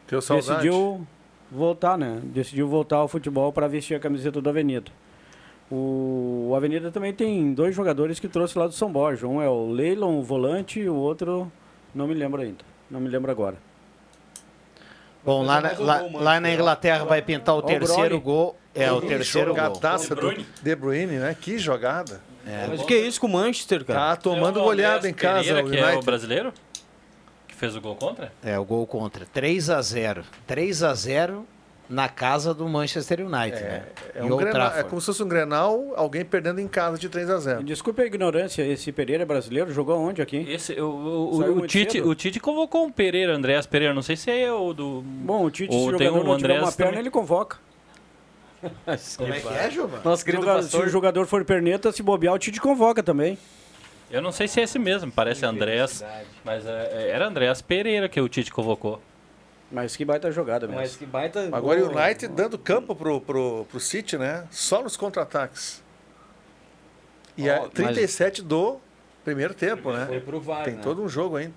Teu 0.07 0.21
saudade. 0.21 0.49
decidiu 0.49 1.07
voltar, 1.51 1.99
né? 1.99 2.21
Decidiu 2.25 2.67
voltar 2.69 2.97
ao 2.97 3.09
futebol 3.09 3.53
para 3.53 3.69
vestir 3.69 3.95
a 3.95 4.01
camiseta 4.01 4.41
do 4.41 4.49
Avenida. 4.49 4.91
O, 5.71 6.49
o 6.51 6.55
Avenida 6.57 6.91
também 6.91 7.13
tem 7.13 7.53
dois 7.55 7.75
jogadores 7.77 8.19
que 8.19 8.29
trouxe 8.29 8.59
lá 8.59 8.67
do 8.67 8.73
São 8.73 8.91
Borja. 8.91 9.27
Um 9.27 9.41
é 9.41 9.49
o 9.49 9.71
Leilon, 9.71 10.19
o 10.19 10.23
volante, 10.23 10.81
e 10.81 10.89
o 10.89 10.95
outro 10.97 11.51
não 11.95 12.07
me 12.09 12.15
lembro 12.15 12.41
ainda. 12.43 12.65
Não 12.91 12.99
me 12.99 13.09
lembro 13.09 13.31
agora. 13.31 13.57
Bom, 15.25 15.43
lá, 15.45 15.61
na- 15.61 15.79
lá, 15.79 16.03
lá 16.13 16.41
na 16.41 16.53
Inglaterra 16.53 17.05
vai 17.05 17.21
pintar 17.21 17.55
o 17.55 17.59
o 17.59 17.63
terceiro 17.63 18.19
gol. 18.21 18.57
É, 18.75 18.91
o 18.91 19.01
terceiro 19.01 19.55
gol. 19.55 19.81
De 20.63 20.75
Bruyne, 20.75 21.17
né? 21.19 21.37
Que 21.39 21.59
jogada. 21.59 22.21
Mas 22.69 22.81
o 22.81 22.87
que 22.87 22.95
é 22.95 22.99
isso 22.99 23.21
com 23.21 23.27
o 23.27 23.31
Manchester, 23.31 23.85
cara? 23.85 23.99
Tá 23.99 24.17
tomando 24.17 24.61
goleada 24.61 25.09
em 25.09 25.15
casa 25.15 25.45
Pereira, 25.45 25.67
o 25.67 25.71
que 25.71 25.77
é 25.77 25.83
o 25.83 25.87
United. 25.87 26.05
brasileiro? 26.07 26.53
Que 27.49 27.55
fez 27.55 27.77
o 27.77 27.81
gol 27.81 27.97
contra? 27.97 28.33
É, 28.43 28.59
o 28.59 28.65
gol 28.65 28.87
contra. 28.87 29.27
3 29.27 29.71
a 29.71 29.83
0 29.83 30.25
3 30.47 30.83
a 30.83 30.95
0 30.95 31.47
na 31.89 32.09
casa 32.09 32.55
do 32.55 32.69
Manchester 32.69 33.21
United, 33.27 33.61
né? 33.63 33.83
É, 34.15 34.23
um 34.23 34.37
Grenal, 34.37 34.73
é 34.77 34.85
como 34.85 35.01
se 35.01 35.07
fosse 35.07 35.23
um 35.25 35.29
Grenal, 35.29 35.93
alguém 35.97 36.25
perdendo 36.25 36.61
em 36.61 36.69
casa 36.69 36.97
de 36.97 37.09
3 37.09 37.29
a 37.29 37.39
0 37.39 37.65
Desculpe 37.65 38.01
a 38.01 38.07
ignorância, 38.07 38.63
esse 38.63 38.93
Pereira 38.93 39.25
é 39.25 39.27
brasileiro, 39.27 39.73
jogou 39.73 39.99
onde 39.99 40.23
aqui? 40.23 40.37
Esse, 40.49 40.81
o, 40.81 40.87
o, 40.87 41.59
o, 41.59 41.67
Tite, 41.67 41.95
cedo. 41.95 42.09
o 42.09 42.15
Tite 42.15 42.39
convocou 42.39 42.85
um 42.87 42.93
Pereira, 42.93 43.35
Andréas 43.35 43.67
Pereira, 43.67 43.93
não 43.93 44.03
sei 44.03 44.15
se 44.17 44.31
é 44.31 44.53
o 44.53 44.73
do. 44.73 45.03
Bom, 45.05 45.45
o 45.45 45.51
Tite, 45.51 45.73
se 45.73 45.79
o 45.79 45.97
tem 45.99 46.07
jogador 46.07 46.25
um 46.25 46.29
não 46.29 46.37
tiver 46.37 46.53
Andréas 46.53 46.63
uma 46.63 46.73
perna, 46.73 46.93
também. 46.93 47.01
ele 47.01 47.11
convoca. 47.11 47.59
Como 49.17 49.33
é 49.33 49.41
que 49.41 49.49
é, 49.49 49.71
Juba? 49.71 50.01
Nosso 50.05 50.25
querido 50.25 50.45
Joga- 50.45 50.61
pastor. 50.63 50.83
Se 50.83 50.87
o 50.87 50.91
jogador 50.91 51.27
for 51.27 51.45
perneta, 51.45 51.91
se 51.93 52.03
bobear, 52.03 52.35
o 52.35 52.39
Tite 52.39 52.61
convoca 52.61 53.03
também. 53.03 53.39
Eu 54.11 54.21
não 54.21 54.33
sei 54.33 54.49
se 54.49 54.61
é 54.61 54.65
esse 54.65 54.79
mesmo, 54.79 55.11
parece 55.11 55.47
Andréas. 55.47 56.05
Mas 56.45 56.67
é, 56.67 57.11
era 57.11 57.27
Andréas 57.29 57.63
Pereira 57.63 58.09
que 58.09 58.21
o 58.21 58.29
Tite 58.29 58.53
convocou. 58.53 59.01
Mas 59.73 59.95
que 59.97 60.05
baita 60.05 60.33
jogada 60.33 60.67
mesmo. 60.67 60.81
Mas 60.81 60.97
que 60.97 61.07
baita. 61.07 61.49
Agora 61.53 61.81
o 61.85 61.91
gol. 61.91 61.97
United 62.03 62.29
dando 62.35 62.59
campo 62.59 62.95
pro, 62.95 63.21
pro, 63.21 63.65
pro 63.71 63.79
City, 63.81 64.19
né? 64.19 64.45
Só 64.51 64.83
nos 64.83 64.97
contra-ataques. 64.97 65.81
E 67.37 67.49
Ó, 67.49 67.53
é 67.53 67.61
mas- 67.61 67.71
37 67.71 68.43
do 68.43 68.79
primeiro 69.25 69.55
tempo, 69.55 69.93
né? 69.93 70.07
Foi 70.07 70.21
pro 70.21 70.41
VAR, 70.41 70.65
Tem 70.65 70.75
né? 70.75 70.81
todo 70.83 71.03
um 71.03 71.09
jogo 71.09 71.37
ainda. 71.37 71.55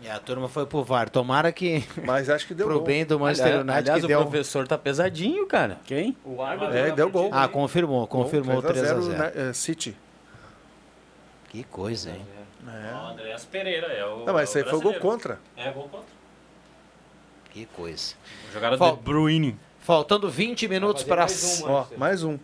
E 0.00 0.08
a 0.08 0.18
turma 0.18 0.48
foi 0.48 0.64
pro 0.64 0.84
VAR. 0.84 1.10
Tomara 1.10 1.50
que 1.50 1.84
Mas 2.04 2.30
acho 2.30 2.46
que 2.46 2.54
deu 2.54 2.66
pro 2.66 2.76
gol. 2.76 2.84
bem 2.84 3.04
do 3.04 3.18
Manchester 3.18 3.46
Aliás, 3.46 3.62
United 3.64 3.78
aliás, 3.90 4.00
que 4.00 4.04
o 4.04 4.08
deu... 4.08 4.20
professor 4.22 4.68
tá 4.68 4.78
pesadinho, 4.78 5.46
cara. 5.46 5.78
Quem? 5.84 6.16
O 6.24 6.40
árbitro. 6.40 6.76
É, 6.76 6.92
deu 6.92 7.10
gol. 7.10 7.30
Ah, 7.32 7.48
confirmou, 7.48 8.06
confirmou 8.06 8.62
3 8.62 8.78
a 8.78 9.00
0 9.00 9.00
né, 9.08 9.32
é, 9.34 9.52
City. 9.52 9.96
Que 11.48 11.64
coisa, 11.64 12.10
hein? 12.10 12.24
Não, 12.62 13.08
Andréas 13.08 13.44
Pereira 13.44 13.86
é 13.86 14.04
o. 14.04 14.24
Não, 14.26 14.34
mas 14.34 14.48
isso 14.50 14.58
aí 14.58 14.64
é 14.64 14.66
o 14.66 14.70
foi 14.70 14.80
gol 14.80 14.94
contra. 14.94 15.40
É, 15.56 15.70
gol 15.70 15.88
contra. 15.88 16.06
Que 17.50 17.66
coisa. 17.66 18.14
Jogada 18.52 18.76
Fal- 18.76 18.96
de 18.96 19.02
Bruine. 19.02 19.58
Faltando 19.80 20.28
20 20.30 20.68
minutos 20.68 21.02
para 21.02 21.26
Ó, 21.64 21.86
mais 21.96 22.22
um. 22.22 22.38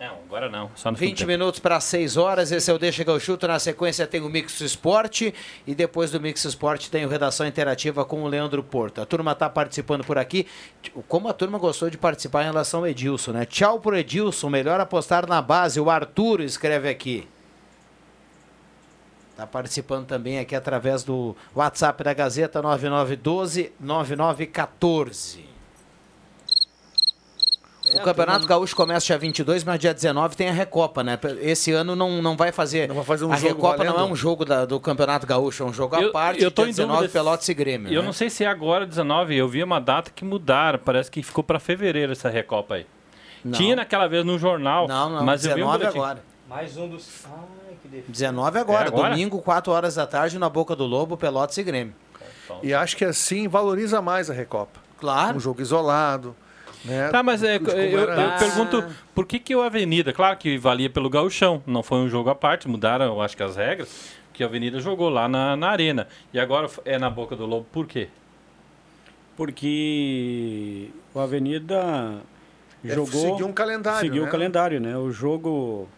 Não, 0.00 0.14
agora 0.24 0.48
não. 0.48 0.70
Só 0.74 0.90
no 0.90 0.96
20 0.96 1.08
segundo 1.08 1.18
tempo. 1.18 1.28
minutos 1.30 1.60
para 1.60 1.78
6 1.78 2.16
horas, 2.16 2.50
esse 2.50 2.70
é 2.70 2.74
o 2.74 2.78
Deixa 2.78 3.04
que 3.04 3.10
eu 3.10 3.20
chuto. 3.20 3.46
Na 3.46 3.58
sequência 3.58 4.06
tem 4.06 4.22
o 4.22 4.30
Mix 4.30 4.58
Esporte 4.62 5.34
e 5.66 5.74
depois 5.74 6.10
do 6.10 6.18
Mix 6.18 6.42
Esporte 6.46 6.90
tem 6.90 7.04
o 7.04 7.08
Redação 7.08 7.46
Interativa 7.46 8.02
com 8.02 8.22
o 8.22 8.26
Leandro 8.26 8.62
Porto. 8.62 9.02
A 9.02 9.04
turma 9.04 9.32
está 9.32 9.50
participando 9.50 10.02
por 10.02 10.16
aqui. 10.16 10.46
Como 11.06 11.28
a 11.28 11.34
turma 11.34 11.58
gostou 11.58 11.90
de 11.90 11.98
participar 11.98 12.44
em 12.44 12.46
relação 12.46 12.80
ao 12.80 12.86
Edilson, 12.86 13.32
né? 13.32 13.44
Tchau 13.44 13.78
pro 13.78 13.94
Edilson, 13.94 14.48
melhor 14.48 14.80
apostar 14.80 15.28
na 15.28 15.42
base. 15.42 15.78
O 15.78 15.90
Arthur 15.90 16.40
escreve 16.40 16.88
aqui. 16.88 17.28
Está 19.32 19.46
participando 19.46 20.06
também 20.06 20.38
aqui 20.38 20.56
através 20.56 21.04
do 21.04 21.36
WhatsApp 21.54 22.02
da 22.02 22.14
Gazeta 22.14 22.62
9912 22.62 23.70
9914. 23.78 25.49
O 27.94 28.00
Campeonato 28.02 28.46
Gaúcho 28.46 28.74
começa 28.76 29.06
dia 29.06 29.18
22, 29.18 29.64
mas 29.64 29.78
dia 29.78 29.92
19 29.92 30.36
tem 30.36 30.48
a 30.48 30.52
Recopa, 30.52 31.02
né? 31.02 31.18
Esse 31.40 31.72
ano 31.72 31.96
não, 31.96 32.22
não 32.22 32.36
vai 32.36 32.52
fazer. 32.52 32.88
Não 32.88 32.94
vai 32.94 33.04
fazer 33.04 33.24
um 33.24 33.32
a 33.32 33.36
jogo 33.36 33.48
Recopa 33.54 33.76
não 33.84 33.84
é 33.84 33.96
valendo? 33.96 34.12
um 34.12 34.16
jogo 34.16 34.44
da- 34.44 34.64
do 34.64 34.78
Campeonato 34.78 35.26
Gaúcho, 35.26 35.62
é 35.62 35.66
um 35.66 35.72
jogo 35.72 35.96
à 35.96 36.00
Eu- 36.02 36.12
parte. 36.12 36.42
eu 36.42 36.50
tô 36.50 36.62
dia 36.62 36.70
em 36.70 36.74
19 36.74 37.00
dúvida. 37.02 37.12
Pelotas 37.12 37.48
e 37.48 37.54
Grêmio. 37.54 37.92
Eu 37.92 38.00
né? 38.02 38.06
não 38.06 38.12
sei 38.12 38.30
se 38.30 38.44
é 38.44 38.46
agora 38.46 38.86
19, 38.86 39.36
eu 39.36 39.48
vi 39.48 39.62
uma 39.62 39.80
data 39.80 40.10
que 40.14 40.24
mudaram, 40.24 40.78
parece 40.78 41.10
que 41.10 41.22
ficou 41.22 41.42
para 41.42 41.58
fevereiro 41.58 42.12
essa 42.12 42.28
Recopa 42.28 42.76
aí. 42.76 42.86
Não. 43.44 43.52
Tinha 43.52 43.74
naquela 43.74 44.06
vez 44.06 44.24
no 44.24 44.38
jornal, 44.38 44.86
Não, 44.86 45.08
não, 45.10 45.24
mas 45.24 45.44
eu 45.44 45.54
vi 45.54 45.62
um 45.62 45.66
19 45.66 45.78
boletim. 45.78 45.98
agora. 45.98 46.22
Mais 46.48 46.76
um 46.76 46.88
dos. 46.88 47.08
Ai, 47.26 47.74
que 47.82 47.88
defeito. 47.88 48.10
19 48.12 48.58
agora, 48.58 48.84
É 48.84 48.88
agora? 48.88 49.10
domingo, 49.10 49.38
4 49.40 49.72
horas 49.72 49.94
da 49.94 50.06
tarde, 50.06 50.38
na 50.38 50.48
Boca 50.48 50.76
do 50.76 50.84
Lobo, 50.84 51.16
Pelotas 51.16 51.56
e 51.56 51.62
Grêmio. 51.62 51.94
E 52.62 52.74
acho 52.74 52.96
que 52.96 53.04
assim 53.04 53.46
valoriza 53.48 54.02
mais 54.02 54.28
a 54.28 54.34
Recopa. 54.34 54.80
Claro. 54.98 55.36
Um 55.36 55.40
jogo 55.40 55.62
isolado. 55.62 56.34
Né? 56.84 57.08
Tá, 57.10 57.22
mas 57.22 57.42
é, 57.42 57.56
eu, 57.56 57.60
eu 58.00 58.38
pergunto 58.38 58.84
por 59.14 59.26
que, 59.26 59.38
que 59.38 59.54
o 59.54 59.60
Avenida, 59.62 60.12
claro 60.12 60.36
que 60.38 60.56
valia 60.56 60.88
pelo 60.88 61.10
gauchão, 61.10 61.62
não 61.66 61.82
foi 61.82 61.98
um 61.98 62.08
jogo 62.08 62.30
à 62.30 62.34
parte, 62.34 62.66
mudaram, 62.68 63.04
eu 63.06 63.20
acho 63.20 63.36
que 63.36 63.42
as 63.42 63.56
regras, 63.56 64.12
que 64.32 64.42
a 64.42 64.46
Avenida 64.46 64.80
jogou 64.80 65.10
lá 65.10 65.28
na, 65.28 65.54
na 65.56 65.68
arena. 65.68 66.08
E 66.32 66.40
agora 66.40 66.68
é 66.84 66.98
na 66.98 67.10
Boca 67.10 67.36
do 67.36 67.44
Lobo, 67.44 67.66
por 67.70 67.86
quê? 67.86 68.08
Porque 69.36 70.88
o 71.14 71.18
Avenida 71.20 72.20
É, 72.84 72.94
jogou. 72.94 73.30
seguiu 73.30 73.46
um 73.46 73.52
calendário, 73.52 74.00
Seguiu 74.00 74.22
né? 74.22 74.28
o 74.28 74.30
calendário, 74.30 74.80
né? 74.80 74.96
O 74.96 75.10
jogo 75.10 75.88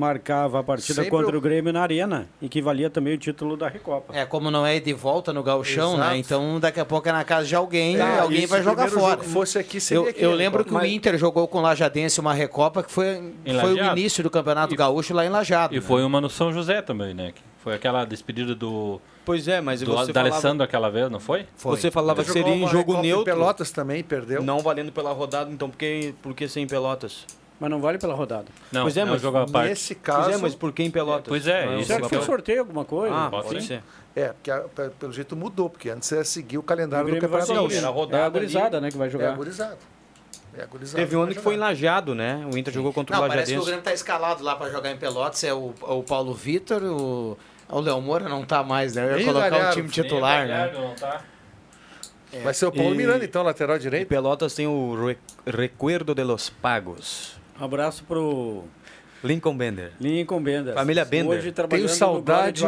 marcava 0.00 0.58
a 0.58 0.62
partida 0.62 0.94
Sempre 0.94 1.10
contra 1.10 1.34
o- 1.36 1.38
o 1.38 1.40
Grêmio 1.40 1.72
na 1.72 1.82
Arena 1.82 2.26
e 2.40 2.48
que 2.48 2.60
valia 2.62 2.88
também 2.88 3.14
o 3.14 3.18
título 3.18 3.56
da 3.56 3.68
Recopa. 3.68 4.16
É, 4.16 4.24
como 4.24 4.50
não 4.50 4.66
é 4.66 4.80
de 4.80 4.92
volta 4.94 5.32
no 5.32 5.42
gauchão, 5.42 5.94
Exato. 5.94 6.10
né? 6.10 6.16
Então 6.16 6.58
daqui 6.58 6.80
a 6.80 6.84
pouco 6.84 7.08
é 7.08 7.12
na 7.12 7.22
casa 7.22 7.46
de 7.46 7.54
alguém 7.54 7.96
e 7.96 8.00
alguém 8.00 8.38
e 8.38 8.42
se 8.42 8.46
vai 8.46 8.62
jogar 8.62 8.88
fora. 8.88 9.10
jogo 9.22 9.24
fosse 9.24 9.58
aqui, 9.58 9.78
seria 9.80 10.02
eu, 10.02 10.08
aqui, 10.08 10.22
eu 10.24 10.30
né, 10.30 10.36
lembro 10.36 10.64
que 10.64 10.72
Mas- 10.72 10.82
o 10.82 10.86
Inter 10.86 11.18
jogou 11.18 11.46
com 11.46 11.58
o 11.58 11.60
Lajadense 11.60 12.18
uma 12.18 12.32
Recopa 12.32 12.82
que 12.82 12.90
foi, 12.90 13.32
foi 13.60 13.74
o 13.74 13.84
início 13.92 14.22
do 14.24 14.30
Campeonato 14.30 14.74
Gaúcho 14.74 15.12
lá 15.14 15.24
em 15.24 15.28
Lajado. 15.28 15.74
E 15.74 15.76
né? 15.78 15.82
foi 15.82 16.02
uma 16.02 16.20
no 16.20 16.30
São 16.30 16.52
José 16.52 16.80
também, 16.80 17.12
né? 17.14 17.32
que 17.34 17.42
Foi 17.62 17.74
aquela 17.74 18.04
despedida 18.06 18.54
do, 18.54 18.98
Pois 19.22 19.46
é, 19.46 19.60
mas 19.60 19.80
do, 19.82 19.92
você 19.92 20.12
da 20.12 20.20
falava, 20.20 20.34
Alessandro 20.34 20.64
aquela 20.64 20.88
vez, 20.88 21.10
não 21.10 21.20
foi? 21.20 21.44
Foi. 21.56 21.76
você 21.76 21.90
falava 21.90 22.24
que 22.24 22.30
seria 22.32 22.54
em 22.54 22.66
jogo 22.66 22.92
Recopa 22.92 22.98
em 22.98 23.02
neutro. 23.02 23.24
Pelotas 23.26 23.70
também, 23.70 24.02
perdeu. 24.02 24.42
Não 24.42 24.60
valendo 24.60 24.90
pela 24.90 25.12
rodada, 25.12 25.50
então 25.52 25.68
por 25.68 25.76
que, 25.76 26.14
por 26.22 26.34
que 26.34 26.48
ser 26.48 26.60
em 26.60 26.66
Pelotas? 26.66 27.26
Mas 27.60 27.70
não 27.70 27.78
vale 27.80 27.98
pela 27.98 28.14
rodada. 28.14 28.46
Não, 28.72 28.82
Pois 28.82 28.96
é, 28.96 29.00
é 29.02 29.04
mas 29.04 29.20
jogo 29.20 29.36
à 29.36 29.46
parte. 29.46 29.68
Nesse 29.68 29.94
Pois 29.94 30.04
caso, 30.06 30.30
é, 30.30 30.36
mas 30.38 30.54
por 30.54 30.72
que 30.72 30.82
em 30.82 30.90
Pelotas? 30.90 31.26
Pois 31.28 31.46
é, 31.46 31.66
Não 31.66 31.76
isso 31.78 31.88
Será 31.88 32.00
que 32.00 32.08
foi 32.08 32.18
eu- 32.18 32.22
sorteio 32.22 32.60
alguma 32.60 32.84
coisa? 32.86 33.14
Ah, 33.14 33.28
Pode 33.30 33.48
pode 33.48 33.62
ser. 33.64 33.82
é, 34.16 34.28
porque 34.28 34.50
a- 34.50 34.60
pe- 34.60 34.88
pelo 34.98 35.12
jeito 35.12 35.36
mudou, 35.36 35.68
porque 35.68 35.90
antes 35.90 36.10
era 36.10 36.24
seguir 36.24 36.56
o 36.56 36.60
O 36.60 36.62
calendário 36.62 37.04
do 37.06 37.10
Grêmio 37.10 37.28
vai 37.28 37.40
Campeonato. 37.40 37.62
Gaúcho. 37.68 37.76
Era 37.78 37.86
a 37.88 37.90
rodada 37.90 38.22
É 38.22 38.26
a 38.26 38.28
gurizada, 38.30 38.76
ali. 38.78 38.86
né, 38.86 38.90
que 38.90 38.96
vai 38.96 39.08
É 39.08 39.10
jogar. 39.10 39.32
agorizado. 39.34 39.76
É. 40.56 40.66
Teve 40.96 41.16
um 41.16 41.22
ano 41.22 41.32
que 41.34 41.38
foi 41.38 41.54
jogar. 41.54 41.66
enlajado, 41.66 42.14
né? 42.14 42.48
O 42.52 42.56
Inter 42.58 42.72
jogou 42.74 42.92
contra 42.92 43.16
Não, 43.16 43.24
o 43.24 43.28
parece 43.28 43.52
que 43.52 43.58
o 43.58 43.60
Lajadense. 43.60 43.66
Grêmio 43.66 43.84
tá 43.84 43.92
escalado 43.92 44.42
lá 44.42 44.56
para 44.56 44.68
jogar 44.70 44.90
em 44.90 44.96
Pelotas. 44.96 45.44
É 45.44 45.52
o, 45.54 45.72
o 45.82 46.02
Paulo 46.02 46.34
Vitor, 46.34 46.82
o, 46.82 47.38
o 47.68 47.80
Léo 47.80 48.00
Moura 48.00 48.28
não 48.28 48.42
tá 48.44 48.62
mais, 48.64 48.94
né? 48.94 49.02
Eu 49.04 49.10
ia 49.10 49.16
Nem 49.16 49.24
o 49.24 49.28
colocar 49.28 49.46
o 49.46 49.50
Galhardo. 49.50 49.74
time 49.76 49.88
titular, 49.90 50.46
né? 50.48 50.72
Não 50.74 50.94
tá? 50.94 51.22
Vai 52.42 52.54
ser 52.54 52.66
o 52.66 52.72
Paulo 52.72 52.94
E- 52.94 52.96
Miranda, 52.96 53.24
então, 53.24 53.42
lateral 53.42 53.78
direito. 53.78 54.08
Pelotas 54.08 54.54
tem 54.54 54.66
o 54.66 54.94
Re 55.06 55.18
Recuerdo 55.46 56.14
de 56.14 56.22
los 56.24 56.48
Pagos. 56.50 57.36
Um 57.60 57.64
abraço 57.64 58.04
pro 58.04 58.64
Lincoln 59.22 59.54
Bender. 59.54 59.92
Lincoln 60.00 60.42
Bender. 60.42 60.72
Família 60.72 61.04
Bender. 61.04 61.38
Hoje 61.38 61.52
trabalhando 61.52 61.86
Tenho 61.86 61.96
saudade. 61.98 62.62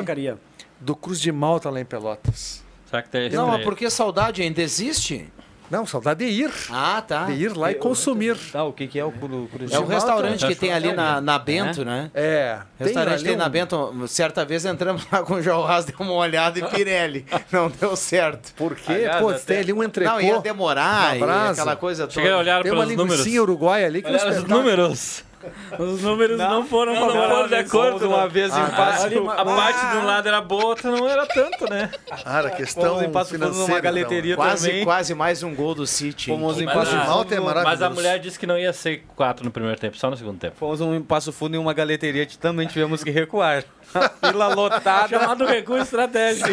Do 0.79 0.95
Cruz 0.95 1.19
de 1.19 1.33
Malta 1.33 1.71
lá 1.71 1.81
em 1.81 1.85
Pelotas. 1.85 2.63
Será 2.85 3.03
que 3.03 3.09
tem 3.09 3.31
Não, 3.31 3.47
mas 3.47 3.61
estreia? 3.61 3.65
por 3.65 3.75
que 3.79 3.89
saudade 3.89 4.43
ainda 4.43 4.61
existe? 4.61 5.33
Não, 5.73 5.87
saudade 5.87 6.23
de 6.25 6.31
ir. 6.31 6.51
Ah, 6.71 7.03
tá. 7.07 7.25
De 7.25 7.33
ir 7.33 7.57
lá 7.57 7.71
e 7.71 7.75
consumir. 7.75 8.37
Tá, 8.53 8.63
o 8.63 8.75
que, 8.75 8.87
que 8.87 8.99
é 8.99 9.05
o 9.07 9.11
Cruz 9.11 9.73
É 9.73 9.79
o 9.79 9.87
restaurante 9.87 10.47
que 10.47 10.55
tem 10.55 10.71
ali 10.71 10.93
na, 10.93 11.19
na 11.19 11.39
Bento, 11.39 11.83
né? 11.83 12.11
É. 12.15 12.59
Restaurante 12.79 13.15
ali 13.15 13.25
tem 13.25 13.37
na 13.37 13.47
um- 13.47 13.51
Bento. 13.51 14.05
Certa 14.07 14.45
vez 14.45 14.67
entramos 14.67 15.07
lá 15.11 15.23
com 15.23 15.35
o 15.35 15.43
João 15.43 15.67
Haas, 15.67 15.87
deu 15.87 15.97
uma 16.01 16.13
olhada 16.13 16.59
e 16.59 16.63
Pirelli. 16.63 17.25
Não 17.51 17.71
deu 17.71 17.97
certo. 17.97 18.53
Por 18.55 18.75
quê? 18.77 18.93
Aliás, 18.93 19.23
Pô, 19.23 19.31
até- 19.31 19.39
tem 19.39 19.59
ali 19.61 19.73
um 19.73 19.83
entrecô. 19.83 20.11
Não, 20.13 20.21
ia 20.21 20.39
demorar 20.41 21.17
na 21.19 21.47
e 21.49 21.51
aquela 21.53 21.75
coisa 21.75 22.03
toda. 22.03 22.13
Cheguei 22.13 22.33
a 22.33 22.37
olhar 22.37 22.63
Tem 22.63 22.71
uma 22.71 22.85
números. 22.85 23.21
linguiça 23.21 23.43
uruguaia 23.43 23.87
ali 23.87 24.03
que 24.03 24.09
é 24.09 24.29
os 24.29 24.45
números. 24.45 25.25
Os 25.79 26.03
números 26.03 26.39
não, 26.39 26.51
não 26.51 26.67
foram 26.67 26.95
não, 26.95 27.07
não 27.07 27.29
foram 27.29 27.49
de 27.49 27.55
acordo. 27.55 28.09
Uma 28.09 28.29
vez 28.29 28.53
ah, 28.53 28.61
em 28.61 28.71
Passo 28.77 29.31
a, 29.31 29.33
a 29.35 29.45
parte 29.45 29.91
de 29.91 29.97
um 29.97 30.05
lado 30.05 30.29
era 30.29 30.41
boa, 30.41 30.67
outra 30.67 30.91
não 30.91 31.09
era 31.09 31.27
tanto, 31.27 31.69
né? 31.69 31.91
Cara, 32.23 32.51
questão 32.51 33.03
em 33.03 33.11
Passo 33.11 33.39
Fundo 33.39 33.51
numa 33.51 33.81
galeteria 33.81 34.35
então. 34.35 34.45
quase, 34.45 34.69
também. 34.69 34.85
Quase 34.85 35.15
mais 35.15 35.43
um 35.43 35.55
gol 35.55 35.75
do 35.75 35.87
City. 35.87 36.31
Fomos 36.31 36.61
em 36.61 36.67
Passo 36.67 36.95
a, 36.97 37.01
Fundo. 37.01 37.35
é 37.35 37.41
maravilhoso. 37.41 37.65
mas 37.65 37.83
a 37.83 37.91
mulher 37.91 38.19
disse 38.19 38.39
que 38.39 38.47
não 38.47 38.59
ia 38.59 38.73
ser 38.73 39.05
quatro 39.17 39.45
no 39.45 39.51
primeiro 39.51 39.79
tempo, 39.79 39.97
só 39.97 40.11
no 40.11 40.17
segundo 40.17 40.39
tempo. 40.39 40.57
Fomos 40.57 40.81
em 40.81 41.03
Passo 41.03 41.33
Fundo 41.33 41.57
em 41.57 41.59
uma 41.59 41.73
galeteria 41.73 42.27
que 42.27 42.39
também 42.39 42.67
tivemos 42.67 43.03
que 43.03 43.11
recuar. 43.11 43.65
Fila 44.21 44.49
lotada. 44.55 45.09
Chamado 45.09 45.45
recurso 45.45 45.83
estratégico. 45.85 46.49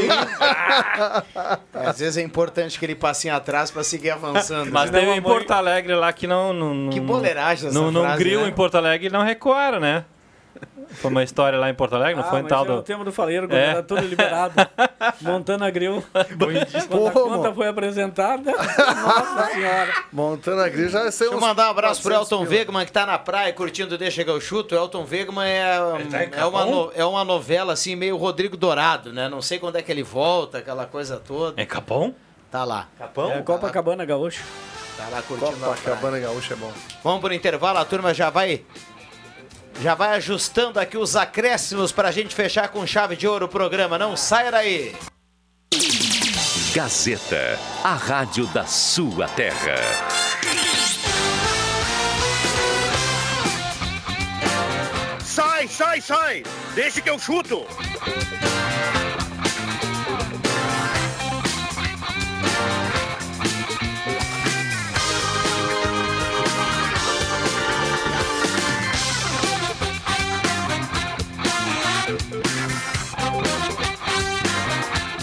É, 1.74 1.88
às 1.88 2.00
vezes 2.00 2.18
é 2.18 2.22
importante 2.22 2.78
que 2.78 2.86
ele 2.86 2.96
passe 2.96 3.30
atrás 3.30 3.72
para 3.72 3.84
seguir 3.84 4.12
avançando. 4.12 4.72
Mas 4.72 4.90
teve 4.90 5.12
em 5.12 5.22
Porto 5.22 5.52
Alegre 5.52 5.96
lá 5.96 6.12
que 6.12 6.28
não. 6.28 6.54
não 6.54 6.90
que 6.90 7.00
boleiragem 7.00 7.70
essa 7.70 7.80
No, 7.80 7.92
no 7.92 8.02
frase, 8.02 8.24
grill 8.24 8.42
né? 8.42 8.50
em 8.50 8.52
Porto 8.52 8.76
Alegre 8.76 9.10
não 9.10 9.24
recuaram, 9.24 9.80
né? 9.80 10.06
Foi 10.92 11.12
uma 11.12 11.24
história 11.24 11.58
lá 11.60 11.70
em 11.70 11.74
Porto 11.74 11.96
Alegre, 11.96 12.16
não 12.16 12.24
Ah, 12.24 12.30
foi 12.32 12.40
em 12.40 12.44
mas 12.44 12.50
tal 12.50 12.64
era 12.66 12.74
do. 12.74 12.80
o 12.80 12.82
tema 12.82 13.06
do 13.06 13.12
faleiro, 13.12 13.48
quando 13.48 13.58
É. 13.60 13.66
era 13.70 13.84
tudo 13.84 14.02
liberado. 14.02 14.54
montando 15.22 15.64
a 15.64 15.70
grill. 15.70 16.04
Quando 16.90 17.08
a 17.08 17.12
conta 17.12 17.54
foi 17.54 17.68
apresentada, 17.68 18.52
nossa 18.52 19.50
senhora. 19.54 19.94
Montando 20.12 20.62
a 20.62 20.68
grija 20.68 20.90
já 20.90 21.04
Deixa 21.04 21.24
eu 21.26 21.40
mandar 21.40 21.68
um 21.68 21.72
abraço 21.72 22.02
pro 22.02 22.14
Elton 22.14 22.44
Wegman, 22.44 22.86
que 22.86 22.92
tá 22.92 23.06
na 23.06 23.20
praia 23.20 23.54
curtindo 23.54 23.98
Deixa 23.98 24.16
Chegar 24.16 24.34
o 24.34 24.42
Chuto. 24.42 24.74
O 24.74 24.78
Elton 24.78 25.06
Wegman 25.10 25.46
é, 25.48 25.78
é, 26.36 26.46
uma 26.46 26.66
no- 26.66 26.92
é 26.96 27.06
uma 27.06 27.24
novela 27.24 27.74
assim, 27.74 27.96
meio 27.96 28.18
Rodrigo 28.18 28.58
Dourado, 28.58 29.14
né? 29.14 29.30
Não 29.30 29.42
sei 29.44 29.60
quando 29.60 29.76
é 29.78 29.82
que 29.84 29.92
ele 29.92 30.04
volta, 30.04 30.58
aquela 30.58 30.86
coisa 30.88 31.18
toda. 31.18 31.62
É 31.62 31.66
Capão? 31.66 32.16
Tá 32.52 32.64
lá. 32.64 32.88
Capão? 32.98 33.32
É 33.32 33.42
Copacabana 33.44 34.04
Gaúcho. 34.06 34.44
Tá 34.98 35.08
lá 35.12 35.22
curtindo 35.22 35.52
a 35.52 35.52
praia. 35.60 35.76
Copacabana 35.76 36.20
Gaúcha 36.20 36.54
é 36.56 36.58
bom. 36.58 36.72
Vamos 37.04 37.22
pro 37.22 37.32
intervalo, 37.34 37.78
a 37.78 37.86
turma 37.86 38.14
já 38.14 38.30
vai. 38.30 38.64
Já 39.82 39.96
vai 39.96 40.16
ajustando 40.18 40.80
aqui 40.80 40.98
os 40.98 41.16
acréscimos 41.16 41.92
pra 41.92 42.12
gente 42.12 42.36
fechar 42.36 42.68
com 42.68 42.86
chave 42.86 43.16
de 43.16 43.26
ouro 43.28 43.46
o 43.46 43.50
programa. 43.50 43.98
Não 43.98 44.16
saia 44.16 44.52
daí. 44.52 44.94
Gazeta, 46.74 47.58
a 47.84 47.94
rádio 47.94 48.46
da 48.48 48.66
sua 48.66 49.28
terra. 49.30 49.76
Sai, 55.24 55.68
sai, 55.68 56.02
sai! 56.02 56.44
Deixa 56.76 57.02
que 57.02 57.10
eu 57.10 57.18
chuto! 57.18 57.66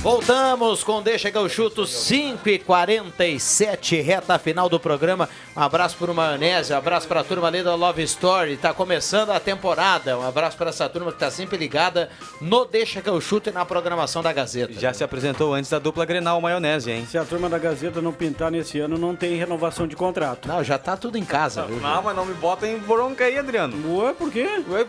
Voltamos 0.07 0.85
com 0.85 1.03
Deixa 1.03 1.33
que 1.33 1.37
eu 1.37 1.49
chuto 1.49 1.85
5 1.85 2.49
e 2.49 2.61
47 2.61 4.01
reta 4.01 4.39
final 4.39 4.69
do 4.69 4.79
programa. 4.79 5.29
Um 5.57 5.61
abraço 5.61 5.97
para 5.97 6.13
o 6.13 6.15
Maionese, 6.15 6.73
um 6.73 6.77
abraço 6.77 7.09
para 7.09 7.23
a 7.23 7.25
turma 7.25 7.49
ali 7.49 7.61
da 7.61 7.75
Love 7.75 8.05
Story. 8.05 8.57
Tá 8.57 8.73
começando 8.73 9.31
a 9.31 9.41
temporada. 9.41 10.17
Um 10.17 10.25
abraço 10.25 10.57
para 10.57 10.69
essa 10.69 10.89
turma 10.89 11.11
que 11.11 11.19
tá 11.19 11.29
sempre 11.29 11.59
ligada 11.59 12.09
no 12.41 12.65
Deixa 12.65 13.03
que 13.03 13.09
eu 13.09 13.21
chuto 13.21 13.51
e 13.51 13.53
na 13.53 13.65
programação 13.65 14.23
da 14.23 14.33
Gazeta. 14.33 14.79
Já 14.79 14.93
se 14.93 15.03
apresentou 15.03 15.53
antes 15.53 15.73
da 15.73 15.81
dupla 15.81 16.05
Grenal 16.05 16.41
Maionese, 16.41 16.93
hein? 16.93 17.05
Se 17.11 17.19
a 17.19 17.25
turma 17.25 17.49
da 17.49 17.59
Gazeta 17.59 18.01
não 18.01 18.13
pintar 18.13 18.53
nesse 18.53 18.79
ano, 18.79 18.97
não 18.97 19.17
tem 19.17 19.35
renovação 19.35 19.89
de 19.89 19.97
contrato. 19.97 20.47
Não, 20.47 20.63
já 20.63 20.79
tá 20.79 20.97
tudo 20.97 21.19
em 21.19 21.25
casa, 21.25 21.65
viu? 21.65 21.81
Não, 21.81 22.01
mas 22.01 22.15
não 22.15 22.25
me 22.25 22.35
bota 22.35 22.65
em 22.65 22.79
bronca 22.79 23.25
aí, 23.25 23.37
Adriano. 23.37 23.75
Ué, 23.99 24.13
por 24.13 24.31
quê? 24.31 24.63
Ué, 24.71 24.87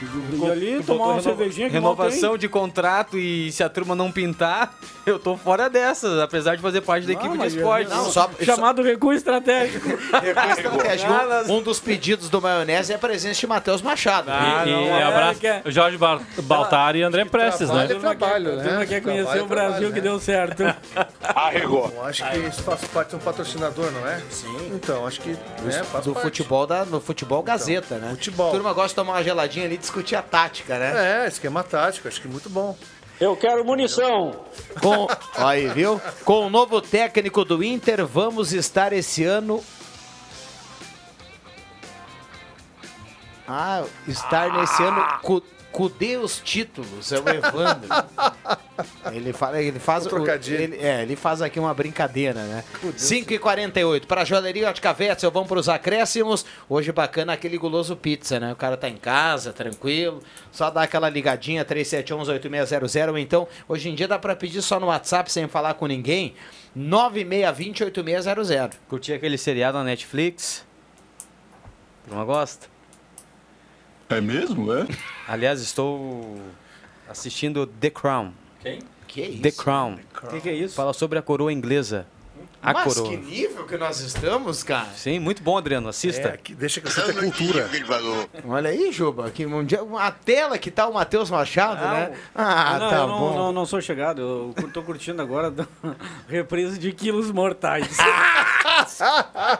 E 0.00 0.50
ali, 0.50 0.82
tomar 0.84 1.06
uma 1.08 1.22
cervejinha 1.22 1.68
que 1.68 1.74
Renovação 1.74 2.38
de 2.38 2.48
contrato 2.48 3.18
e 3.18 3.50
se 3.52 3.62
a 3.62 3.68
turma 3.68 3.94
não 3.94 4.12
pintar, 4.12 4.72
eu 5.04 5.18
tô 5.18 5.36
fora 5.36 5.68
dessas, 5.68 6.18
apesar 6.20 6.56
de 6.56 6.62
fazer 6.62 6.80
parte 6.82 7.06
da 7.06 7.14
Não, 7.14 7.20
equipe 7.20 7.48
de 7.48 7.56
esporte. 7.56 7.90
Não, 7.90 8.04
só, 8.10 8.30
Chamado 8.42 8.82
recurso 8.82 9.18
estratégico. 9.18 9.88
estratégico. 9.90 10.68
Um, 11.48 11.56
um 11.58 11.62
dos 11.62 11.80
pedidos 11.80 12.28
do 12.28 12.40
Maionese 12.40 12.92
é 12.92 12.96
a 12.96 12.98
presença 12.98 13.40
de 13.40 13.46
Matheus 13.46 13.82
Machado. 13.82 14.30
Ah, 14.30 14.64
e 14.66 14.70
não, 14.70 14.82
e 14.82 14.88
é, 14.88 15.02
abraço 15.02 15.40
que 15.40 15.46
é- 15.46 15.62
Jorge 15.66 15.96
Bar 15.96 16.20
Baltari 16.42 17.00
e 17.00 17.02
André 17.02 17.24
Prestes, 17.24 17.68
né? 17.68 17.86
trabalho 17.86 17.96
é 17.96 18.00
trabalho, 18.16 18.52
A 18.52 18.56
né? 18.56 18.64
turma 18.64 18.86
quer 18.86 19.00
conhecer 19.02 19.22
Trabalho 19.24 19.40
é 19.40 19.42
o 19.42 19.46
Brasil 19.46 19.70
trabalho, 19.72 19.92
que 19.94 20.00
né? 20.00 20.08
deu 20.08 20.20
certo. 20.20 20.62
Arregou. 21.22 21.92
Eu 21.94 22.04
acho 22.04 22.28
que 22.28 22.38
isso 22.38 22.62
faz 22.62 22.84
parte 22.84 23.10
de 23.10 23.16
um 23.16 23.18
patrocinador, 23.18 23.90
não 23.90 24.06
é? 24.06 24.20
Sim. 24.30 24.70
Então, 24.74 25.06
acho 25.06 25.20
que 25.20 25.30
né, 25.30 25.82
faz 25.84 26.04
do 26.04 26.12
parte. 26.12 26.26
futebol 26.26 26.66
da, 26.66 26.84
no 26.84 27.00
futebol 27.00 27.42
Gazeta, 27.42 27.96
né? 27.96 28.10
futebol. 28.10 28.48
A 28.48 28.52
turma 28.52 28.72
gosta 28.72 28.88
de 28.90 28.94
tomar 28.96 29.12
uma 29.14 29.22
geladinha 29.22 29.66
ali 29.66 29.74
e 29.74 29.78
discutir 29.88 30.16
a 30.16 30.22
tática, 30.22 30.78
né? 30.78 31.24
É, 31.24 31.28
esquema 31.28 31.64
tático, 31.64 32.06
acho 32.06 32.20
que 32.20 32.28
muito 32.28 32.50
bom. 32.50 32.76
Eu 33.18 33.34
quero 33.36 33.64
munição. 33.64 34.44
Com, 34.80 35.08
aí, 35.36 35.66
viu? 35.68 36.00
Com 36.24 36.46
o 36.46 36.50
novo 36.50 36.80
técnico 36.80 37.44
do 37.44 37.64
Inter, 37.64 38.06
vamos 38.06 38.52
estar 38.52 38.92
esse 38.92 39.24
ano. 39.24 39.64
Ah, 43.46 43.82
estar 44.06 44.52
nesse 44.52 44.82
ano. 44.82 45.04
Cu, 45.70 45.88
Cudê 45.90 46.16
os 46.16 46.38
títulos, 46.40 47.12
é 47.12 47.18
o 47.20 47.28
Evandro. 47.28 47.88
ele, 49.12 49.32
fala, 49.32 49.60
ele 49.62 49.78
faz 49.78 50.04
Um 50.04 50.06
o- 50.06 50.10
trocadilho. 50.10 50.62
ele, 50.62 50.76
é, 50.78 51.02
ele 51.02 51.14
faz 51.16 51.40
aqui 51.42 51.60
uma 51.60 51.72
brincadeira, 51.74 52.42
né? 52.44 52.64
5h48. 52.82 54.06
Para 54.06 54.22
a 54.22 54.24
joalheria 54.24 54.68
Ótica 54.68 54.94
Wetzel, 54.98 55.30
vamos 55.30 55.48
para 55.48 55.58
os 55.58 55.68
acréscimos. 55.68 56.44
Hoje 56.68 56.90
bacana 56.92 57.32
aquele 57.34 57.56
guloso 57.58 57.94
pizza, 57.96 58.40
né? 58.40 58.52
O 58.52 58.56
cara 58.56 58.76
tá 58.76 58.88
em 58.88 58.96
casa, 58.96 59.52
tranquilo. 59.52 60.22
Só 60.50 60.70
dá 60.70 60.82
aquela 60.82 61.08
ligadinha 61.08 61.64
3711-8600. 61.64 63.08
Ou 63.10 63.18
então, 63.18 63.46
hoje 63.68 63.88
em 63.90 63.94
dia 63.94 64.08
dá 64.08 64.18
para 64.18 64.34
pedir 64.34 64.62
só 64.62 64.80
no 64.80 64.86
WhatsApp 64.86 65.30
sem 65.30 65.46
falar 65.48 65.74
com 65.74 65.86
ninguém. 65.86 66.34
9620-8600. 66.76 68.72
Curti 68.88 69.12
aquele 69.12 69.36
seriado 69.38 69.78
na 69.78 69.84
Netflix. 69.84 70.64
Não 72.10 72.24
gosta? 72.24 72.66
É 74.08 74.20
mesmo, 74.20 74.72
é? 74.72 74.86
Aliás, 75.26 75.60
estou 75.60 76.38
assistindo 77.08 77.66
The 77.66 77.90
Crown. 77.90 78.32
Quem? 78.60 78.80
Que 79.06 79.22
isso? 79.22 79.42
The 79.42 79.50
Crown. 79.52 79.98
O 80.22 80.26
que, 80.28 80.40
que 80.40 80.48
é 80.48 80.54
isso? 80.54 80.74
Fala 80.74 80.92
sobre 80.92 81.18
a 81.18 81.22
coroa 81.22 81.52
inglesa. 81.52 82.06
A 82.60 82.72
Mas 82.72 82.94
coroa. 82.94 83.10
que 83.10 83.16
nível 83.16 83.64
que 83.66 83.76
nós 83.76 84.00
estamos, 84.00 84.64
cara. 84.64 84.88
Sim, 84.96 85.20
muito 85.20 85.42
bom, 85.42 85.56
Adriano. 85.56 85.88
Assista. 85.88 86.30
É, 86.30 86.36
que 86.36 86.54
deixa 86.54 86.80
que 86.80 86.88
eu 86.88 86.90
sinta 86.90 87.12
cultura. 87.12 87.70
Olha 88.44 88.70
aí, 88.70 88.90
Juba, 88.90 89.30
que 89.30 89.46
um 89.46 89.64
dia, 89.64 89.80
a 89.98 90.10
tela 90.10 90.58
que 90.58 90.68
tá 90.70 90.88
o 90.88 90.94
Matheus 90.94 91.30
Machado, 91.30 91.80
Não. 91.80 91.90
né? 91.92 92.12
Ah, 92.34 92.78
não, 92.80 92.90
tá 92.90 93.06
não, 93.06 93.18
bom. 93.18 93.34
Não, 93.36 93.52
não 93.52 93.66
sou 93.66 93.80
chegado, 93.80 94.20
eu 94.56 94.70
tô 94.72 94.82
curtindo 94.82 95.22
agora 95.22 95.52
da 95.52 95.66
reprise 96.28 96.78
de 96.78 96.92
Quilos 96.92 97.30
Mortais. 97.30 97.96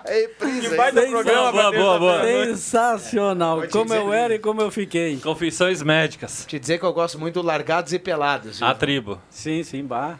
Reprise, 0.07 0.76
baita 0.76 1.05
hein? 1.05 1.11
programa, 1.11 1.53
Boa, 1.53 1.72
boa, 1.72 1.99
boa. 1.99 2.24
Sensacional, 2.24 3.57
Vou 3.59 3.66
te 3.66 3.72
como 3.72 3.85
dizer 3.87 3.99
eu 3.99 4.09
que- 4.09 4.14
era 4.16 4.35
e 4.35 4.39
como 4.39 4.61
eu 4.62 4.70
fiquei. 4.70 5.16
Confissões 5.18 5.83
médicas. 5.83 6.45
Te 6.47 6.59
dizer 6.59 6.79
que 6.79 6.85
eu 6.85 6.93
gosto 6.93 7.18
muito 7.18 7.41
do 7.41 7.47
Largados 7.47 7.93
e 7.93 7.99
Pelados. 7.99 8.59
viu? 8.59 8.66
A 8.68 8.74
tribo. 8.74 9.20
Sim, 9.31 9.62
sim, 9.62 9.85
bah. 9.85 10.18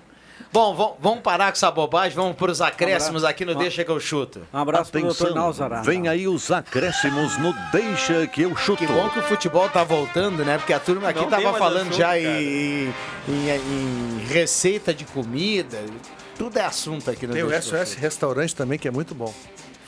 Bom, 0.50 0.74
vamo- 0.74 0.96
vamos 1.00 1.20
parar 1.20 1.46
com 1.46 1.56
essa 1.56 1.70
bobagem, 1.70 2.16
vamos 2.16 2.34
pros 2.36 2.62
acréscimos 2.62 3.22
aqui 3.22 3.44
no 3.44 3.54
Deixa 3.54 3.84
que 3.84 3.90
eu 3.90 4.00
chuto. 4.00 4.46
Um 4.54 4.59
abraço 4.59 4.90
pro 4.90 5.00
doutor 5.02 5.24
Atenção, 5.26 5.42
Nalzará. 5.42 5.82
vem 5.82 6.09
aí 6.09 6.26
os 6.26 6.50
acréscimos 6.50 7.36
no 7.36 7.52
Deixa 7.70 8.26
que 8.26 8.42
eu 8.42 8.56
chuto. 8.56 8.78
Que 8.78 8.86
bom 8.86 9.11
que 9.11 9.18
o 9.18 9.22
futebol 9.22 9.68
tá 9.68 9.84
voltando, 9.84 10.44
né? 10.46 10.56
Porque 10.56 10.72
a 10.72 10.80
turma 10.80 11.09
aqui 11.11 11.20
Não 11.20 11.28
tem 11.28 11.38
tava 11.38 11.50
mais 11.50 11.59
falando 11.59 11.88
assunto, 11.88 11.96
já 11.98 12.18
em, 12.18 12.94
em- 13.28 13.50
em 13.50 14.24
receita 14.26 14.94
de 14.94 15.04
comida. 15.04 15.78
Tudo 16.39 16.57
é 16.57 16.64
assunto 16.64 17.11
aqui 17.11 17.26
no 17.26 17.32
Tem 17.34 17.43
o 17.43 17.49
Deixa 17.49 17.68
que 17.70 17.74
eu 17.74 17.80
SOS 17.80 17.89
chuto. 17.91 18.01
Restaurante 18.01 18.57
também, 18.57 18.78
que 18.78 18.86
é 18.86 18.91
muito 18.91 19.14
bom. 19.14 19.34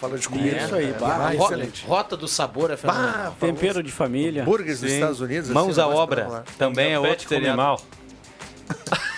Fala 0.00 0.18
de 0.18 0.28
comida. 0.28 0.56
Isso 0.56 0.74
aí, 0.74 0.90
é, 0.90 0.92
bah, 0.94 1.16
ah, 1.16 1.30
Ro- 1.36 1.44
excelente. 1.44 1.86
Rota 1.86 2.16
do 2.16 2.26
sabor 2.26 2.70
é 2.70 2.76
fenomenal. 2.76 3.36
Tempero 3.38 3.82
de 3.82 3.92
família. 3.92 4.42
Hambúrgueres 4.42 4.80
dos. 4.80 4.90
Estados 4.90 5.20
Unidos. 5.20 5.50
Mãos 5.50 5.78
assim, 5.78 5.80
à 5.80 5.86
um 5.86 5.90
negócio 5.90 6.02
obra. 6.02 6.44
Também 6.58 6.92
é 6.92 6.98
outro 6.98 7.28
come 7.28 7.40
seriado. 7.40 7.56
mal. 7.56 7.80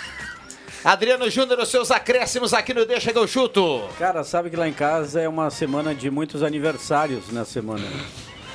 Adriano 0.85 1.31
Júnior, 1.31 1.61
os 1.61 1.69
seus 1.69 1.93
acréscimos 1.93 2.53
aqui 2.53 2.75
no 2.75 2.85
Deixa 2.85 3.13
que 3.13 3.19
eu 3.19 3.29
chuto. 3.29 3.83
Cara, 3.97 4.25
sabe 4.25 4.51
que 4.51 4.57
lá 4.57 4.69
em 4.69 4.73
casa 4.73 5.21
é 5.21 5.29
uma 5.29 5.49
semana 5.49 5.95
de 5.95 6.11
muitos 6.11 6.43
aniversários 6.43 7.31
na 7.31 7.45
semana. 7.45 7.85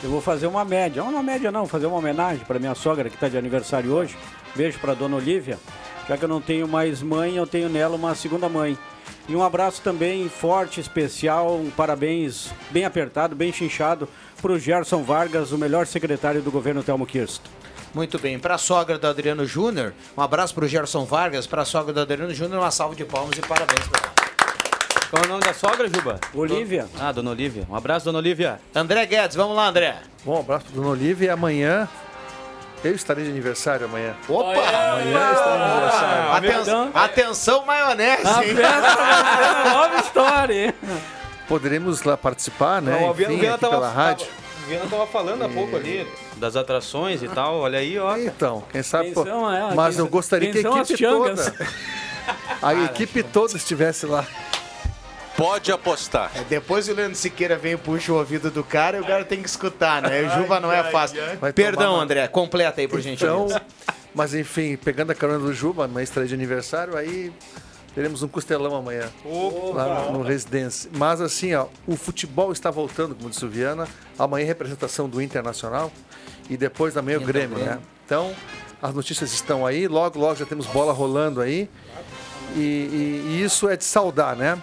Eu 0.03 0.09
vou 0.09 0.19
fazer 0.19 0.45
uma 0.45 0.65
média, 0.65 1.01
uma 1.01 1.23
média 1.23 1.49
não, 1.51 1.65
fazer 1.65 1.85
uma 1.85 1.97
homenagem 1.97 2.43
para 2.45 2.59
minha 2.59 2.75
sogra 2.75 3.09
que 3.09 3.15
está 3.15 3.29
de 3.29 3.37
aniversário 3.37 3.93
hoje. 3.93 4.17
Beijo 4.53 4.77
para 4.79 4.93
dona 4.93 5.15
Olívia. 5.15 5.57
Já 6.07 6.17
que 6.17 6.23
eu 6.23 6.29
não 6.29 6.39
tenho 6.41 6.67
mais 6.67 7.01
mãe, 7.01 7.35
eu 7.35 7.45
tenho 7.45 7.69
nela 7.69 7.95
uma 7.95 8.15
segunda 8.15 8.47
mãe. 8.47 8.77
E 9.27 9.35
um 9.35 9.43
abraço 9.43 9.81
também 9.81 10.29
forte, 10.29 10.79
especial, 10.79 11.57
um 11.57 11.69
parabéns 11.69 12.49
bem 12.71 12.85
apertado, 12.85 13.35
bem 13.35 13.51
chinchado 13.51 14.07
para 14.41 14.51
o 14.51 14.59
Gerson 14.59 15.03
Vargas, 15.03 15.51
o 15.51 15.57
melhor 15.57 15.85
secretário 15.85 16.41
do 16.41 16.49
governo 16.49 16.81
Telmo 16.81 17.05
Kirsto. 17.05 17.49
Muito 17.93 18.19
bem, 18.19 18.39
para 18.39 18.55
a 18.55 18.57
sogra 18.57 18.97
do 18.97 19.07
Adriano 19.07 19.45
Júnior, 19.45 19.93
um 20.15 20.21
abraço 20.21 20.53
para 20.53 20.65
o 20.65 20.67
Gerson 20.67 21.03
Vargas, 21.03 21.47
para 21.47 21.63
a 21.63 21.65
sogra 21.65 21.91
do 21.91 21.99
Adriano 21.99 22.33
Júnior, 22.33 22.61
uma 22.61 22.71
salva 22.71 22.95
de 22.95 23.03
palmas 23.03 23.37
e 23.37 23.41
parabéns. 23.41 23.87
pra 23.87 23.99
ela. 24.01 24.17
Qual 25.09 25.23
é 25.23 25.25
o 25.25 25.29
nome 25.29 25.43
da 25.43 25.53
sogra, 25.53 25.87
Juba? 25.87 26.19
Olívia. 26.33 26.87
Ah, 26.99 27.13
dona 27.13 27.31
Olívia. 27.31 27.65
Um 27.69 27.75
abraço, 27.75 28.05
dona 28.05 28.17
Olívia. 28.19 28.59
André 28.75 29.05
Guedes, 29.05 29.37
vamos 29.37 29.55
lá, 29.55 29.69
André. 29.69 29.95
Bom, 30.25 30.37
um 30.37 30.39
abraço 30.41 30.65
para 30.65 30.75
Dona 30.75 30.89
Olívia 30.89 31.27
e 31.27 31.29
amanhã 31.29 31.87
eu 32.83 32.93
estarei 32.93 33.23
de 33.25 33.29
aniversário 33.31 33.85
amanhã. 33.85 34.15
Opa! 34.27 34.49
Amanhã 34.51 35.31
estarei 35.31 35.57
de 35.57 35.71
aniversário. 35.71 36.31
Atenção, 36.33 36.91
atenção 36.93 37.65
maionese. 37.65 38.27
A 38.27 38.45
hein? 38.45 38.55
festa 38.55 39.69
nova 39.73 39.95
história? 40.01 40.75
Poderemos 41.47 42.03
lá 42.03 42.17
participar, 42.17 42.81
né? 42.81 42.99
Não, 42.99 43.09
o 43.09 43.13
Viana- 43.13 43.33
Enfim, 43.33 43.41
Viana 43.41 43.55
aqui 43.55 43.61
tava- 43.65 43.75
pela 43.75 43.89
rádio. 43.89 44.27
O 44.63 44.69
Viana 44.69 44.85
tava 44.89 45.07
falando 45.07 45.43
há 45.45 45.49
pouco 45.49 45.75
ali 45.77 46.05
das 46.35 46.55
atrações 46.57 47.23
e 47.23 47.27
tal. 47.29 47.59
Olha 47.59 47.79
aí, 47.79 47.97
ó. 47.97 48.17
Então, 48.17 48.63
quem 48.69 48.83
sabe. 48.83 49.05
Quem 49.05 49.13
pô, 49.13 49.21
é, 49.51 49.73
mas 49.73 49.95
quem 49.95 50.03
eu 50.03 50.09
gostaria 50.09 50.51
quem 50.51 50.61
que 50.61 50.67
a 50.67 50.81
equipe 50.81 51.03
toda. 51.03 51.53
A 52.61 52.73
equipe 52.83 53.23
toda 53.23 53.55
estivesse 53.55 54.05
lá. 54.05 54.25
Pode 55.37 55.71
apostar. 55.71 56.31
É, 56.35 56.41
depois 56.43 56.89
o 56.89 56.93
Leandro 56.93 57.15
Siqueira 57.15 57.55
vem 57.55 57.73
e 57.73 57.77
puxa 57.77 58.11
o 58.11 58.15
ouvido 58.17 58.49
do 58.51 58.63
cara 58.63 58.97
e 58.97 59.01
o 59.01 59.05
cara 59.05 59.23
tem 59.23 59.39
que 59.41 59.47
escutar, 59.47 60.01
né? 60.01 60.23
O 60.23 60.29
Juba 60.41 60.59
não 60.59 60.71
é 60.71 60.83
fácil. 60.91 61.19
Vai 61.39 61.53
Perdão, 61.53 61.91
tomar- 61.91 62.03
André, 62.03 62.27
completa 62.27 62.81
aí, 62.81 62.87
por 62.87 62.99
gentileza. 62.99 63.45
Então, 63.45 63.61
mas 64.15 64.33
enfim, 64.33 64.75
pegando 64.75 65.11
a 65.11 65.15
carona 65.15 65.39
do 65.39 65.53
Juba, 65.53 65.85
uma 65.85 66.01
estreia 66.01 66.27
de 66.27 66.33
aniversário, 66.33 66.97
aí 66.97 67.31
teremos 67.93 68.23
um 68.23 68.27
costelão 68.27 68.75
amanhã. 68.75 69.09
Lá 69.75 70.09
no, 70.11 70.17
no 70.17 70.23
Residência. 70.23 70.89
Mas 70.97 71.21
assim, 71.21 71.53
ó, 71.53 71.67
o 71.85 71.95
futebol 71.95 72.51
está 72.51 72.71
voltando, 72.71 73.13
como 73.13 73.29
disse 73.29 73.45
o 73.45 73.49
Viana. 73.49 73.87
Amanhã 74.17 74.45
representação 74.47 75.07
do 75.07 75.21
Internacional 75.21 75.91
e 76.49 76.57
depois 76.57 76.95
da 76.95 77.01
manhã 77.03 77.19
o 77.19 77.21
Grêmio, 77.21 77.59
né? 77.59 77.77
Então, 78.05 78.33
as 78.81 78.91
notícias 78.93 79.31
estão 79.33 79.67
aí, 79.67 79.87
logo, 79.87 80.17
logo 80.19 80.35
já 80.35 80.45
temos 80.47 80.65
bola 80.65 80.91
rolando 80.91 81.41
aí. 81.41 81.69
E, 82.55 82.59
e- 82.59 83.25
e 83.35 83.43
isso 83.43 83.69
é 83.69 83.77
de 83.77 83.83
saudar, 83.83 84.35
né? 84.35 84.57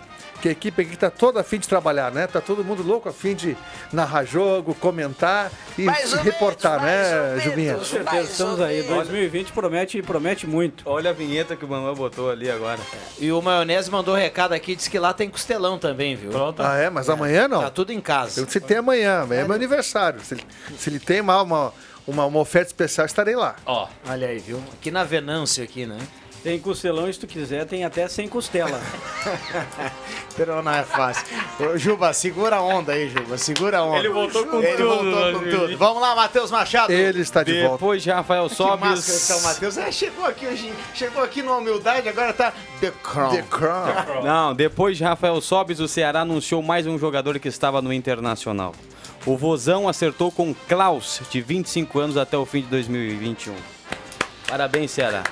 Que 0.45 0.51
a 0.51 0.53
equipe 0.53 0.82
aqui 0.82 0.92
está 0.92 1.09
toda 1.09 1.40
a 1.40 1.42
fim 1.42 1.59
de 1.59 1.66
trabalhar, 1.66 2.12
né? 2.12 2.26
Tá 2.26 2.38
todo 2.38 2.62
mundo 2.62 2.82
louco 2.82 3.09
a 3.09 3.12
fim 3.14 3.34
de 3.34 3.57
narrar 3.90 4.26
jogo, 4.26 4.74
comentar 4.74 5.51
e, 5.78 5.86
e 5.86 6.16
reportar, 6.22 6.82
né, 6.82 7.40
Jubinha? 7.40 7.76
Com 7.76 7.84
certeza, 7.84 8.30
estamos 8.30 8.61
aí. 8.61 8.82
2020 8.82 9.53
promete, 9.53 10.03
promete 10.03 10.47
muito. 10.47 10.84
Olha 10.86 11.09
a 11.09 11.12
vinheta 11.14 11.57
que 11.57 11.64
o 11.64 11.68
Manuel 11.68 11.95
botou 11.95 12.30
ali 12.30 12.51
agora. 12.51 12.78
E 13.18 13.32
o 13.32 13.40
Maionese 13.40 13.90
mandou 13.90 14.14
recado 14.14 14.53
aqui, 14.53 14.76
disse 14.76 14.90
que 14.90 14.99
lá 14.99 15.14
tem 15.14 15.30
costelão 15.30 15.78
também, 15.78 16.14
viu? 16.14 16.30
Pronto. 16.30 16.61
Ah, 16.62 16.76
é? 16.76 16.90
Mas 16.90 17.09
amanhã 17.09 17.49
não? 17.49 17.62
Tá 17.62 17.70
tudo 17.70 17.95
em 17.95 18.01
casa. 18.03 18.38
Eu 18.42 18.47
se 18.47 18.61
tem 18.61 18.76
amanhã, 18.76 19.22
amanhã 19.22 19.40
é 19.40 19.45
meu 19.45 19.55
aniversário. 19.55 20.20
Se 20.20 20.34
ele, 20.34 20.45
se 20.76 20.90
ele 20.90 21.01
tem 21.01 21.22
uma, 21.22 21.40
uma, 21.40 21.72
uma, 22.07 22.26
uma 22.26 22.40
oferta 22.40 22.66
especial, 22.66 23.07
estarei 23.07 23.34
lá. 23.34 23.57
Ó, 23.64 23.88
Olha 24.07 24.28
aí, 24.28 24.40
viu? 24.40 24.62
Aqui 24.74 24.90
na 24.90 25.05
Venâncio, 25.05 25.64
aqui, 25.64 25.86
né? 25.86 25.97
Tem 26.45 26.59
costelão, 26.59 27.11
se 27.11 27.18
tu 27.18 27.26
quiser, 27.26 27.64
tem 27.64 27.86
até 27.86 28.07
sem 28.07 28.28
costela. 28.28 28.78
Pero 30.36 30.61
não 30.62 30.72
é 30.72 30.82
fácil. 30.82 31.24
Ô, 31.59 31.78
Juba, 31.78 32.12
segura 32.12 32.57
a 32.57 32.61
onda 32.62 32.92
aí, 32.92 33.09
Juba. 33.09 33.38
Segura 33.38 33.78
a 33.78 33.82
onda. 33.82 33.99
Ele 34.01 34.11
voltou 34.11 34.45
com 34.45 34.59
Ele 34.59 34.76
tudo, 34.76 34.88
voltou 34.88 35.05
com 35.11 35.20
2020. 35.38 35.59
tudo. 35.59 35.78
Vamos 35.78 36.03
lá, 36.03 36.14
Matheus 36.14 36.51
Machado. 36.51 36.92
Ele 36.92 37.22
está 37.22 37.42
de 37.42 37.55
volta. 37.62 37.76
Depois 37.76 38.03
de 38.03 38.11
Rafael 38.11 38.47
Que 38.51 38.55
Sobis. 38.57 39.24
então, 39.24 39.40
Matheus. 39.40 39.78
É, 39.78 39.90
chegou 39.90 40.26
aqui 40.26 40.47
hoje, 40.47 40.70
chegou 40.95 41.22
aqui 41.24 41.40
numa 41.42 41.57
humildade, 41.57 42.11
agora 42.11 42.34
tá 42.34 42.53
The 42.78 42.92
Crown. 43.03 43.30
The 43.30 43.42
Crown. 43.49 44.22
Não, 44.22 44.55
depois 44.55 44.99
de 44.99 45.05
Rafael 45.05 45.40
Sobis, 45.40 45.80
o 45.80 45.88
Ceará 45.88 46.20
anunciou 46.20 46.62
mais 46.62 46.86
um 46.86 46.99
jogador 46.99 47.38
que 47.38 47.49
estava 47.49 47.80
no 47.80 47.90
Internacional. 47.90 48.74
O 49.24 49.34
Vozão 49.38 49.88
acertou 49.88 50.30
com 50.30 50.53
Klaus, 50.68 51.22
de 51.30 51.40
25 51.40 51.99
anos, 51.99 52.16
até 52.18 52.36
o 52.36 52.45
fim 52.45 52.61
de 52.61 52.66
2021. 52.66 53.55
Parabéns, 54.47 54.90
Ceará. 54.90 55.22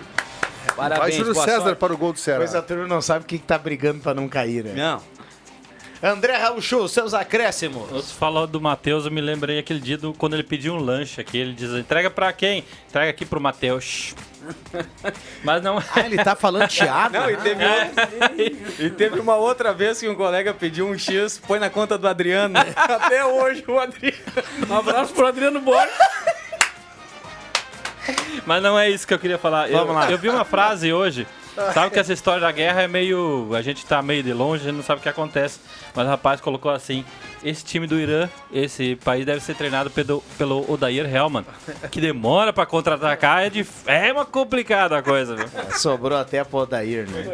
Vai 0.77 0.89
Parabéns, 0.91 1.17
Júlio 1.17 1.35
boa 1.35 1.45
César 1.45 1.61
sorte. 1.63 1.79
para 1.79 1.93
o 1.93 1.97
gol 1.97 2.13
do 2.13 2.19
Ceará. 2.19 2.41
Pois 2.41 2.55
a 2.55 2.63
turma 2.63 2.87
não 2.87 3.01
sabe 3.03 3.25
o 3.25 3.29
que 3.29 3.39
que 3.39 3.45
tá 3.47 3.59
brigando 3.59 4.01
pra 4.01 4.15
não 4.15 4.29
cair, 4.29 4.65
né? 4.65 4.73
Não, 4.75 5.03
André 6.05 6.37
Raul 6.37 6.61
seus 6.61 7.15
acréscimos. 7.15 7.89
você 7.89 8.13
falou 8.15 8.45
do 8.47 8.61
Matheus, 8.61 9.05
eu 9.05 9.11
me 9.13 9.21
lembrei 9.21 9.61
aquele 9.61 9.79
dia 9.79 9.97
do, 9.97 10.13
quando 10.13 10.35
ele 10.35 10.43
pediu 10.43 10.75
um 10.75 10.79
lanche 10.81 11.21
aqui. 11.21 11.39
Ele 11.39 11.53
diz: 11.53 11.71
entrega 11.71 12.11
pra 12.11 12.33
quem? 12.33 12.65
Entrega 12.89 13.09
aqui 13.11 13.25
pro 13.25 13.41
Matheus. 13.41 14.13
Mas 15.45 15.63
não 15.63 15.79
Ah, 15.79 16.01
ele 16.01 16.17
tá 16.17 16.35
falando 16.35 16.67
teatro? 16.69 17.21
Não, 17.21 17.31
e 17.31 17.37
teve, 17.37 17.65
outra- 17.65 18.35
e 18.81 18.91
teve 18.91 19.21
uma 19.21 19.37
outra 19.37 19.73
vez 19.73 20.01
que 20.01 20.09
um 20.09 20.17
colega 20.17 20.53
pediu 20.53 20.89
um 20.89 20.99
X, 20.99 21.41
põe 21.47 21.61
na 21.61 21.71
conta 21.71 21.97
do 21.97 22.09
Adriano. 22.09 22.59
Até 22.75 23.25
hoje 23.25 23.63
o 23.69 23.79
Adriano. 23.79 24.17
Um 24.69 24.77
abraço 24.77 25.13
pro 25.15 25.29
Adriano 25.29 25.61
Borges. 25.61 25.95
Mas 28.47 28.63
não 28.63 28.79
é 28.79 28.91
isso 28.91 29.07
que 29.07 29.15
eu 29.15 29.19
queria 29.19 29.39
falar. 29.39 29.71
Eu, 29.71 29.79
Vamos 29.79 29.95
lá. 29.95 30.11
eu 30.11 30.19
vi 30.19 30.29
uma 30.29 30.45
frase 30.45 30.93
hoje. 30.93 31.27
Sabe 31.75 31.91
que 31.91 31.99
essa 31.99 32.13
história 32.13 32.41
da 32.41 32.51
guerra 32.51 32.83
é 32.83 32.89
meio. 32.89 33.51
A 33.55 33.61
gente 33.61 33.85
tá 33.85 34.01
meio 34.01 34.23
de 34.23 34.33
longe, 34.33 34.63
a 34.63 34.67
gente 34.69 34.77
não 34.77 34.83
sabe 34.83 35.01
o 35.01 35.03
que 35.03 35.09
acontece. 35.09 35.61
Mas 35.95 36.07
o 36.07 36.09
rapaz 36.09 36.41
colocou 36.41 36.71
assim: 36.71 37.05
esse 37.45 37.65
time 37.65 37.87
do 37.87 37.99
Irã, 37.99 38.29
esse 38.53 38.97
país 38.97 39.27
deve 39.27 39.41
ser 39.41 39.55
treinado 39.55 39.91
pelo, 39.91 40.23
pelo 40.39 40.71
Odair 40.71 41.13
Helman, 41.13 41.45
que 41.91 42.01
demora 42.01 42.53
pra 42.53 42.65
contra-atacar. 42.67 43.45
É, 43.45 43.51
de, 43.51 43.67
é 43.87 44.13
uma 44.13 44.25
complicada 44.25 44.99
a 44.99 45.03
coisa, 45.03 45.37
viu? 45.37 45.47
Sobrou 45.77 46.19
até 46.19 46.45
pro 46.45 46.59
Odair, 46.61 47.09
né? 47.09 47.25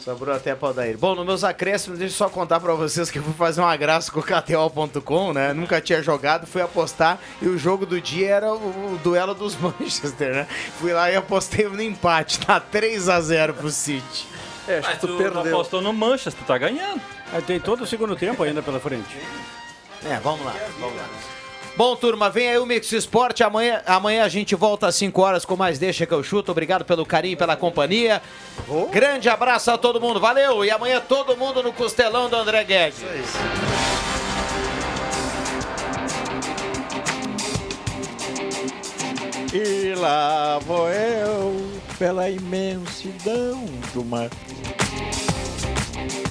Sobrou 0.00 0.34
até 0.34 0.54
pro 0.54 0.68
Odair. 0.68 0.98
Bom, 0.98 1.14
nos 1.14 1.24
meus 1.24 1.44
acréscimos, 1.44 1.98
deixa 1.98 2.14
eu 2.14 2.18
só 2.18 2.28
contar 2.28 2.60
pra 2.60 2.74
vocês 2.74 3.10
que 3.10 3.18
eu 3.18 3.22
fui 3.22 3.34
fazer 3.34 3.60
uma 3.60 3.76
graça 3.76 4.10
com 4.10 4.20
o 4.20 4.22
KTO.com, 4.22 5.32
né? 5.32 5.52
Nunca 5.52 5.80
tinha 5.80 6.02
jogado, 6.02 6.46
fui 6.46 6.62
apostar 6.62 7.18
e 7.40 7.48
o 7.48 7.58
jogo 7.58 7.86
do 7.86 8.00
dia 8.00 8.28
era 8.28 8.52
o, 8.52 8.94
o 8.94 9.00
duelo 9.02 9.34
dos 9.34 9.56
Manchester, 9.60 10.34
né? 10.34 10.46
Fui 10.78 10.92
lá 10.92 11.10
e 11.10 11.16
apostei 11.16 11.68
no 11.68 11.80
empate, 11.80 12.38
tá 12.40 12.60
3x0 12.60 13.52
pro 13.54 13.70
City. 13.70 14.33
É, 14.66 14.78
acho 14.78 14.88
Mas 14.88 14.98
que 14.98 15.06
tu 15.06 15.06
tu 15.08 15.16
perdeu. 15.18 15.40
apostou 15.40 15.80
no 15.82 15.92
Manchester, 15.92 16.42
tu 16.42 16.46
tá 16.46 16.56
ganhando. 16.56 17.00
Aí 17.32 17.42
tem 17.42 17.60
todo 17.60 17.82
o 17.82 17.86
segundo 17.86 18.16
tempo 18.16 18.42
ainda 18.42 18.62
pela 18.62 18.80
frente. 18.80 19.16
É, 20.04 20.18
vamos 20.20 20.44
lá, 20.44 20.54
vamos 20.78 20.96
lá. 20.96 21.08
Bom, 21.76 21.96
turma, 21.96 22.30
vem 22.30 22.48
aí 22.48 22.58
o 22.58 22.64
Mix 22.64 22.92
Esporte. 22.92 23.42
Amanhã, 23.42 23.82
amanhã 23.84 24.24
a 24.24 24.28
gente 24.28 24.54
volta 24.54 24.86
às 24.86 24.94
5 24.94 25.20
horas 25.20 25.44
com 25.44 25.56
mais 25.56 25.76
Deixa 25.76 26.06
que 26.06 26.14
eu 26.14 26.22
chuto. 26.22 26.52
Obrigado 26.52 26.84
pelo 26.84 27.04
carinho, 27.04 27.36
pela 27.36 27.56
companhia. 27.56 28.22
Grande 28.92 29.28
abraço 29.28 29.72
a 29.72 29.76
todo 29.78 30.00
mundo. 30.00 30.20
Valeu! 30.20 30.64
E 30.64 30.70
amanhã 30.70 31.00
todo 31.00 31.36
mundo 31.36 31.62
no 31.64 31.72
costelão 31.72 32.28
do 32.30 32.36
André 32.36 32.62
Guedes. 32.62 33.00
E 39.52 39.94
lá 39.96 40.58
vou 40.60 40.88
eu 40.90 41.73
pela 42.04 42.28
imensidão 42.28 43.64
do 43.94 44.04
mar. 44.04 44.28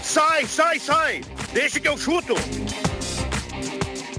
Sai, 0.03 0.45
sai, 0.45 0.79
sai! 0.79 1.21
Deixa 1.51 1.79
que 1.79 1.87
eu 1.87 1.97
chuto! 1.97 2.35